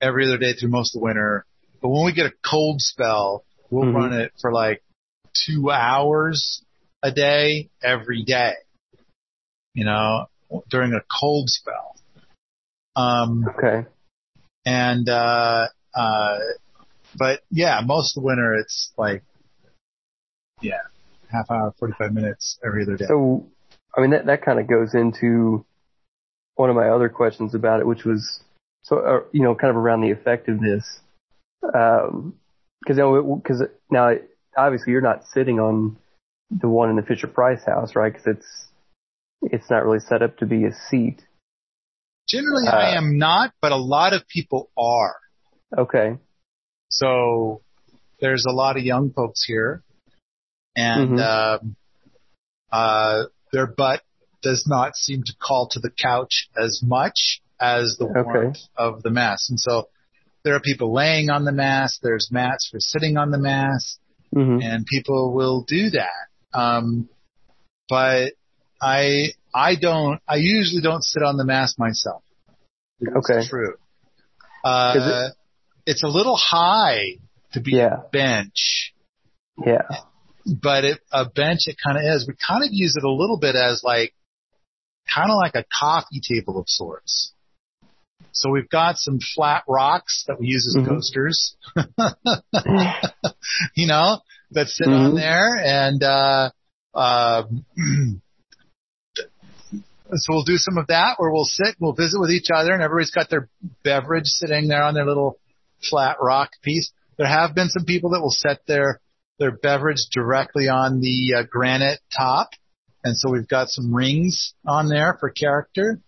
every 0.02 0.26
other 0.26 0.38
day 0.38 0.54
through 0.54 0.70
most 0.70 0.96
of 0.96 1.00
the 1.02 1.06
winter. 1.06 1.46
But 1.82 1.90
when 1.90 2.04
we 2.06 2.14
get 2.14 2.26
a 2.26 2.34
cold 2.46 2.82
spell, 2.82 3.46
we'll 3.70 3.86
Mhm. 3.86 3.94
run 3.96 4.14
it 4.14 4.32
for 4.42 4.52
like 4.52 4.82
two 5.46 5.72
hours 5.72 6.64
a 7.04 7.12
day 7.12 7.70
every 7.84 8.24
day, 8.24 8.54
you 9.74 9.86
know, 9.86 10.26
during 10.70 10.94
a 10.94 11.02
cold 11.20 11.50
spell. 11.50 11.96
Um, 12.96 13.46
Okay. 13.58 13.88
And, 14.66 15.08
uh, 15.10 15.68
uh, 15.94 16.38
but 17.18 17.42
yeah, 17.52 17.82
most 17.86 18.18
of 18.18 18.22
the 18.22 18.26
winter 18.26 18.56
it's 18.56 18.92
like, 18.98 19.24
yeah, 20.62 20.80
half 21.32 21.52
hour, 21.52 21.74
45 21.78 22.14
minutes 22.14 22.58
every 22.66 22.84
other 22.84 22.98
day. 22.98 23.06
So, 23.08 23.46
I 23.96 24.02
mean, 24.02 24.12
that, 24.12 24.26
that 24.26 24.44
kind 24.44 24.60
of 24.60 24.68
goes 24.68 24.96
into 24.96 25.66
one 26.56 26.70
of 26.70 26.76
my 26.76 26.90
other 26.90 27.10
questions 27.10 27.54
about 27.54 27.80
it, 27.80 27.88
which 27.88 28.06
was, 28.06 28.42
so, 28.84 28.98
uh, 28.98 29.20
you 29.32 29.44
know, 29.44 29.54
kind 29.56 29.70
of 29.70 29.78
around 29.78 30.02
the 30.02 30.10
effectiveness. 30.10 31.00
Um, 31.64 32.36
cause, 32.88 32.98
you 32.98 33.04
know, 33.04 33.42
cause 33.46 33.62
now 33.90 34.16
obviously 34.58 34.92
you're 34.92 35.02
not 35.02 35.26
sitting 35.34 35.60
on 35.60 35.98
the 36.50 36.70
one 36.70 36.90
in 36.90 36.96
the 36.96 37.02
Fisher 37.02 37.28
Price 37.28 37.64
house, 37.66 37.96
right? 37.96 38.14
Cause 38.14 38.24
it's, 38.26 38.66
it's 39.42 39.70
not 39.70 39.86
really 39.86 40.00
set 40.00 40.22
up 40.22 40.38
to 40.38 40.46
be 40.46 40.66
a 40.66 40.74
seat. 40.90 41.22
Generally 42.28 42.68
uh, 42.68 42.76
I 42.76 42.98
am 42.98 43.18
not, 43.18 43.54
but 43.62 43.72
a 43.72 43.78
lot 43.78 44.14
of 44.14 44.28
people 44.28 44.70
are. 44.78 45.16
Okay. 45.78 46.18
So 46.90 47.62
there's 48.20 48.46
a 48.48 48.54
lot 48.54 48.78
of 48.78 48.84
young 48.84 49.12
folks 49.12 49.44
here 49.46 49.84
and, 50.76 51.20
mm-hmm. 51.20 51.66
um, 51.66 51.76
uh, 52.72 53.24
their 53.52 53.68
butt 53.68 54.02
does 54.42 54.66
not 54.68 54.96
seem 54.96 55.24
to 55.24 55.34
call 55.42 55.70
to 55.72 55.80
the 55.80 55.90
couch 55.90 56.50
as 56.58 56.82
much 56.84 57.42
as 57.60 57.96
the 57.98 58.06
warmth 58.06 58.58
of 58.78 59.02
the 59.02 59.10
mass. 59.10 59.48
And 59.50 59.60
so 59.60 59.90
there 60.44 60.56
are 60.56 60.60
people 60.60 60.94
laying 60.94 61.30
on 61.30 61.46
the 61.46 61.52
mass. 61.52 61.98
There's 62.02 62.30
mats 62.32 62.70
for 62.70 62.80
sitting 62.80 63.18
on 63.18 63.32
the 63.32 63.38
mass 63.38 63.98
mm-hmm. 64.36 64.62
and 64.62 64.86
people 64.86 65.34
will 65.34 65.64
do 65.68 65.92
that. 65.92 66.58
Um, 66.58 67.10
but 67.88 68.34
I, 68.82 69.30
I 69.54 69.76
don't, 69.76 70.20
I 70.28 70.36
usually 70.36 70.82
don't 70.82 71.04
sit 71.04 71.24
on 71.24 71.38
the 71.38 71.46
mass 71.46 71.76
myself. 71.78 72.24
Okay. 73.02 73.48
True. 73.48 73.76
Uh, 74.64 74.94
it, 74.96 75.34
it's 75.86 76.04
a 76.04 76.08
little 76.08 76.38
high 76.38 77.20
to 77.54 77.62
be 77.62 77.74
yeah. 77.74 78.02
a 78.06 78.10
bench. 78.10 78.94
Yeah. 79.64 79.88
But 80.46 80.86
it, 80.86 81.00
a 81.12 81.26
bench 81.26 81.62
it 81.68 81.78
kind 81.84 81.98
of 81.98 82.04
is. 82.04 82.28
We 82.28 82.36
kind 82.46 82.64
of 82.64 82.70
use 82.72 82.96
it 82.96 83.04
a 83.04 83.12
little 83.12 83.40
bit 83.40 83.56
as 83.56 83.82
like, 83.84 84.14
kind 85.14 85.30
of 85.30 85.38
like 85.38 85.56
a 85.56 85.66
coffee 85.80 86.22
table 86.28 86.60
of 86.60 86.66
sorts. 86.68 87.32
So 88.32 88.50
we've 88.50 88.70
got 88.70 88.98
some 88.98 89.20
flat 89.34 89.64
rocks 89.68 90.26
that 90.28 90.40
we 90.40 90.48
use 90.48 90.68
as 90.68 90.76
mm-hmm. 90.76 90.94
coasters, 90.94 91.56
you 93.76 93.88
know, 93.88 94.20
that 94.52 94.68
sit 94.68 94.88
mm-hmm. 94.88 95.06
on 95.06 95.16
there 95.16 95.58
and, 95.58 96.04
uh, 96.04 96.50
uh, 96.94 97.44
so 100.14 100.26
we'll 100.30 100.44
do 100.44 100.58
some 100.58 100.78
of 100.78 100.88
that 100.88 101.16
where 101.18 101.32
we'll 101.32 101.46
sit, 101.46 101.76
we'll 101.80 101.94
visit 101.94 102.20
with 102.20 102.32
each 102.32 102.50
other 102.54 102.72
and 102.74 102.82
everybody's 102.82 103.12
got 103.12 103.30
their 103.30 103.50
beverage 103.84 104.28
sitting 104.28 104.68
there 104.68 104.84
on 104.84 104.94
their 104.94 105.06
little 105.06 105.40
flat 105.90 106.18
rock 106.22 106.52
piece. 106.62 106.92
There 107.18 107.28
have 107.28 107.56
been 107.56 107.70
some 107.70 107.86
people 107.86 108.12
that 108.12 108.22
will 108.22 108.30
set 108.32 108.60
their, 108.68 109.00
their 109.40 109.52
beverage 109.52 110.08
directly 110.12 110.68
on 110.70 111.02
the 111.02 111.36
uh, 111.40 111.44
granite 111.50 112.00
top. 112.16 112.50
And 113.04 113.18
so 113.18 113.32
we've 113.32 113.48
got 113.48 113.70
some 113.70 113.94
rings 113.94 114.54
on 114.66 114.90
there 114.90 115.18
for 115.20 115.30
character. 115.30 116.00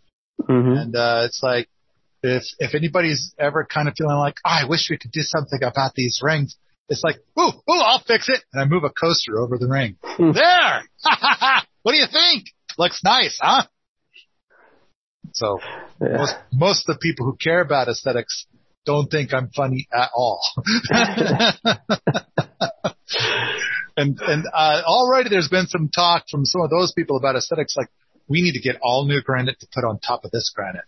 Mm-hmm. 0.42 0.72
And, 0.72 0.96
uh, 0.96 1.24
it's 1.26 1.42
like, 1.44 1.70
if, 2.24 2.44
if 2.60 2.76
anybody's 2.76 3.34
ever 3.38 3.66
kind 3.66 3.88
of 3.88 3.96
feeling 3.98 4.18
like, 4.18 4.36
oh, 4.46 4.50
I 4.50 4.68
wish 4.68 4.88
we 4.90 4.98
could 4.98 5.12
do 5.12 5.22
something 5.22 5.62
about 5.64 5.94
these 5.96 6.20
rings, 6.24 6.58
it's 6.90 7.04
like, 7.04 7.18
ooh, 7.40 7.50
ooh, 7.50 7.82
I'll 7.82 8.04
fix 8.06 8.30
it. 8.30 8.44
And 8.54 8.62
I 8.62 8.66
move 8.66 8.84
a 8.84 8.90
coaster 8.90 9.38
over 9.40 9.58
the 9.58 9.68
ring. 9.68 9.98
Hmm. 10.02 10.32
there! 10.32 10.84
what 11.84 11.92
do 11.92 11.98
you 11.98 12.08
think? 12.12 12.46
Looks 12.78 13.02
nice, 13.04 13.38
huh? 13.42 13.66
So 15.34 15.60
yeah. 16.02 16.18
most, 16.18 16.36
most 16.54 16.90
of 16.90 16.96
the 16.96 17.00
people 17.00 17.26
who 17.26 17.36
care 17.36 17.62
about 17.62 17.90
aesthetics 17.90 18.48
don't 18.86 19.10
think 19.12 19.34
I'm 19.34 19.50
funny 19.50 19.88
at 19.94 20.10
all. 20.16 20.40
and, 23.98 24.18
and, 24.22 24.46
uh, 24.54 24.82
already 24.86 25.30
there's 25.30 25.50
been 25.50 25.68
some 25.68 25.90
talk 25.94 26.26
from 26.32 26.46
some 26.46 26.62
of 26.62 26.70
those 26.70 26.94
people 26.94 27.18
about 27.18 27.36
aesthetics 27.36 27.76
like, 27.76 27.90
we 28.30 28.42
need 28.42 28.54
to 28.54 28.62
get 28.62 28.78
all 28.82 29.06
new 29.06 29.22
granite 29.22 29.60
to 29.60 29.68
put 29.74 29.84
on 29.84 30.00
top 30.00 30.26
of 30.26 30.32
this 30.32 30.52
granite. 30.56 30.86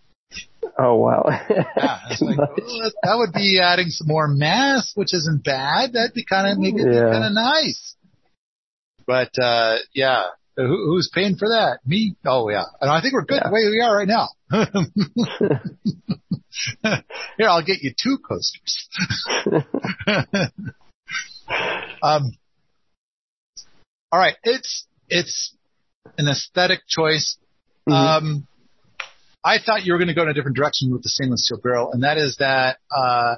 Oh 0.81 0.95
wow. 0.95 1.25
yeah, 1.27 1.99
like, 2.21 2.39
oh, 2.39 2.89
that 3.03 3.17
would 3.17 3.33
be 3.33 3.59
adding 3.61 3.89
some 3.89 4.07
more 4.07 4.29
mass, 4.29 4.93
which 4.95 5.13
isn't 5.13 5.43
bad. 5.43 5.91
That'd 5.93 6.13
be 6.13 6.23
kind 6.23 6.49
of 6.49 6.57
make 6.57 6.75
it 6.75 6.87
yeah. 6.87 7.11
kind 7.11 7.25
of 7.25 7.33
nice. 7.33 7.97
But 9.05 9.37
uh 9.41 9.79
yeah, 9.93 10.27
Who, 10.55 10.67
who's 10.67 11.09
paying 11.13 11.35
for 11.35 11.49
that? 11.49 11.79
Me? 11.85 12.15
Oh 12.25 12.47
yeah. 12.49 12.63
And 12.79 12.89
I 12.89 13.01
think 13.01 13.13
we're 13.13 13.25
good 13.25 13.41
yeah. 13.43 13.49
the 13.49 13.53
way 13.53 13.67
we 13.69 13.81
are 13.81 13.97
right 13.97 14.07
now. 14.07 14.29
Here, 17.37 17.47
I'll 17.47 17.63
get 17.63 17.81
you 17.81 17.93
two 18.01 18.17
coasters. 18.17 18.89
um, 22.03 22.31
all 24.11 24.19
right, 24.19 24.35
it's 24.43 24.87
it's 25.07 25.55
an 26.17 26.27
aesthetic 26.27 26.81
choice. 26.87 27.37
Mm-hmm. 27.87 28.25
Um, 28.25 28.47
I 29.43 29.57
thought 29.59 29.85
you 29.85 29.93
were 29.93 29.99
going 29.99 30.09
to 30.09 30.13
go 30.13 30.23
in 30.23 30.29
a 30.29 30.33
different 30.33 30.57
direction 30.57 30.91
with 30.91 31.03
the 31.03 31.09
stainless 31.09 31.45
steel 31.45 31.59
barrel, 31.61 31.91
and 31.91 32.03
that 32.03 32.17
is 32.17 32.37
that 32.39 32.77
uh, 32.95 33.35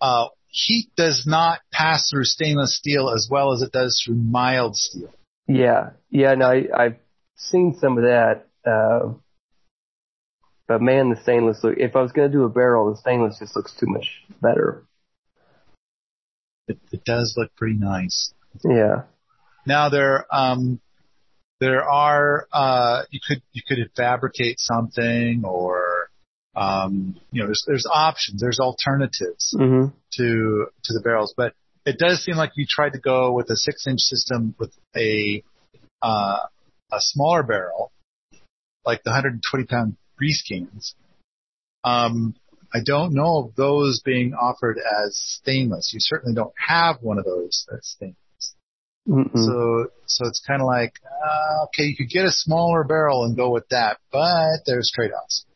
uh, 0.00 0.26
heat 0.48 0.90
does 0.96 1.24
not 1.26 1.60
pass 1.72 2.10
through 2.10 2.24
stainless 2.24 2.76
steel 2.76 3.10
as 3.10 3.28
well 3.30 3.52
as 3.52 3.62
it 3.62 3.72
does 3.72 4.02
through 4.04 4.16
mild 4.16 4.76
steel. 4.76 5.12
Yeah, 5.46 5.90
yeah. 6.10 6.34
No, 6.34 6.46
I, 6.46 6.64
I've 6.76 6.96
seen 7.36 7.76
some 7.80 7.98
of 7.98 8.04
that. 8.04 8.46
Uh, 8.66 9.14
but 10.66 10.82
man, 10.82 11.10
the 11.10 11.20
stainless 11.22 11.62
look. 11.62 11.76
If 11.78 11.96
I 11.96 12.02
was 12.02 12.12
going 12.12 12.30
to 12.30 12.36
do 12.36 12.44
a 12.44 12.48
barrel, 12.48 12.90
the 12.90 12.98
stainless 12.98 13.38
just 13.38 13.56
looks 13.56 13.72
too 13.78 13.86
much 13.86 14.06
better. 14.42 14.84
It, 16.66 16.78
it 16.92 17.04
does 17.04 17.34
look 17.36 17.54
pretty 17.56 17.76
nice. 17.76 18.34
Yeah. 18.62 19.02
Now 19.64 19.88
there, 19.88 20.26
um, 20.30 20.80
there 21.60 21.88
are 21.88 22.46
uh, 22.52 23.02
you 23.10 23.20
could 23.26 23.42
you 23.52 23.62
could 23.66 23.78
fabricate 23.96 24.58
something 24.58 25.42
or 25.44 26.10
um, 26.54 27.16
you 27.30 27.40
know 27.40 27.46
there's 27.46 27.64
there's 27.66 27.86
options 27.90 28.40
there's 28.40 28.60
alternatives 28.60 29.54
mm-hmm. 29.56 29.88
to 30.12 30.66
to 30.84 30.92
the 30.92 31.00
barrels 31.02 31.34
but 31.36 31.54
it 31.84 31.98
does 31.98 32.22
seem 32.22 32.36
like 32.36 32.52
you 32.56 32.66
tried 32.68 32.92
to 32.92 32.98
go 32.98 33.32
with 33.32 33.48
a 33.50 33.56
six 33.56 33.86
inch 33.86 34.00
system 34.00 34.54
with 34.58 34.72
a 34.96 35.42
uh, 36.02 36.38
a 36.92 37.00
smaller 37.00 37.42
barrel 37.42 37.92
like 38.84 39.02
the 39.04 39.10
120 39.10 39.66
pound 39.66 39.96
grease 40.16 40.42
cans. 40.42 40.94
Um, 41.84 42.34
I 42.72 42.78
don't 42.84 43.14
know 43.14 43.44
of 43.44 43.54
those 43.54 44.00
being 44.04 44.34
offered 44.34 44.78
as 44.78 45.16
stainless. 45.16 45.90
You 45.92 46.00
certainly 46.00 46.34
don't 46.34 46.54
have 46.56 46.96
one 47.00 47.18
of 47.18 47.24
those 47.24 47.66
that's 47.70 47.92
stainless 47.92 48.16
Mm-mm. 49.08 49.30
So, 49.34 49.86
so 50.06 50.26
it's 50.26 50.42
kind 50.46 50.60
of 50.60 50.66
like, 50.66 50.92
uh, 51.04 51.64
okay, 51.64 51.84
you 51.84 51.96
could 51.96 52.10
get 52.10 52.26
a 52.26 52.30
smaller 52.30 52.84
barrel 52.84 53.24
and 53.24 53.36
go 53.36 53.50
with 53.50 53.68
that, 53.70 53.98
but 54.12 54.60
there's 54.66 54.92
trade-offs. 54.94 55.46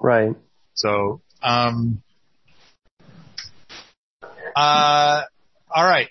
Right. 0.00 0.36
So, 0.74 1.22
um, 1.42 2.02
uh, 4.54 5.22
all 5.70 5.84
right. 5.84 6.08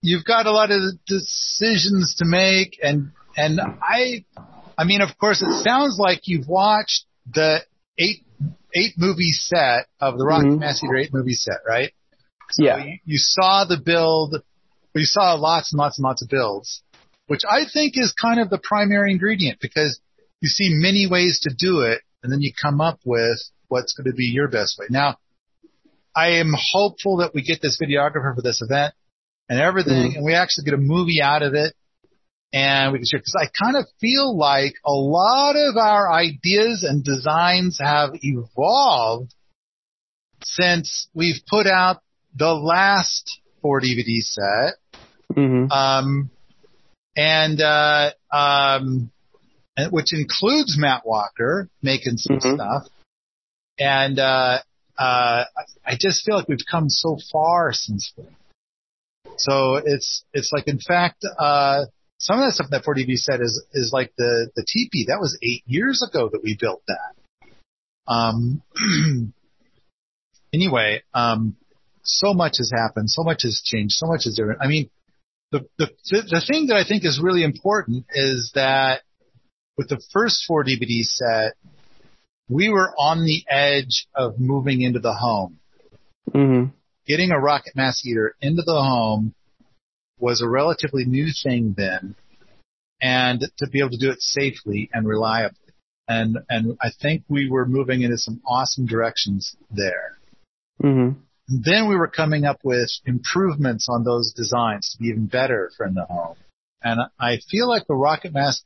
You've 0.00 0.24
got 0.24 0.46
a 0.46 0.50
lot 0.50 0.72
of 0.72 0.80
decisions 1.06 2.16
to 2.18 2.24
make 2.24 2.78
and, 2.82 3.12
and 3.36 3.60
I, 3.60 4.24
I 4.76 4.84
mean, 4.84 5.00
of 5.00 5.16
course, 5.18 5.40
it 5.40 5.62
sounds 5.62 5.96
like 5.98 6.22
you've 6.24 6.48
watched 6.48 7.04
the 7.32 7.60
eight, 7.96 8.24
eight 8.74 8.94
movie 8.98 9.30
set 9.30 9.86
of 10.00 10.18
the 10.18 10.24
Rocket 10.24 10.48
mm-hmm. 10.48 10.58
Mass 10.58 10.80
Heater 10.80 11.08
movie 11.12 11.34
set, 11.34 11.60
right? 11.66 11.92
So 12.50 12.64
yeah. 12.64 12.84
You, 12.84 12.98
you 13.04 13.18
saw 13.18 13.64
the 13.64 13.78
build 13.78 14.42
we 14.94 15.04
saw 15.04 15.34
lots 15.34 15.72
and 15.72 15.78
lots 15.78 15.98
and 15.98 16.04
lots 16.04 16.22
of 16.22 16.28
builds, 16.28 16.82
which 17.26 17.42
I 17.48 17.64
think 17.72 17.94
is 17.96 18.12
kind 18.12 18.40
of 18.40 18.50
the 18.50 18.60
primary 18.62 19.12
ingredient 19.12 19.58
because 19.60 20.00
you 20.40 20.48
see 20.48 20.70
many 20.72 21.06
ways 21.06 21.40
to 21.42 21.54
do 21.56 21.80
it 21.80 22.00
and 22.22 22.32
then 22.32 22.40
you 22.40 22.52
come 22.60 22.80
up 22.80 23.00
with 23.04 23.38
what's 23.68 23.94
going 23.94 24.10
to 24.10 24.16
be 24.16 24.26
your 24.26 24.48
best 24.48 24.78
way. 24.78 24.86
Now, 24.90 25.16
I 26.14 26.40
am 26.40 26.52
hopeful 26.72 27.18
that 27.18 27.34
we 27.34 27.42
get 27.42 27.62
this 27.62 27.80
videographer 27.82 28.34
for 28.34 28.42
this 28.42 28.60
event 28.60 28.94
and 29.48 29.58
everything 29.58 29.92
mm-hmm. 29.92 30.16
and 30.16 30.24
we 30.24 30.34
actually 30.34 30.64
get 30.64 30.74
a 30.74 30.78
movie 30.78 31.22
out 31.22 31.42
of 31.42 31.54
it 31.54 31.74
and 32.52 32.92
we 32.92 32.98
can 32.98 33.06
share 33.06 33.20
because 33.20 33.38
I 33.40 33.48
kind 33.64 33.76
of 33.76 33.86
feel 33.98 34.36
like 34.36 34.74
a 34.84 34.92
lot 34.92 35.56
of 35.56 35.76
our 35.78 36.12
ideas 36.12 36.84
and 36.86 37.02
designs 37.02 37.78
have 37.80 38.10
evolved 38.14 39.32
since 40.44 41.08
we've 41.14 41.40
put 41.48 41.66
out 41.66 42.02
the 42.34 42.52
last 42.52 43.40
four 43.62 43.80
DVD 43.80 44.18
set 44.20 44.74
Mm-hmm. 45.34 45.70
Um, 45.70 46.30
and, 47.16 47.60
uh, 47.60 48.10
um, 48.30 49.10
which 49.90 50.12
includes 50.12 50.76
Matt 50.78 51.06
Walker 51.06 51.68
making 51.82 52.18
some 52.18 52.38
mm-hmm. 52.38 52.54
stuff. 52.54 52.82
And, 53.78 54.18
uh, 54.18 54.58
uh, 54.98 55.44
I 55.84 55.96
just 55.98 56.24
feel 56.24 56.36
like 56.36 56.48
we've 56.48 56.58
come 56.70 56.88
so 56.88 57.18
far 57.32 57.72
since 57.72 58.12
then. 58.16 58.34
So 59.36 59.76
it's, 59.76 60.24
it's 60.32 60.52
like, 60.52 60.68
in 60.68 60.78
fact, 60.78 61.24
uh, 61.38 61.86
some 62.18 62.38
of 62.38 62.44
that 62.46 62.52
stuff 62.52 62.68
that 62.70 62.84
4DVD 62.84 63.16
set 63.16 63.40
is, 63.40 63.64
is 63.72 63.90
like 63.92 64.12
the, 64.16 64.50
the 64.54 64.64
teepee. 64.66 65.06
That 65.08 65.18
was 65.20 65.38
eight 65.42 65.62
years 65.66 66.06
ago 66.08 66.28
that 66.30 66.42
we 66.42 66.56
built 66.58 66.82
that. 66.86 67.52
Um, 68.06 68.62
anyway, 70.52 71.02
um, 71.14 71.56
so 72.04 72.34
much 72.34 72.58
has 72.58 72.70
happened, 72.72 73.10
so 73.10 73.22
much 73.22 73.42
has 73.42 73.62
changed, 73.64 73.94
so 73.94 74.06
much 74.06 74.26
is 74.26 74.36
different. 74.36 74.60
I 74.62 74.68
mean, 74.68 74.90
the, 75.52 75.68
the, 75.78 75.88
the 76.10 76.44
thing 76.50 76.68
that 76.68 76.76
I 76.76 76.84
think 76.84 77.04
is 77.04 77.20
really 77.22 77.44
important 77.44 78.06
is 78.14 78.50
that 78.54 79.02
with 79.76 79.88
the 79.88 80.02
first 80.12 80.44
four 80.48 80.64
DVD 80.64 81.02
set, 81.02 81.52
we 82.48 82.70
were 82.70 82.92
on 82.98 83.24
the 83.24 83.44
edge 83.48 84.06
of 84.14 84.40
moving 84.40 84.80
into 84.80 84.98
the 84.98 85.12
home. 85.12 85.58
Mm-hmm. 86.30 86.70
Getting 87.06 87.30
a 87.30 87.38
rocket 87.38 87.76
mass 87.76 88.00
heater 88.00 88.34
into 88.40 88.62
the 88.62 88.72
home 88.72 89.34
was 90.18 90.40
a 90.40 90.48
relatively 90.48 91.04
new 91.04 91.28
thing 91.42 91.74
then, 91.76 92.14
and 93.00 93.40
to 93.58 93.66
be 93.68 93.80
able 93.80 93.90
to 93.90 93.98
do 93.98 94.10
it 94.10 94.22
safely 94.22 94.88
and 94.92 95.06
reliably. 95.06 95.58
And 96.08 96.38
and 96.48 96.76
I 96.80 96.90
think 97.00 97.24
we 97.28 97.50
were 97.50 97.66
moving 97.66 98.02
into 98.02 98.18
some 98.18 98.40
awesome 98.46 98.86
directions 98.86 99.56
there. 99.70 100.18
Mm-hmm. 100.82 101.20
Then 101.48 101.88
we 101.88 101.96
were 101.96 102.08
coming 102.08 102.44
up 102.44 102.60
with 102.62 102.88
improvements 103.04 103.88
on 103.90 104.04
those 104.04 104.32
designs 104.32 104.90
to 104.92 105.02
be 105.02 105.08
even 105.08 105.26
better 105.26 105.70
for 105.76 105.86
in 105.86 105.94
the 105.94 106.04
home. 106.04 106.36
And 106.82 107.00
I 107.18 107.38
feel 107.50 107.68
like 107.68 107.86
the 107.86 107.94
rocket 107.94 108.32
mass 108.32 108.62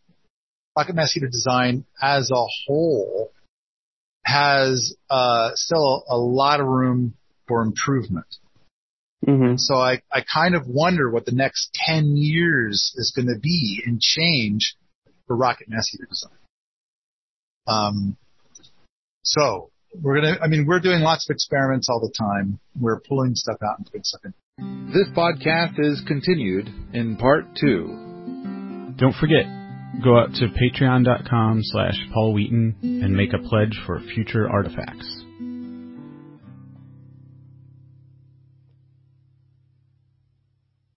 rocket 0.77 0.95
mass 0.95 1.13
heater 1.13 1.29
design 1.29 1.85
as 2.01 2.31
a 2.31 2.45
whole 2.67 3.33
has 4.25 4.95
uh, 5.09 5.51
still 5.55 6.05
a 6.09 6.17
lot 6.17 6.61
of 6.61 6.67
room 6.67 7.15
for 7.47 7.63
improvement. 7.63 8.27
Mm-hmm. 9.27 9.57
So 9.57 9.77
I, 9.77 10.03
I 10.13 10.23
kind 10.33 10.55
of 10.55 10.67
wonder 10.67 11.11
what 11.11 11.25
the 11.25 11.33
next 11.33 11.71
10 11.87 12.17
years 12.17 12.93
is 12.97 13.13
going 13.15 13.29
to 13.29 13.39
be 13.41 13.83
in 13.85 13.99
change 14.01 14.77
for 15.27 15.37
rocket 15.37 15.69
mass 15.69 15.89
heater 15.89 16.07
design. 16.09 16.39
Um, 17.67 18.17
so 19.23 19.71
we're 20.03 20.21
going 20.21 20.35
to, 20.35 20.41
I 20.43 20.49
mean, 20.49 20.67
we're 20.67 20.81
doing 20.81 21.01
lots 21.01 21.29
of 21.29 21.35
experiments 21.35 21.89
all 21.89 22.01
the 22.01 22.13
time. 22.17 22.59
We're 22.79 23.01
pulling 23.01 23.35
stuff 23.35 23.59
out 23.63 23.79
and 23.79 23.87
putting 23.87 24.05
stuff 24.05 24.21
in. 24.25 24.93
This 24.93 25.09
podcast 25.17 25.79
is 25.79 26.03
continued 26.07 26.69
in 26.93 27.17
part 27.17 27.45
two. 27.61 28.95
Don't 28.97 29.15
forget, 29.21 29.45
go 30.03 30.19
out 30.19 30.33
to 30.35 30.47
patreon.com 30.49 31.61
slash 31.63 31.97
Paul 32.13 32.33
Wheaton 32.33 32.77
and 32.83 33.15
make 33.15 33.33
a 33.33 33.39
pledge 33.39 33.79
for 33.85 34.01
future 34.01 34.49
artifacts. 34.49 35.16